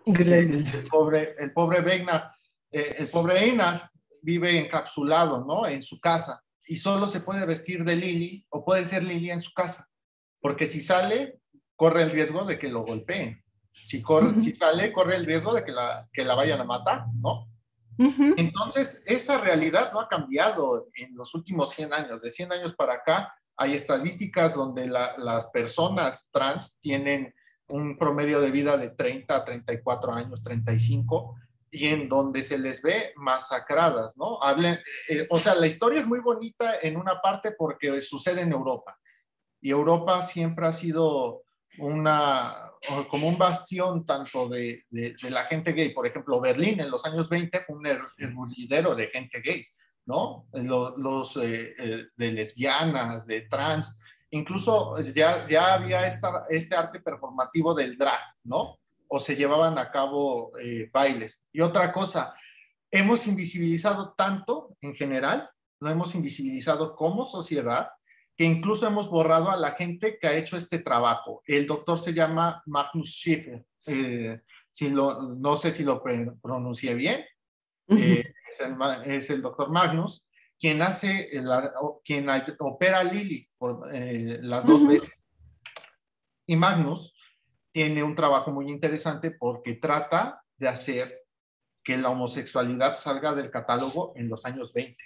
Gracias. 0.07 0.75
El 0.75 0.87
pobre, 0.87 1.35
el 1.39 1.53
pobre 1.53 1.79
eh, 2.71 2.97
el 2.99 3.09
pobre 3.09 3.45
Einar 3.45 3.91
vive 4.21 4.59
encapsulado, 4.59 5.45
¿no? 5.45 5.67
En 5.67 5.83
su 5.83 6.01
casa 6.01 6.45
y 6.67 6.77
solo 6.77 7.07
se 7.07 7.21
puede 7.21 7.45
vestir 7.47 7.85
de 7.85 7.97
Lili 7.97 8.47
o 8.49 8.65
puede 8.65 8.85
ser 8.85 9.05
Lili 9.05 9.31
en 9.31 9.41
su 9.41 9.53
casa, 9.53 9.89
porque 10.41 10.67
si 10.67 10.81
sale, 10.81 11.41
corre 11.77 12.03
el 12.03 12.11
riesgo 12.11 12.45
de 12.45 12.59
que 12.59 12.69
lo 12.69 12.85
golpeen. 12.85 13.43
Si, 13.73 14.01
corre, 14.03 14.41
si 14.41 14.55
sale, 14.55 14.93
corre 14.93 15.17
el 15.17 15.27
riesgo 15.27 15.53
de 15.53 15.65
que 15.65 15.73
la, 15.73 16.09
que 16.13 16.25
la 16.25 16.35
vayan 16.35 16.61
a 16.61 16.65
matar, 16.65 17.07
¿no? 17.21 17.49
Entonces, 18.37 19.03
esa 19.07 19.39
realidad 19.39 19.93
no 19.93 20.01
ha 20.01 20.09
cambiado 20.09 20.89
en 20.95 21.17
los 21.17 21.35
últimos 21.35 21.73
100 21.73 21.93
años. 21.93 22.23
De 22.23 22.31
100 22.31 22.53
años 22.53 22.75
para 22.75 22.95
acá, 22.95 23.35
hay 23.57 23.75
estadísticas 23.75 24.55
donde 24.55 24.87
las 24.87 25.49
personas 25.51 26.29
trans 26.33 26.79
tienen 26.81 27.35
un 27.69 27.97
promedio 27.97 28.41
de 28.41 28.51
vida 28.51 28.77
de 28.77 28.91
30 28.91 29.37
a 29.37 29.45
34 29.45 30.13
años, 30.13 30.43
35, 30.43 31.37
y 31.71 31.89
en 31.89 32.09
donde 32.09 32.43
se 32.43 32.59
les 32.59 32.83
ve 32.83 33.13
masacradas, 33.17 34.17
¿no? 34.17 34.41
Hablen, 34.41 34.79
eh, 35.09 35.27
o 35.31 35.39
sea, 35.39 35.55
la 35.55 35.67
historia 35.67 35.99
es 35.99 36.07
muy 36.07 36.21
bonita 36.21 36.75
en 36.83 36.97
una 36.97 37.21
parte 37.21 37.53
porque 37.53 38.01
sucede 38.01 38.43
en 38.43 38.53
Europa. 38.53 38.97
Y 39.61 39.71
Europa 39.71 40.23
siempre 40.23 40.67
ha 40.67 40.73
sido 40.73 41.43
una, 41.79 42.71
como 43.09 43.29
un 43.29 43.39
bastión 43.39 44.05
tanto 44.05 44.49
de, 44.49 44.85
de, 44.91 45.17
la 45.31 45.45
gente 45.45 45.73
gay. 45.73 45.91
Por 45.91 46.07
ejemplo, 46.07 46.41
Berlín 46.41 46.81
en 46.81 46.91
los 46.91 47.05
años 47.05 47.29
20 47.29 47.61
fue 47.61 47.77
un 47.77 47.87
hervidero 47.87 48.95
de 48.95 49.09
gente 49.09 49.41
gay, 49.41 49.67
¿no? 50.07 50.47
Los, 50.53 50.97
los 50.99 51.37
eh, 51.37 51.75
eh, 51.79 52.07
de 52.17 52.33
lesbianas, 52.33 53.27
de 53.27 53.43
trans, 53.43 54.01
incluso 54.31 54.99
ya, 55.01 55.47
ya 55.47 55.75
había 55.75 56.07
esta, 56.07 56.45
este 56.49 56.75
arte 56.75 57.01
performativo 57.01 57.75
del 57.75 57.97
drag, 57.97 58.21
¿no? 58.45 58.79
O 59.09 59.21
se 59.21 59.37
llevaban 59.37 59.79
a 59.79 59.91
cabo 59.91 60.53
eh, 60.59 60.91
bailes. 60.93 61.47
Y 61.53 61.61
otra 61.61 61.93
cosa, 61.93 62.35
hemos 62.91 63.27
invisibilizado 63.27 64.13
tanto 64.15 64.77
en 64.81 64.95
general, 64.95 65.51
lo 65.81 65.91
hemos 65.91 66.15
invisibilizado 66.15 66.95
como 66.97 67.27
sociedad, 67.27 67.91
que 68.37 68.45
incluso 68.45 68.87
hemos 68.87 69.09
borrado 69.09 69.51
a 69.51 69.57
la 69.57 69.73
gente 69.73 70.19
que 70.19 70.27
ha 70.27 70.37
hecho 70.37 70.57
este 70.57 70.79
trabajo. 70.81 71.43
El 71.47 71.67
doctor 71.67 71.99
se 71.99 72.13
llama 72.13 72.63
Magnus 72.67 73.11
Schiffer, 73.11 73.65
eh, 73.87 74.41
si 74.71 74.91
lo, 74.91 75.23
no 75.23 75.57
sé 75.57 75.73
si 75.73 75.85
lo 75.85 76.03
pronuncié 76.03 76.95
bien, 76.95 77.25
eh, 77.89 78.35
es, 79.07 79.31
el, 79.31 79.43
doctor 79.43 79.71
Magnus, 79.71 80.27
quien 80.59 80.83
hace, 80.83 81.31
quien 82.05 82.27
opera 82.59 82.99
a 83.01 83.05
Lili 83.05 83.49
por, 83.57 83.89
eh, 83.95 84.39
las 84.43 84.67
dos 84.67 84.87
veces. 84.87 85.25
Y 86.47 86.57
Magnus 86.57 87.15
tiene 87.71 88.03
un 88.03 88.15
trabajo 88.15 88.51
muy 88.51 88.69
interesante 88.69 89.31
porque 89.31 89.75
trata 89.75 90.43
de 90.57 90.69
hacer 90.69 91.21
que 91.83 91.97
la 91.99 92.11
homosexualidad 92.11 92.95
salga 92.95 93.35
del 93.35 93.51
catálogo 93.51 94.13
en 94.17 94.29
los 94.29 94.45
años 94.47 94.73
20, 94.73 94.97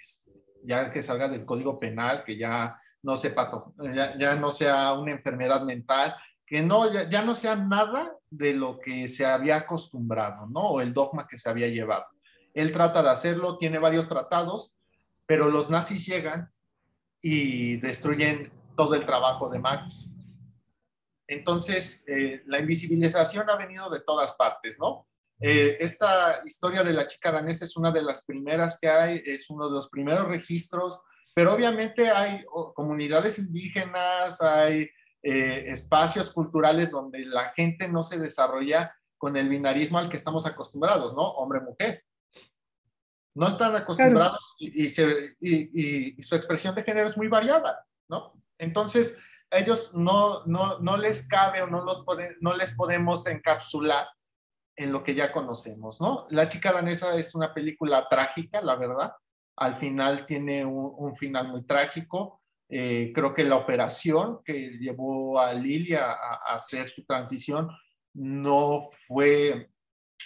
ya 0.63 0.91
que 0.91 1.03
salga 1.03 1.27
del 1.27 1.45
código 1.45 1.77
penal, 1.79 2.23
que 2.23 2.37
ya 2.37 2.79
no 3.01 3.17
sepa, 3.17 3.49
ya, 3.93 4.17
ya 4.17 4.35
no 4.35 4.51
sea 4.51 4.93
una 4.93 5.11
enfermedad 5.11 5.63
mental, 5.63 6.15
que 6.45 6.63
no, 6.63 6.91
ya, 6.91 7.21
no 7.21 7.35
sea 7.35 7.55
nada 7.55 8.15
de 8.29 8.53
lo 8.53 8.79
que 8.79 9.07
se 9.07 9.23
había 9.25 9.57
acostumbrado, 9.57 10.47
¿no? 10.47 10.61
O 10.61 10.81
el 10.81 10.93
dogma 10.93 11.27
que 11.27 11.37
se 11.37 11.47
había 11.47 11.67
llevado. 11.67 12.05
Él 12.55 12.71
trata 12.71 13.03
de 13.03 13.09
hacerlo, 13.09 13.57
tiene 13.57 13.77
varios 13.77 14.07
tratados, 14.07 14.75
pero 15.27 15.47
los 15.49 15.69
nazis 15.69 16.07
llegan 16.07 16.51
y 17.21 17.77
destruyen 17.77 18.51
todo 18.75 18.95
el 18.95 19.05
trabajo 19.05 19.47
de 19.49 19.59
Max. 19.59 20.09
Entonces, 21.27 22.03
eh, 22.07 22.41
la 22.47 22.59
invisibilización 22.59 23.47
ha 23.49 23.55
venido 23.55 23.87
de 23.91 23.99
todas 23.99 24.33
partes, 24.33 24.79
¿no? 24.79 25.05
Eh, 25.39 25.77
esta 25.79 26.41
historia 26.45 26.83
de 26.83 26.93
la 26.93 27.05
chica 27.05 27.31
danesa 27.31 27.63
es 27.63 27.77
una 27.77 27.91
de 27.91 28.01
las 28.01 28.25
primeras 28.25 28.79
que 28.79 28.89
hay, 28.89 29.21
es 29.23 29.49
uno 29.51 29.67
de 29.67 29.75
los 29.75 29.87
primeros 29.87 30.27
registros 30.27 30.99
pero 31.33 31.53
obviamente 31.53 32.09
hay 32.09 32.43
comunidades 32.73 33.39
indígenas, 33.39 34.41
hay 34.41 34.89
eh, 35.21 35.65
espacios 35.67 36.31
culturales 36.31 36.91
donde 36.91 37.25
la 37.25 37.51
gente 37.55 37.87
no 37.87 38.03
se 38.03 38.17
desarrolla 38.19 38.95
con 39.17 39.35
el 39.35 39.49
binarismo 39.49 39.97
al 39.97 40.09
que 40.09 40.17
estamos 40.17 40.45
acostumbrados, 40.45 41.13
¿no? 41.13 41.21
Hombre-mujer. 41.21 42.03
No 43.35 43.47
están 43.47 43.75
acostumbrados 43.75 44.55
y, 44.57 44.87
su 44.89 46.35
expresión 46.35 46.73
de 46.73 46.83
género 46.83 47.07
es 47.07 47.17
muy 47.17 47.27
variada, 47.27 47.85
¿no? 48.09 48.33
Entonces, 48.57 49.17
ellos 49.51 49.91
no, 49.93 50.45
no, 50.45 50.79
no 50.79 50.97
les 50.97 51.27
cabe 51.27 51.61
o 51.61 51.67
no, 51.67 51.83
los 51.83 52.03
no 52.39 52.53
les 52.53 52.73
podemos 52.73 53.25
encapsular 53.27 54.07
en 54.75 54.93
lo 54.93 55.03
que 55.03 55.15
ya 55.15 55.31
conocemos, 55.31 55.99
¿no? 55.99 56.27
La 56.29 56.47
chica 56.47 56.71
danesa 56.71 57.15
es 57.17 57.35
una 57.35 57.53
película 57.53 58.07
trágica, 58.09 58.61
la 58.61 58.77
verdad, 58.77 59.11
al 59.59 59.75
final 59.75 60.25
tiene 60.25 60.65
un, 60.65 61.15
final 61.15 61.49
muy 61.49 61.63
trágico. 61.63 62.41
Eh, 62.69 63.11
creo 63.13 63.33
que 63.33 63.43
la 63.43 63.57
operación 63.57 64.39
que 64.43 64.77
llevó 64.79 65.39
a 65.39 65.53
Lilia 65.53 66.11
a, 66.11 66.55
hacer 66.55 66.89
su 66.89 67.03
transición 67.03 67.69
no 68.13 68.83
fue 69.07 69.69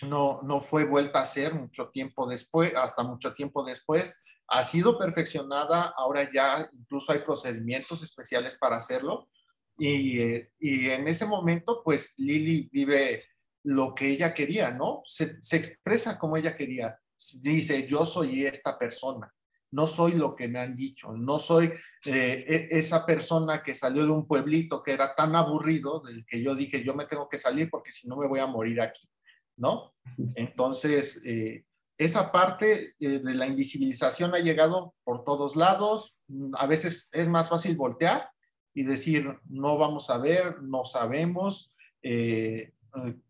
no, 0.04 0.42
no 0.44 0.60
fue 0.60 0.86
vuelta 0.86 1.20
a 1.20 1.24
hacer 1.24 1.54
mucho 1.54 1.90
tiempo 1.90 2.28
después, 2.28 2.74
hasta 2.76 3.04
mucho 3.04 3.34
tiempo 3.34 3.64
después. 3.64 4.22
Ha 4.48 4.64
sido 4.64 4.98
perfeccionada, 5.00 5.94
ahora 5.96 6.30
ya 6.32 6.70
incluso 6.74 7.12
hay 7.12 7.20
procedimientos 7.20 8.04
especiales 8.04 8.56
para 8.56 8.78
hacerlo. 8.78 9.30
Y, 9.78 10.20
eh, 10.20 10.52
y 10.60 10.90
en 10.90 11.08
ese 11.08 11.26
momento, 11.26 11.82
pues 11.84 12.14
Lili 12.18 12.70
vive 12.72 13.24
lo 13.64 13.96
que 13.96 14.10
ella 14.10 14.34
quería, 14.34 14.72
¿no? 14.72 15.02
Se, 15.06 15.42
se 15.42 15.58
expresa 15.58 16.20
como 16.20 16.38
ella 16.38 16.56
quería. 16.56 17.00
Dice, 17.42 17.88
yo 17.88 18.06
soy 18.06 18.46
esta 18.46 18.78
persona 18.78 19.32
no 19.74 19.88
soy 19.88 20.14
lo 20.14 20.36
que 20.36 20.48
me 20.48 20.60
han 20.60 20.76
dicho, 20.76 21.12
no 21.14 21.40
soy 21.40 21.66
eh, 22.06 22.46
e, 22.48 22.68
esa 22.78 23.06
persona 23.06 23.64
que 23.64 23.74
salió 23.74 24.04
de 24.06 24.12
un 24.12 24.28
pueblito 24.28 24.84
que 24.84 24.94
era 24.94 25.16
tan 25.16 25.36
aburrido, 25.36 26.00
del 26.00 26.26
que 26.26 26.42
yo 26.42 26.56
dije, 26.56 26.84
yo 26.84 26.94
me 26.94 27.06
tengo 27.06 27.28
que 27.28 27.40
salir 27.40 27.70
porque 27.70 27.92
si 27.92 28.08
no 28.08 28.16
me 28.16 28.28
voy 28.28 28.40
a 28.40 28.46
morir 28.46 28.80
aquí, 28.82 29.10
¿no? 29.58 29.94
Entonces, 30.36 31.22
eh, 31.26 31.66
esa 31.98 32.32
parte 32.32 32.94
eh, 33.00 33.20
de 33.20 33.34
la 33.34 33.48
invisibilización 33.48 34.36
ha 34.36 34.40
llegado 34.40 34.94
por 35.04 35.24
todos 35.24 35.56
lados, 35.56 36.16
a 36.54 36.68
veces 36.68 37.10
es 37.12 37.28
más 37.28 37.50
fácil 37.50 37.76
voltear 37.76 38.30
y 38.76 38.84
decir, 38.84 39.28
no 39.50 39.78
vamos 39.80 40.12
a 40.12 40.20
ver, 40.20 40.62
no 40.62 40.86
sabemos, 40.86 41.72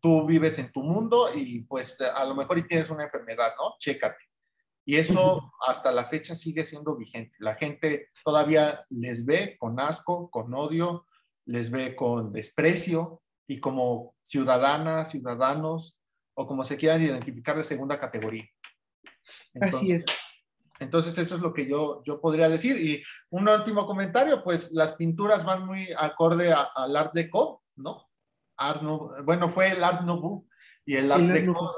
tú 0.01 0.26
vives 0.26 0.59
en 0.59 0.72
tu 0.72 0.82
mundo 0.82 1.30
y 1.34 1.61
pues 1.64 2.01
a 2.01 2.26
lo 2.26 2.36
mejor 2.36 2.57
y 2.57 2.68
tienes 2.68 2.89
una 2.89 3.05
enfermedad, 3.05 3.53
¿no? 3.57 3.76
Chécate 3.80 4.34
y 4.86 4.97
eso 4.97 5.53
hasta 5.66 5.91
la 5.91 6.05
fecha 6.05 6.36
sigue 6.36 6.66
siendo 6.66 6.95
vigente. 6.95 7.36
La 7.39 7.55
gente 7.55 8.09
todavía 8.24 8.86
les 8.89 9.26
ve 9.26 9.55
con 9.57 9.80
asco, 9.80 10.30
con 10.30 10.53
odio, 10.53 11.07
les 11.45 11.72
ve 11.72 11.95
con 11.95 12.34
desprecio 12.34 13.22
y 13.47 13.59
como 13.59 14.16
ciudadanas, 14.22 15.11
ciudadanos 15.11 15.99
o 16.36 16.47
como 16.47 16.66
se 16.66 16.78
quieran 16.78 17.01
identificar 17.01 17.55
de 17.55 17.64
segunda 17.64 17.99
categoría. 17.99 18.45
Así 19.61 19.93
es. 19.93 20.05
Entonces 20.80 21.18
eso 21.18 21.36
es 21.36 21.41
lo 21.41 21.53
que 21.53 21.66
yo, 21.66 22.03
yo 22.03 22.20
podría 22.20 22.49
decir. 22.49 22.78
Y 22.78 23.01
un 23.30 23.47
último 23.47 23.86
comentario, 23.86 24.43
pues 24.43 24.74
las 24.74 24.93
pinturas 24.93 25.45
van 25.45 25.66
muy 25.66 25.89
acorde 25.97 26.53
al 26.53 26.95
Art 26.95 27.14
Deco, 27.14 27.64
¿no? 27.76 28.09
Art 28.70 28.82
bueno, 29.24 29.49
fue 29.49 29.72
el 29.72 29.84
Art 29.84 30.01
Nouveau 30.01 30.47
y 30.86 30.95
el 30.95 31.11
Art 31.11 31.24
Deco 31.24 31.76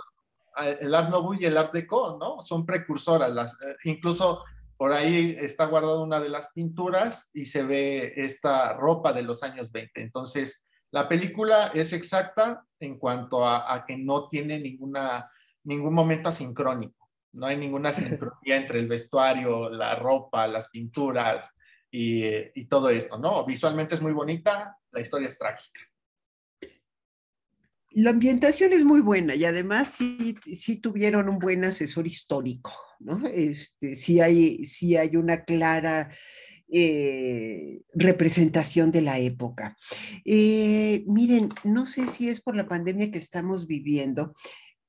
el 0.57 0.95
Art 0.95 1.09
Nouveau 1.09 1.33
y 1.33 1.45
el 1.45 1.57
Art 1.57 1.73
Deco, 1.73 2.17
¿no? 2.19 2.41
Son 2.41 2.65
precursoras. 2.65 3.33
Las, 3.33 3.53
eh, 3.61 3.75
incluso 3.83 4.43
por 4.77 4.91
ahí 4.91 5.35
está 5.39 5.65
guardada 5.65 5.99
una 5.99 6.19
de 6.19 6.29
las 6.29 6.51
pinturas 6.53 7.29
y 7.33 7.45
se 7.45 7.63
ve 7.63 8.13
esta 8.15 8.73
ropa 8.73 9.13
de 9.13 9.23
los 9.23 9.43
años 9.43 9.71
20. 9.71 10.01
Entonces, 10.01 10.65
la 10.91 11.07
película 11.07 11.71
es 11.73 11.93
exacta 11.93 12.65
en 12.79 12.97
cuanto 12.97 13.47
a, 13.47 13.83
que 13.85 13.97
no 13.97 14.27
tiene 14.27 14.59
ninguna, 14.59 15.29
ningún 15.63 15.93
momento 15.93 16.29
asincrónico. 16.29 17.09
No 17.33 17.47
hay 17.47 17.57
ninguna 17.57 17.91
sincronía 17.93 18.57
entre 18.57 18.79
el 18.79 18.87
vestuario, 18.87 19.69
la 19.69 19.95
ropa, 19.95 20.47
las 20.47 20.69
pinturas 20.69 21.49
y, 21.91 22.25
y 22.25 22.65
todo 22.67 22.89
esto, 22.89 23.17
¿no? 23.17 23.45
Visualmente 23.45 23.95
es 23.95 24.01
muy 24.01 24.13
bonita, 24.13 24.77
la 24.91 25.01
historia 25.01 25.27
es 25.27 25.37
trágica. 25.37 25.81
La 27.95 28.09
ambientación 28.09 28.73
es 28.73 28.83
muy 28.83 28.99
buena 28.99 29.35
y 29.35 29.45
además 29.45 29.97
sí, 29.97 30.75
tuvieron 30.81 31.29
un 31.29 31.39
buen 31.39 31.63
asesor 31.63 32.05
histórico, 32.05 32.73
¿no? 32.99 33.25
Este, 33.25 33.95
sí, 33.95 34.19
hay, 34.19 34.61
hay 34.97 35.15
una 35.15 35.45
clara 35.45 36.09
eh, 36.67 37.79
representación 37.93 38.91
de 38.91 39.01
la 39.01 39.19
época. 39.19 39.77
Eh, 40.25 41.05
miren, 41.07 41.47
no 41.63 41.85
sé 41.85 42.07
si 42.07 42.27
es 42.27 42.41
por 42.41 42.57
la 42.57 42.67
pandemia 42.67 43.11
que 43.11 43.17
estamos 43.17 43.65
viviendo, 43.65 44.35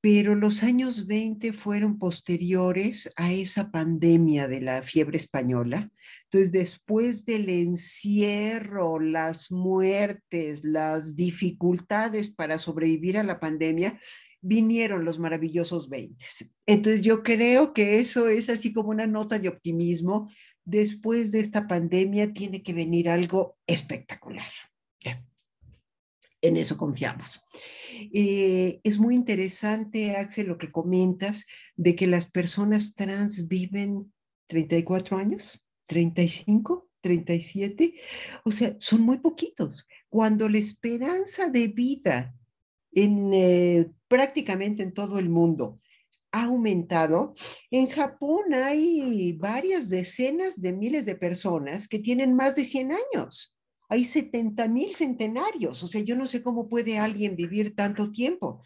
pero 0.09 0.35
los 0.35 0.63
años 0.63 1.05
20 1.05 1.51
fueron 1.51 1.99
posteriores 1.99 3.11
a 3.17 3.33
esa 3.33 3.71
pandemia 3.71 4.47
de 4.47 4.61
la 4.61 4.81
fiebre 4.81 5.17
española. 5.17 5.91
Entonces, 6.23 6.53
después 6.53 7.25
del 7.25 7.49
encierro, 7.49 9.01
las 9.01 9.51
muertes, 9.51 10.63
las 10.63 11.17
dificultades 11.17 12.31
para 12.31 12.57
sobrevivir 12.57 13.17
a 13.17 13.23
la 13.23 13.41
pandemia, 13.41 13.99
vinieron 14.39 15.03
los 15.03 15.19
maravillosos 15.19 15.89
20. 15.89 16.25
Entonces, 16.65 17.01
yo 17.01 17.21
creo 17.21 17.73
que 17.73 17.99
eso 17.99 18.29
es 18.29 18.49
así 18.49 18.71
como 18.71 18.91
una 18.91 19.07
nota 19.07 19.39
de 19.39 19.49
optimismo. 19.49 20.31
Después 20.63 21.33
de 21.33 21.41
esta 21.41 21.67
pandemia 21.67 22.31
tiene 22.31 22.63
que 22.63 22.71
venir 22.71 23.09
algo 23.09 23.57
espectacular. 23.67 24.47
En 26.47 26.57
eso 26.57 26.77
confiamos. 26.77 27.45
Eh, 28.13 28.79
es 28.83 28.99
muy 28.99 29.15
interesante, 29.15 30.15
Axel, 30.15 30.47
lo 30.47 30.57
que 30.57 30.71
comentas 30.71 31.45
de 31.75 31.95
que 31.95 32.07
las 32.07 32.29
personas 32.29 32.95
trans 32.95 33.47
viven 33.47 34.13
34 34.47 35.17
años, 35.17 35.61
35, 35.87 36.89
37, 37.01 37.95
o 38.45 38.51
sea, 38.51 38.75
son 38.79 39.01
muy 39.01 39.17
poquitos. 39.17 39.85
Cuando 40.09 40.47
la 40.47 40.57
esperanza 40.57 41.49
de 41.49 41.67
vida 41.67 42.33
en 42.93 43.33
eh, 43.33 43.91
prácticamente 44.07 44.83
en 44.83 44.93
todo 44.93 45.19
el 45.19 45.29
mundo 45.29 45.79
ha 46.31 46.45
aumentado. 46.45 47.35
En 47.71 47.87
Japón 47.87 48.53
hay 48.53 49.33
varias 49.33 49.89
decenas 49.89 50.61
de 50.61 50.73
miles 50.73 51.05
de 51.05 51.15
personas 51.15 51.87
que 51.87 51.99
tienen 51.99 52.35
más 52.35 52.55
de 52.55 52.65
100 52.65 52.91
años 52.91 53.56
hay 53.89 54.05
70 54.05 54.67
mil 54.67 54.93
centenarios, 54.93 55.83
o 55.83 55.87
sea, 55.87 56.01
yo 56.01 56.15
no 56.15 56.27
sé 56.27 56.43
cómo 56.43 56.67
puede 56.67 56.99
alguien 56.99 57.35
vivir 57.35 57.75
tanto 57.75 58.11
tiempo. 58.11 58.61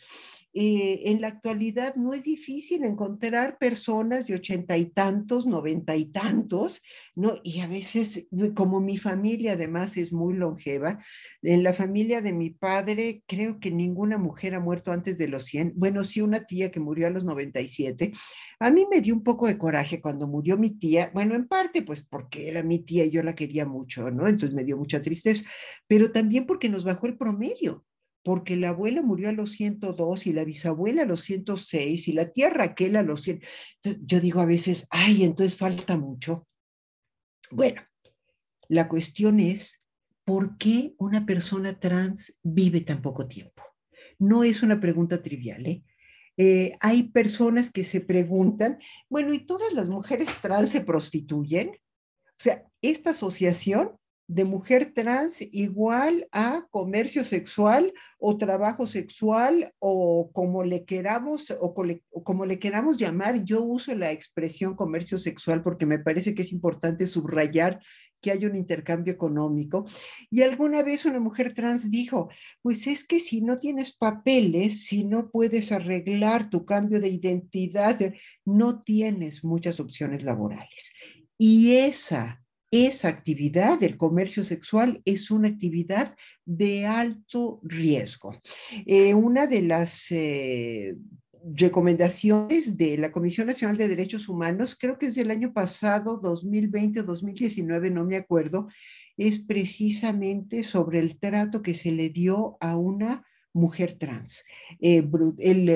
Eh, 0.54 1.10
en 1.10 1.22
la 1.22 1.28
actualidad 1.30 1.96
no 1.96 2.14
es 2.14 2.26
difícil 2.26 2.84
encontrar 2.84 3.58
personas 3.58 4.28
de 4.28 4.36
ochenta 4.36 4.78
y 4.78 4.88
tantos, 4.88 5.46
noventa 5.46 5.96
y 5.96 6.06
tantos, 6.08 6.82
¿no? 7.16 7.40
Y 7.44 7.62
a 7.62 7.68
veces, 7.68 8.28
como 8.54 8.82
mi 8.82 8.98
familia 8.98 9.54
además 9.54 9.96
es 9.96 10.12
muy 10.12 10.34
longeva, 10.34 11.00
en 11.42 11.64
la 11.64 11.74
familia 11.74 12.22
de 12.22 12.34
mi 12.34 12.50
padre 12.50 13.24
creo 13.28 13.60
que 13.62 13.72
ninguna 13.72 14.18
mujer 14.18 14.54
ha 14.56 14.60
muerto 14.60 14.92
antes 14.92 15.18
de 15.18 15.30
los 15.30 15.46
100. 15.46 15.74
Bueno, 15.76 16.04
sí, 16.04 16.20
una 16.20 16.46
tía 16.46 16.70
que 16.70 16.82
murió 16.82 17.08
a 17.08 17.12
los 17.12 17.24
97. 17.24 18.12
A 18.60 18.70
mí 18.72 18.86
me 18.92 19.00
dio 19.00 19.14
un 19.16 19.24
poco 19.24 19.48
de 19.48 19.58
coraje 19.58 20.02
cuando 20.02 20.28
murió 20.28 20.58
mi 20.58 20.72
tía, 20.72 21.12
bueno, 21.14 21.36
en 21.36 21.48
parte 21.48 21.82
pues 21.82 22.06
porque 22.06 22.50
era 22.50 22.62
mi 22.62 22.80
tía 22.80 23.06
y 23.06 23.12
yo 23.12 23.24
la 23.24 23.36
quería 23.36 23.66
mucho, 23.66 24.12
¿no? 24.12 24.28
Entonces 24.28 24.54
me 24.56 24.66
dio 24.66 24.78
mucha 24.78 25.02
tristeza, 25.02 25.46
pero 25.88 26.12
también 26.12 26.46
porque 26.46 26.70
nos 26.70 26.84
bajó 26.84 27.08
el 27.08 27.18
promedio 27.18 27.86
porque 28.24 28.56
la 28.56 28.70
abuela 28.70 29.02
murió 29.02 29.30
a 29.30 29.34
los 29.34 29.52
102 29.52 30.28
y 30.28 30.34
la 30.34 30.44
bisabuela 30.44 31.04
a 31.04 31.06
los 31.06 31.22
106 31.22 32.08
y 32.08 32.14
la 32.14 32.32
tía 32.32 32.50
Raquel 32.50 32.96
a 32.96 33.04
los 33.04 33.24
100. 33.24 33.42
yo 34.02 34.20
digo 34.20 34.42
a 34.42 34.46
veces, 34.46 34.88
ay, 34.90 35.24
entonces 35.24 35.58
falta 35.58 35.98
mucho. 35.98 36.48
Bueno, 37.50 37.82
la 38.68 38.88
cuestión 38.88 39.40
es, 39.40 39.84
¿por 40.24 40.58
qué 40.58 40.94
una 40.98 41.26
persona 41.26 41.80
trans 41.80 42.40
vive 42.44 42.82
tan 42.82 43.02
poco 43.02 43.28
tiempo? 43.28 43.64
No 44.20 44.44
es 44.44 44.62
una 44.62 44.80
pregunta 44.80 45.22
trivial, 45.22 45.66
¿eh? 45.66 45.84
Eh, 46.38 46.76
hay 46.80 47.04
personas 47.04 47.72
que 47.72 47.84
se 47.84 48.00
preguntan, 48.00 48.80
bueno, 49.10 49.34
¿y 49.34 49.46
todas 49.46 49.74
las 49.74 49.90
mujeres 49.90 50.30
trans 50.42 50.70
se 50.70 50.82
prostituyen? 50.82 51.70
O 51.70 52.44
sea, 52.44 52.64
esta 52.82 53.12
asociación 53.12 53.98
de 54.28 54.46
mujer 54.46 54.94
trans 54.94 55.42
igual 55.52 56.28
a 56.32 56.66
comercio 56.72 57.24
sexual 57.26 57.94
o 58.18 58.38
trabajo 58.38 58.86
sexual 58.86 59.74
o 59.80 60.32
como 60.32 60.64
le 60.64 60.86
queramos 60.86 61.52
o, 61.60 61.74
como 62.24 62.46
le 62.46 62.60
queramos 62.60 62.98
llamar. 62.98 63.44
Yo 63.44 63.62
uso 63.62 63.94
la 63.96 64.12
expresión 64.12 64.76
comercio 64.76 65.18
sexual 65.18 65.62
porque 65.62 65.86
me 65.86 66.00
parece 66.00 66.34
que 66.34 66.44
es 66.44 66.52
importante 66.52 67.06
subrayar 67.06 67.80
que 68.22 68.32
hay 68.32 68.46
un 68.46 68.56
intercambio 68.56 69.12
económico. 69.12 69.86
Y 70.30 70.44
alguna 70.44 70.84
vez 70.84 71.06
una 71.06 71.20
mujer 71.20 71.54
trans 71.54 71.90
dijo, 71.90 72.30
pues 72.62 72.88
es 72.88 73.06
que 73.06 73.20
si 73.20 73.42
no 73.42 73.58
tienes 73.58 73.92
papeles, 73.92 74.86
si 74.86 75.04
no 75.04 75.30
puedes 75.30 75.72
arreglar 75.72 76.50
tu 76.50 76.66
cambio 76.66 77.02
de 77.02 77.10
identidad, 77.10 78.00
no 78.46 78.84
tienes 78.84 79.44
muchas 79.44 79.80
opciones 79.80 80.24
laborales. 80.24 80.94
Y 81.38 81.76
esa 81.78 82.41
esa 82.72 83.10
actividad 83.10 83.80
del 83.80 83.98
comercio 83.98 84.44
sexual 84.46 85.02
es 85.04 85.30
una 85.30 85.50
actividad 85.50 86.16
de 86.46 86.86
alto 86.86 87.60
riesgo. 87.64 88.42
Eh, 88.86 89.14
una 89.14 89.46
de 89.46 89.62
las 89.62 90.10
eh, 90.12 90.96
recomendaciones 91.44 92.78
de 92.78 92.98
la 92.98 93.12
Comisión 93.12 93.48
Nacional 93.48 93.76
de 93.76 93.90
Derechos 93.90 94.30
Humanos, 94.30 94.78
creo 94.80 94.98
que 94.98 95.08
es 95.08 95.16
del 95.16 95.32
año 95.32 95.54
pasado, 95.54 96.18
2020 96.18 97.02
o 97.02 97.04
2019, 97.04 97.92
no 97.92 98.06
me 98.06 98.16
acuerdo, 98.16 98.70
es 99.18 99.40
precisamente 99.40 100.64
sobre 100.64 101.00
el 101.00 101.20
trato 101.20 101.62
que 101.62 101.76
se 101.76 101.92
le 101.92 102.10
dio 102.10 102.58
a 102.62 102.78
una 102.78 103.26
mujer 103.54 103.94
trans. 103.94 104.44
Eh, 104.80 105.04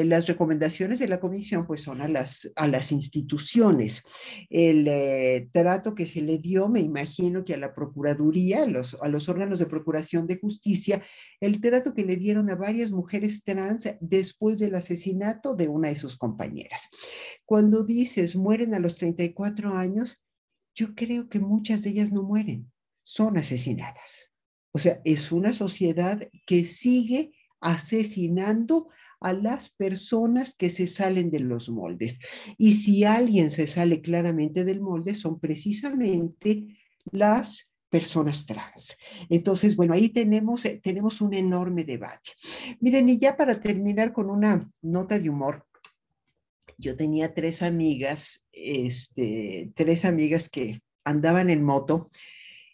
las 0.05 0.27
recomendaciones 0.27 0.99
de 0.99 1.07
la 1.07 1.19
comisión 1.19 1.67
pues 1.67 1.81
son 1.81 2.01
a 2.01 2.07
las, 2.07 2.51
a 2.55 2.67
las 2.67 2.91
instituciones. 2.91 4.03
El 4.49 4.87
eh, 4.87 5.49
trato 5.51 5.93
que 5.95 6.05
se 6.05 6.21
le 6.21 6.37
dio, 6.37 6.69
me 6.69 6.79
imagino 6.79 7.43
que 7.43 7.53
a 7.53 7.57
la 7.57 7.73
Procuraduría, 7.73 8.63
a 8.63 8.67
los, 8.67 8.97
a 9.01 9.09
los 9.09 9.29
órganos 9.29 9.59
de 9.59 9.65
Procuración 9.65 10.27
de 10.27 10.39
Justicia, 10.39 11.03
el 11.39 11.59
trato 11.61 11.93
que 11.93 12.05
le 12.05 12.15
dieron 12.15 12.49
a 12.49 12.55
varias 12.55 12.91
mujeres 12.91 13.43
trans 13.43 13.89
después 13.99 14.59
del 14.59 14.75
asesinato 14.75 15.55
de 15.55 15.67
una 15.67 15.89
de 15.89 15.95
sus 15.95 16.15
compañeras. 16.15 16.89
Cuando 17.45 17.83
dices 17.83 18.35
mueren 18.35 18.73
a 18.73 18.79
los 18.79 18.95
34 18.95 19.75
años, 19.75 20.25
yo 20.73 20.93
creo 20.93 21.29
que 21.29 21.39
muchas 21.39 21.81
de 21.81 21.91
ellas 21.91 22.11
no 22.11 22.23
mueren, 22.23 22.71
son 23.03 23.37
asesinadas. 23.37 24.31
O 24.71 24.77
sea, 24.77 24.99
es 25.05 25.31
una 25.31 25.53
sociedad 25.53 26.27
que 26.45 26.65
sigue 26.65 27.31
asesinando 27.65 28.89
a 29.19 29.33
las 29.33 29.69
personas 29.69 30.53
que 30.55 30.69
se 30.69 30.85
salen 30.85 31.31
de 31.31 31.39
los 31.39 31.69
moldes. 31.69 32.19
Y 32.57 32.73
si 32.73 33.03
alguien 33.03 33.49
se 33.49 33.65
sale 33.65 34.01
claramente 34.01 34.63
del 34.63 34.81
molde, 34.81 35.15
son 35.15 35.39
precisamente 35.39 36.67
las 37.11 37.71
personas 37.89 38.45
trans. 38.45 38.95
Entonces, 39.29 39.75
bueno, 39.75 39.93
ahí 39.93 40.09
tenemos, 40.09 40.63
eh, 40.65 40.79
tenemos 40.83 41.21
un 41.21 41.33
enorme 41.33 41.83
debate. 41.83 42.31
Miren, 42.79 43.09
y 43.09 43.17
ya 43.17 43.35
para 43.35 43.59
terminar 43.59 44.13
con 44.13 44.29
una 44.29 44.69
nota 44.81 45.17
de 45.17 45.29
humor, 45.29 45.65
yo 46.77 46.95
tenía 46.95 47.33
tres 47.33 47.63
amigas, 47.63 48.45
este, 48.51 49.71
tres 49.75 50.05
amigas 50.05 50.49
que 50.49 50.81
andaban 51.03 51.49
en 51.49 51.63
moto 51.63 52.09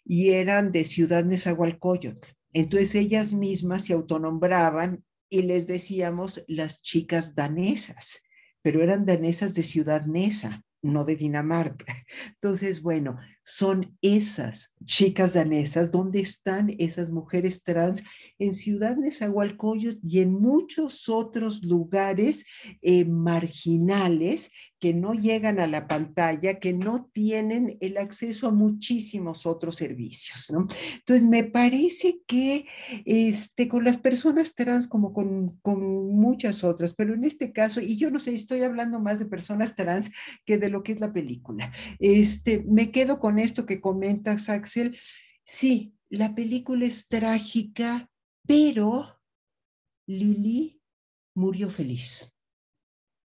y 0.04 0.30
eran 0.30 0.70
de 0.70 0.84
Ciudad 0.84 1.24
Nezahualcóyotl. 1.24 2.28
Entonces 2.52 2.94
ellas 2.94 3.32
mismas 3.32 3.84
se 3.84 3.92
autonombraban 3.92 5.04
y 5.28 5.42
les 5.42 5.66
decíamos 5.66 6.44
las 6.46 6.82
chicas 6.82 7.34
danesas, 7.34 8.22
pero 8.60 8.82
eran 8.82 9.06
danesas 9.06 9.54
de 9.54 9.62
Ciudad 9.62 10.04
Nesa, 10.04 10.62
no 10.82 11.04
de 11.04 11.16
Dinamarca. 11.16 11.86
Entonces, 12.34 12.82
bueno, 12.82 13.16
son 13.42 13.96
esas 14.02 14.74
chicas 14.84 15.34
danesas, 15.34 15.90
¿dónde 15.90 16.20
están 16.20 16.74
esas 16.78 17.10
mujeres 17.10 17.62
trans? 17.62 18.02
En 18.38 18.52
Ciudad 18.52 18.96
Nezahualcóyotl 18.96 20.00
y 20.06 20.20
en 20.20 20.32
muchos 20.32 21.08
otros 21.08 21.62
lugares 21.62 22.44
eh, 22.82 23.04
marginales 23.04 24.50
que 24.82 24.92
no 24.92 25.14
llegan 25.14 25.60
a 25.60 25.68
la 25.68 25.86
pantalla, 25.86 26.58
que 26.58 26.72
no 26.72 27.08
tienen 27.12 27.78
el 27.80 27.98
acceso 27.98 28.48
a 28.48 28.50
muchísimos 28.50 29.46
otros 29.46 29.76
servicios. 29.76 30.50
¿no? 30.50 30.66
Entonces, 30.96 31.24
me 31.24 31.44
parece 31.44 32.20
que 32.26 32.66
este, 33.04 33.68
con 33.68 33.84
las 33.84 33.96
personas 33.96 34.56
trans, 34.56 34.88
como 34.88 35.12
con, 35.12 35.56
con 35.62 35.80
muchas 36.08 36.64
otras, 36.64 36.94
pero 36.94 37.14
en 37.14 37.22
este 37.22 37.52
caso, 37.52 37.80
y 37.80 37.96
yo 37.96 38.10
no 38.10 38.18
sé, 38.18 38.34
estoy 38.34 38.62
hablando 38.64 38.98
más 38.98 39.20
de 39.20 39.26
personas 39.26 39.76
trans 39.76 40.10
que 40.44 40.58
de 40.58 40.68
lo 40.68 40.82
que 40.82 40.90
es 40.90 40.98
la 40.98 41.12
película, 41.12 41.72
este, 42.00 42.64
me 42.64 42.90
quedo 42.90 43.20
con 43.20 43.38
esto 43.38 43.66
que 43.66 43.80
comentas, 43.80 44.48
Axel. 44.48 44.98
Sí, 45.44 45.94
la 46.08 46.34
película 46.34 46.86
es 46.86 47.06
trágica, 47.06 48.10
pero 48.48 49.20
Lili 50.08 50.82
murió 51.36 51.70
feliz. 51.70 52.28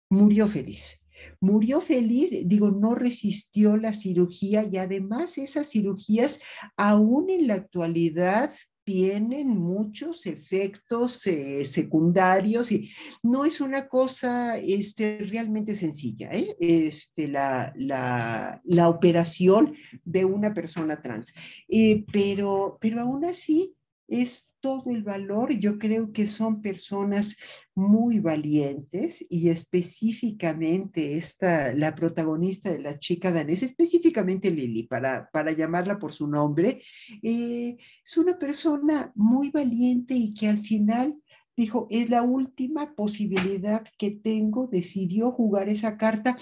Murió 0.10 0.48
feliz. 0.48 1.01
Murió 1.40 1.82
feliz, 1.82 2.32
digo, 2.46 2.72
no 2.72 2.96
resistió 2.96 3.78
la 3.78 3.94
cirugía 3.94 4.64
y 4.64 4.78
además 4.78 5.38
esas 5.38 5.70
cirugías, 5.70 6.40
aún 6.78 7.30
en 7.30 7.48
la 7.48 7.56
actualidad, 7.56 8.52
tienen 8.84 9.48
muchos 9.48 10.26
efectos 10.26 11.26
eh, 11.28 11.64
secundarios 11.66 12.72
y 12.72 12.90
no 13.22 13.46
es 13.46 13.62
una 13.62 13.88
cosa 13.88 14.58
este, 14.58 15.20
realmente 15.30 15.76
sencilla, 15.76 16.30
¿eh? 16.32 16.56
este, 16.60 17.28
la, 17.28 17.72
la, 17.76 18.60
la, 18.66 18.90
operación 18.90 19.76
de 20.04 20.26
una 20.26 20.54
persona 20.54 21.02
trans. 21.02 21.34
Eh, 21.68 22.04
pero, 22.12 22.78
pero 22.82 23.00
aún 23.00 23.24
así 23.26 23.76
es 24.08 24.51
todo 24.62 24.92
el 24.92 25.04
valor. 25.04 25.52
Yo 25.54 25.78
creo 25.78 26.12
que 26.14 26.28
son 26.28 26.62
personas 26.62 27.36
muy 27.76 28.20
valientes 28.20 29.26
y 29.30 29.50
específicamente 29.50 31.18
esta, 31.18 31.74
la 31.74 31.96
protagonista 31.96 32.72
de 32.72 32.80
la 32.80 33.00
chica 33.00 33.32
danesa, 33.32 33.66
específicamente 33.66 34.52
Lili, 34.52 34.84
para, 34.84 35.30
para 35.32 35.52
llamarla 35.52 36.00
por 36.00 36.14
su 36.14 36.28
nombre, 36.28 36.82
eh, 37.22 37.78
es 38.04 38.18
una 38.18 38.38
persona 38.38 39.12
muy 39.16 39.50
valiente 39.50 40.14
y 40.14 40.34
que 40.34 40.48
al 40.48 40.64
final 40.64 41.16
dijo, 41.58 41.88
es 41.90 42.10
la 42.10 42.22
última 42.22 42.94
posibilidad 42.96 43.84
que 43.98 44.12
tengo, 44.12 44.68
decidió 44.68 45.32
jugar 45.32 45.70
esa 45.70 45.98
carta. 45.98 46.38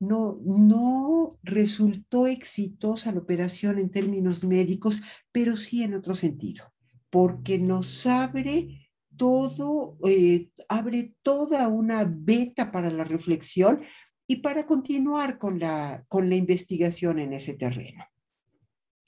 No, 0.00 0.38
no 0.44 1.38
resultó 1.42 2.28
exitosa 2.28 3.10
la 3.10 3.18
operación 3.18 3.80
en 3.80 3.90
términos 3.90 4.44
médicos, 4.44 5.00
pero 5.32 5.56
sí 5.56 5.82
en 5.82 5.94
otro 5.94 6.14
sentido 6.14 6.72
porque 7.10 7.58
nos 7.58 8.06
abre 8.06 8.88
todo, 9.16 9.98
eh, 10.06 10.50
abre 10.68 11.14
toda 11.22 11.68
una 11.68 12.04
beta 12.04 12.70
para 12.70 12.90
la 12.90 13.04
reflexión 13.04 13.82
y 14.26 14.36
para 14.36 14.66
continuar 14.66 15.38
con 15.38 15.58
la, 15.58 16.04
con 16.08 16.28
la 16.28 16.36
investigación 16.36 17.18
en 17.18 17.32
ese 17.32 17.54
terreno. 17.54 18.04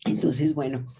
Entonces, 0.04 0.54
bueno, 0.54 0.94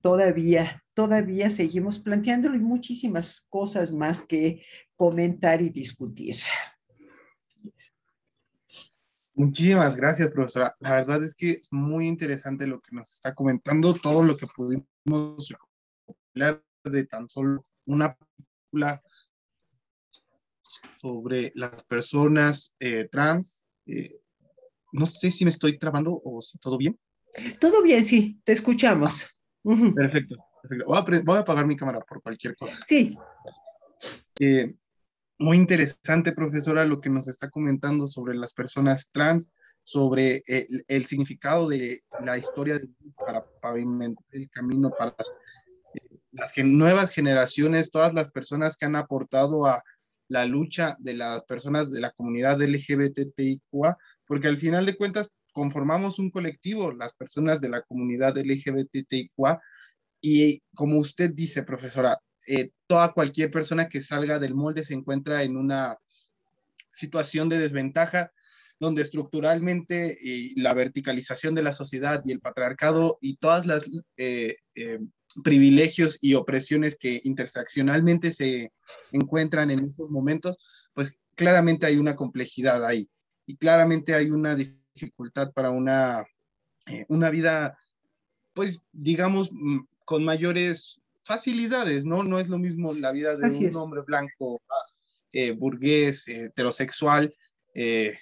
todavía, 0.00 0.84
todavía 0.92 1.50
seguimos 1.50 1.98
planteando 1.98 2.50
muchísimas 2.50 3.46
cosas 3.48 3.92
más 3.92 4.24
que 4.24 4.62
comentar 4.94 5.62
y 5.62 5.70
discutir. 5.70 6.36
Muchísimas 9.34 9.96
gracias, 9.96 10.30
profesora. 10.30 10.76
La 10.80 10.92
verdad 10.92 11.24
es 11.24 11.34
que 11.34 11.52
es 11.52 11.72
muy 11.72 12.06
interesante 12.06 12.66
lo 12.66 12.80
que 12.82 12.94
nos 12.94 13.14
está 13.14 13.34
comentando, 13.34 13.94
todo 13.94 14.22
lo 14.22 14.36
que 14.36 14.46
pudimos 14.54 15.54
de 16.34 17.06
tan 17.06 17.28
solo 17.28 17.62
una 17.86 18.16
película 18.16 19.02
sobre 21.00 21.52
las 21.54 21.84
personas 21.84 22.74
eh, 22.78 23.08
trans. 23.10 23.66
Eh, 23.86 24.20
no 24.92 25.06
sé 25.06 25.30
si 25.30 25.44
me 25.44 25.50
estoy 25.50 25.78
trabando 25.78 26.20
o 26.24 26.40
si 26.42 26.58
todo 26.58 26.78
bien. 26.78 26.98
Todo 27.60 27.82
bien, 27.82 28.04
sí, 28.04 28.40
te 28.44 28.52
escuchamos. 28.52 29.26
Perfecto, 29.94 30.36
Voy, 30.86 31.36
a 31.36 31.40
apagar 31.40 31.66
mi 31.66 31.76
cámara 31.76 32.00
por 32.00 32.22
cualquier 32.22 32.56
cosa. 32.56 32.76
Sí. 32.86 33.16
Eh, 34.40 34.74
muy 35.38 35.56
interesante, 35.56 36.32
profesora, 36.32 36.84
lo 36.84 37.00
que 37.00 37.10
nos 37.10 37.28
está 37.28 37.48
comentando 37.48 38.06
sobre 38.06 38.34
las 38.34 38.52
personas 38.52 39.08
trans, 39.10 39.52
sobre 39.84 40.42
el, 40.46 40.84
el 40.86 41.06
significado 41.06 41.68
de 41.68 42.00
la 42.24 42.38
historia 42.38 42.78
de, 42.78 42.88
para 43.16 43.44
pavimentar 43.60 44.24
el 44.30 44.48
camino 44.50 44.90
para 44.90 45.14
las 45.16 45.32
las 46.32 46.52
nuevas 46.58 47.10
generaciones, 47.12 47.90
todas 47.90 48.14
las 48.14 48.30
personas 48.30 48.76
que 48.76 48.86
han 48.86 48.96
aportado 48.96 49.66
a 49.66 49.82
la 50.28 50.46
lucha 50.46 50.96
de 50.98 51.14
las 51.14 51.44
personas 51.44 51.90
de 51.90 52.00
la 52.00 52.10
comunidad 52.12 52.60
LGBTIQA, 52.60 53.96
porque 54.26 54.48
al 54.48 54.56
final 54.56 54.86
de 54.86 54.96
cuentas 54.96 55.30
conformamos 55.52 56.18
un 56.18 56.30
colectivo, 56.30 56.92
las 56.92 57.12
personas 57.12 57.60
de 57.60 57.68
la 57.68 57.82
comunidad 57.82 58.36
LGBTIQA, 58.38 59.60
y 60.22 60.62
como 60.74 60.98
usted 60.98 61.32
dice, 61.34 61.64
profesora, 61.64 62.18
eh, 62.48 62.70
toda 62.86 63.12
cualquier 63.12 63.50
persona 63.50 63.88
que 63.88 64.02
salga 64.02 64.38
del 64.38 64.54
molde 64.54 64.84
se 64.84 64.94
encuentra 64.94 65.42
en 65.42 65.56
una 65.56 65.98
situación 66.90 67.48
de 67.48 67.58
desventaja 67.58 68.32
donde 68.80 69.02
estructuralmente 69.02 70.18
eh, 70.24 70.52
la 70.56 70.74
verticalización 70.74 71.54
de 71.54 71.62
la 71.62 71.72
sociedad 71.72 72.22
y 72.24 72.32
el 72.32 72.40
patriarcado 72.40 73.18
y 73.20 73.36
todas 73.36 73.66
las 73.66 73.88
eh, 74.16 74.56
privilegios 75.42 76.18
y 76.20 76.34
opresiones 76.34 76.96
que 76.96 77.20
interseccionalmente 77.24 78.32
se 78.32 78.72
encuentran 79.12 79.70
en 79.70 79.84
estos 79.84 80.10
momentos, 80.10 80.58
pues 80.94 81.16
claramente 81.34 81.86
hay 81.86 81.96
una 81.96 82.16
complejidad 82.16 82.84
ahí 82.84 83.08
y 83.46 83.56
claramente 83.56 84.14
hay 84.14 84.30
una 84.30 84.54
dificultad 84.54 85.52
para 85.52 85.70
una, 85.70 86.24
eh, 86.86 87.04
una 87.08 87.30
vida, 87.30 87.78
pues 88.54 88.80
digamos, 88.92 89.50
mm, 89.52 89.80
con 90.04 90.24
mayores 90.24 91.00
facilidades, 91.24 92.04
¿no? 92.04 92.22
No 92.22 92.38
es 92.38 92.48
lo 92.48 92.58
mismo 92.58 92.92
la 92.92 93.12
vida 93.12 93.36
de 93.36 93.48
un 93.48 93.76
hombre 93.76 94.02
blanco, 94.02 94.60
eh, 95.32 95.52
burgués, 95.52 96.28
heterosexual, 96.28 97.34
eh, 97.74 98.18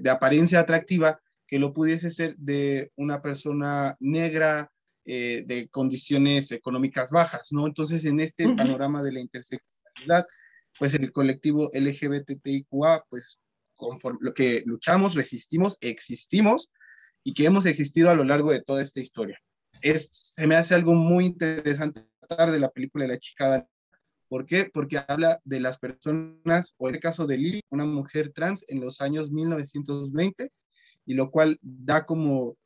de 0.00 0.08
apariencia 0.08 0.60
atractiva, 0.60 1.20
que 1.46 1.58
lo 1.58 1.72
pudiese 1.72 2.10
ser 2.10 2.34
de 2.36 2.90
una 2.96 3.20
persona 3.20 3.96
negra, 4.00 4.72
eh, 5.06 5.44
de 5.46 5.68
condiciones 5.68 6.50
económicas 6.52 7.10
bajas, 7.10 7.52
¿no? 7.52 7.66
Entonces, 7.66 8.04
en 8.04 8.20
este 8.20 8.44
panorama 8.56 9.02
de 9.02 9.12
la 9.12 9.20
interseccionalidad, 9.20 10.26
pues 10.78 10.94
el 10.94 11.12
colectivo 11.12 11.70
LGBTIQA, 11.72 13.04
pues 13.08 13.38
conforme 13.74 14.18
lo 14.22 14.34
que 14.34 14.62
luchamos, 14.66 15.14
resistimos, 15.14 15.78
existimos 15.80 16.70
y 17.22 17.34
que 17.34 17.44
hemos 17.44 17.66
existido 17.66 18.10
a 18.10 18.14
lo 18.14 18.24
largo 18.24 18.50
de 18.50 18.62
toda 18.62 18.82
esta 18.82 19.00
historia. 19.00 19.38
Es, 19.80 20.08
se 20.10 20.46
me 20.46 20.56
hace 20.56 20.74
algo 20.74 20.92
muy 20.92 21.26
interesante 21.26 22.06
tratar 22.20 22.50
de 22.50 22.60
la 22.60 22.70
película 22.70 23.04
de 23.04 23.12
la 23.12 23.18
chica 23.18 23.66
¿Por 24.28 24.44
qué? 24.44 24.68
Porque 24.72 24.98
habla 25.06 25.40
de 25.44 25.60
las 25.60 25.78
personas, 25.78 26.74
o 26.78 26.88
en 26.88 26.96
el 26.96 27.00
caso 27.00 27.26
de 27.26 27.38
Lily, 27.38 27.60
una 27.70 27.86
mujer 27.86 28.32
trans 28.32 28.64
en 28.68 28.80
los 28.80 29.00
años 29.00 29.30
1920, 29.30 30.50
y 31.04 31.14
lo 31.14 31.30
cual 31.30 31.58
da 31.62 32.04
como 32.04 32.56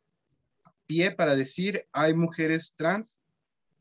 pie 0.90 1.12
para 1.12 1.36
decir, 1.36 1.86
hay 1.92 2.14
mujeres 2.14 2.74
trans, 2.76 3.22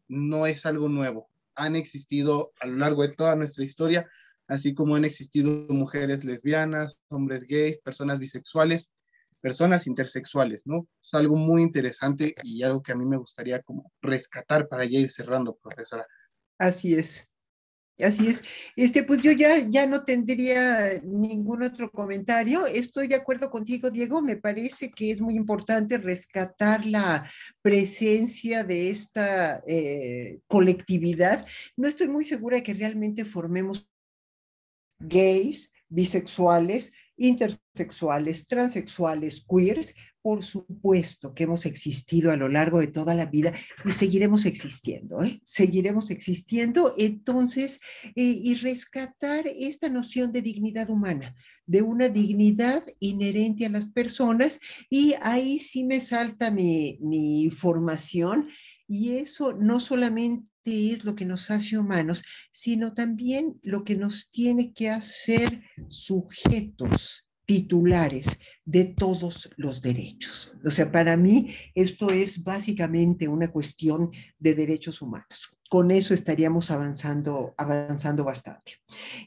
no 0.08 0.46
es 0.46 0.68
algo 0.68 0.88
nuevo. 0.90 1.28
Han 1.56 1.76
existido 1.76 2.52
a 2.62 2.68
lo 2.68 2.78
largo 2.78 3.02
de 3.02 3.16
toda 3.16 3.36
nuestra 3.36 3.64
historia, 3.66 4.08
así 4.48 4.76
como 4.76 4.96
han 4.96 5.06
existido 5.06 5.50
mujeres 5.70 6.24
lesbianas, 6.24 7.00
hombres 7.08 7.48
gays, 7.48 7.82
personas 7.82 8.20
bisexuales, 8.20 8.92
personas 9.42 9.88
intersexuales, 9.88 10.68
¿no? 10.68 10.88
Es 11.02 11.12
algo 11.16 11.36
muy 11.36 11.64
interesante 11.64 12.36
y 12.44 12.62
algo 12.62 12.84
que 12.84 12.92
a 12.92 12.96
mí 12.96 13.06
me 13.06 13.18
gustaría 13.18 13.64
como 13.64 13.92
rescatar 14.04 14.68
para 14.68 14.86
ya 14.86 15.00
ir 15.00 15.10
cerrando, 15.10 15.56
profesora. 15.56 16.06
Así 16.60 16.94
es. 16.94 17.29
Así 18.04 18.28
es. 18.28 18.44
Este, 18.76 19.04
pues 19.04 19.22
yo 19.22 19.32
ya, 19.32 19.58
ya 19.68 19.86
no 19.86 20.04
tendría 20.04 21.02
ningún 21.04 21.64
otro 21.64 21.92
comentario. 21.92 22.66
Estoy 22.66 23.08
de 23.08 23.16
acuerdo 23.16 23.50
contigo, 23.50 23.90
Diego. 23.90 24.22
Me 24.22 24.38
parece 24.38 24.92
que 24.92 25.12
es 25.12 25.20
muy 25.20 25.36
importante 25.36 25.98
rescatar 25.98 26.86
la 26.86 27.30
presencia 27.62 28.64
de 28.64 28.90
esta 28.90 29.62
eh, 29.68 30.40
colectividad. 30.48 31.46
No 31.76 31.88
estoy 31.88 32.08
muy 32.08 32.24
segura 32.24 32.58
de 32.58 32.64
que 32.64 32.74
realmente 32.74 33.26
formemos 33.26 33.90
gays, 35.00 35.72
bisexuales, 35.90 36.94
intersexuales, 37.20 38.48
transexuales, 38.48 39.46
queers, 39.48 39.94
por 40.22 40.44
supuesto 40.44 41.34
que 41.34 41.44
hemos 41.44 41.66
existido 41.66 42.32
a 42.32 42.36
lo 42.36 42.50
largo 42.50 42.80
de 42.80 42.88
toda 42.88 43.14
la 43.14 43.26
vida 43.26 43.54
y 43.86 43.94
seguiremos 43.94 44.46
existiendo, 44.46 45.24
¿eh? 45.24 45.40
seguiremos 45.44 46.10
existiendo. 46.10 46.94
Entonces, 46.98 47.80
eh, 48.16 48.40
y 48.44 48.56
rescatar 48.56 49.48
esta 49.48 49.90
noción 49.90 50.32
de 50.32 50.42
dignidad 50.42 50.90
humana, 50.90 51.36
de 51.66 51.82
una 51.82 52.10
dignidad 52.10 52.84
inherente 53.00 53.66
a 53.66 53.70
las 53.70 53.90
personas, 53.90 54.60
y 54.90 55.14
ahí 55.22 55.60
sí 55.60 55.84
me 55.84 56.02
salta 56.02 56.52
mi, 56.52 56.98
mi 57.02 57.50
formación, 57.50 58.50
y 58.88 59.18
eso 59.18 59.54
no 59.54 59.80
solamente 59.80 60.49
es 60.66 61.04
lo 61.04 61.16
que 61.16 61.26
nos 61.26 61.52
hace 61.52 61.78
humanos, 61.78 62.24
sino 62.52 62.94
también 62.94 63.60
lo 63.64 63.84
que 63.84 63.96
nos 63.96 64.30
tiene 64.30 64.74
que 64.74 64.90
hacer 64.90 65.64
sujetos 65.88 67.28
titulares 67.46 68.40
de 68.66 68.86
todos 68.86 69.50
los 69.58 69.82
derechos. 69.82 70.54
O 70.64 70.70
sea, 70.70 70.92
para 70.92 71.18
mí 71.18 71.54
esto 71.74 72.12
es 72.12 72.44
básicamente 72.44 73.28
una 73.28 73.52
cuestión 73.52 74.12
de 74.38 74.54
derechos 74.54 75.02
humanos 75.02 75.59
con 75.70 75.92
eso 75.92 76.16
estaríamos 76.16 76.72
avanzando, 76.72 77.54
avanzando 77.56 78.24
bastante. 78.24 78.80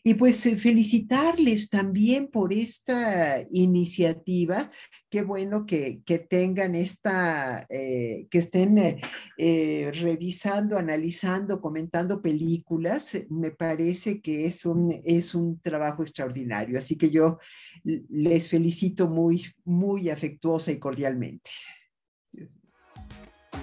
Y 0.02 0.14
pues 0.14 0.44
eh, 0.44 0.56
felicitarles 0.56 1.70
también 1.70 2.26
por 2.26 2.52
esta 2.52 3.46
iniciativa. 3.52 4.68
Qué 5.08 5.22
bueno 5.22 5.64
que, 5.66 6.02
tengan 6.28 6.74
esta, 6.74 7.64
eh, 7.70 8.26
que 8.28 8.38
estén 8.38 8.98
eh, 9.38 9.92
revisando, 9.94 10.76
analizando, 10.76 11.60
comentando 11.60 12.20
películas. 12.20 13.12
Me 13.30 13.52
parece 13.52 14.20
que 14.20 14.46
es 14.46 14.66
un, 14.66 15.00
es 15.04 15.36
un 15.36 15.60
trabajo 15.60 16.02
extraordinario. 16.02 16.76
Así 16.76 16.96
que 16.96 17.10
yo 17.10 17.38
les 17.84 18.48
felicito 18.48 19.06
muy, 19.06 19.46
muy 19.64 20.10
afectuosa 20.10 20.72
y 20.72 20.80
cordialmente. 20.80 21.50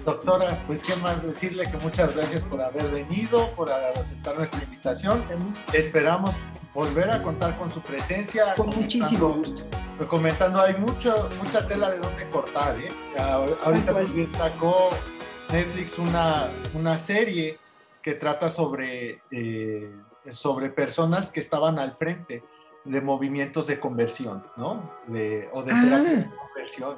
Doctora, 0.04 0.62
pues 0.66 0.82
qué 0.82 0.96
más 0.96 1.22
decirle 1.22 1.64
que 1.70 1.76
muchas 1.78 2.14
gracias 2.14 2.42
por 2.44 2.60
haber 2.60 2.90
venido, 2.90 3.48
por 3.50 3.70
aceptar 3.70 4.36
nuestra 4.36 4.62
invitación. 4.62 5.24
Esperamos 5.72 6.34
volver 6.74 7.10
a 7.10 7.22
contar 7.22 7.56
con 7.58 7.70
su 7.70 7.80
presencia. 7.80 8.54
Con 8.56 8.70
muchísimo 8.70 9.34
gusto. 9.34 9.62
Comentando, 10.08 10.60
hay 10.60 10.74
mucho, 10.74 11.28
mucha 11.38 11.66
tela 11.66 11.90
de 11.90 11.98
donde 11.98 12.28
cortar. 12.30 12.74
¿eh? 12.78 12.90
Ahorita 13.18 13.94
sacó 14.38 14.88
Netflix 15.52 15.98
una, 15.98 16.48
una 16.74 16.98
serie 16.98 17.58
que 18.02 18.14
trata 18.14 18.48
sobre, 18.48 19.20
eh, 19.30 19.90
sobre 20.30 20.70
personas 20.70 21.30
que 21.30 21.40
estaban 21.40 21.78
al 21.78 21.96
frente 21.96 22.42
de 22.84 23.00
movimientos 23.02 23.66
de 23.66 23.78
conversión, 23.78 24.42
¿no? 24.56 24.90
De, 25.06 25.50
o 25.52 25.62
de 25.62 25.72
ah. 25.72 26.30
conversión. 26.46 26.96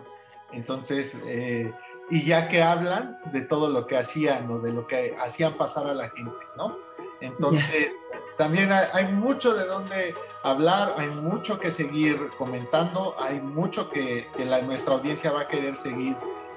Entonces, 0.53 1.17
eh, 1.27 1.73
y 2.13 2.25
ya 2.25 2.47
que 2.47 2.63
hablan 2.63 3.19
de 3.33 3.41
todo 3.41 3.71
lo 3.71 3.87
que 3.87 3.97
hacían 3.97 4.51
o 4.51 4.59
de 4.59 4.71
lo 4.71 4.87
que 4.87 5.17
hacían 5.19 5.55
pasar 5.55 5.87
a 5.87 5.95
la 5.95 6.11
gente, 6.11 6.37
¿no? 6.59 6.77
Entonces, 7.23 7.89
también 8.37 8.71
hay, 8.71 9.11
mucho 9.11 9.55
de 9.55 9.65
dónde 9.65 10.15
hablar, 10.43 10.95
hay 10.99 11.09
mucho 11.09 11.59
que 11.59 11.71
seguir 11.71 12.29
comentando, 12.37 13.17
hay 13.19 13.41
mucho 13.41 13.89
que, 13.89 14.27
la, 14.37 14.61
nuestra 14.61 14.93
audiencia 14.93 15.33
va 15.33 15.43
a 15.43 15.49
querer 15.49 15.79
seguir 15.79 16.15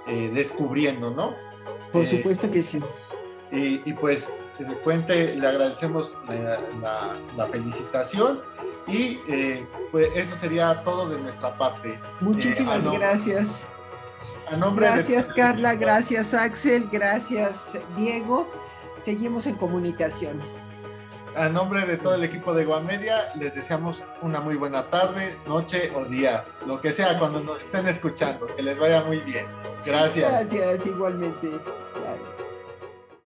eh, 0.08 0.30
descubriendo, 0.34 1.10
¿no? 1.10 1.34
Por 1.94 2.04
eh, 2.04 2.08
supuesto 2.08 2.52
que 2.52 2.62
sí. 2.62 2.84
Y, 3.50 3.94
pues, 3.94 4.42
de 4.60 4.76
cuente, 4.80 5.38
le 5.38 5.48
agradecemos 5.48 6.18
la, 6.82 7.18
la, 7.38 7.48
felicitación 7.48 8.42
y 8.88 9.22
eh, 9.30 9.66
pues 9.90 10.10
eso 10.18 10.36
sería 10.36 10.84
todo 10.84 11.08
de 11.08 11.18
nuestra 11.18 11.58
parte. 11.58 11.98
Muchísimas 12.20 12.86
gracias 12.92 13.66
gracias 14.76 15.30
Carla, 15.30 15.76
gracias 15.76 16.34
Axel, 16.34 16.90
gracias 16.92 17.80
Diego. 17.98 18.50
Seguimos 18.98 19.46
en 19.46 19.56
comunicación. 19.56 20.42
A 21.36 21.50
nombre 21.50 21.86
de 21.86 21.98
todo 21.98 22.16
el 22.16 22.24
equipo 22.24 22.54
de 22.54 22.64
Guamedia, 22.64 23.34
les 23.36 23.56
deseamos 23.56 24.06
una 24.22 24.40
muy 24.40 24.56
buena 24.56 24.90
tarde, 24.90 25.38
noche 25.46 25.92
o 25.94 26.06
día, 26.06 26.46
lo 26.66 26.80
que 26.80 26.94
sea 26.94 27.20
cuando 27.20 27.42
nos 27.42 27.62
estén 27.62 27.88
escuchando. 27.88 28.48
Que 28.56 28.62
les 28.62 28.80
vaya 28.80 29.04
muy 29.04 29.20
bien. 29.20 29.46
Gracias. 29.86 30.50
Gracias, 30.50 30.88
igualmente. 30.88 31.60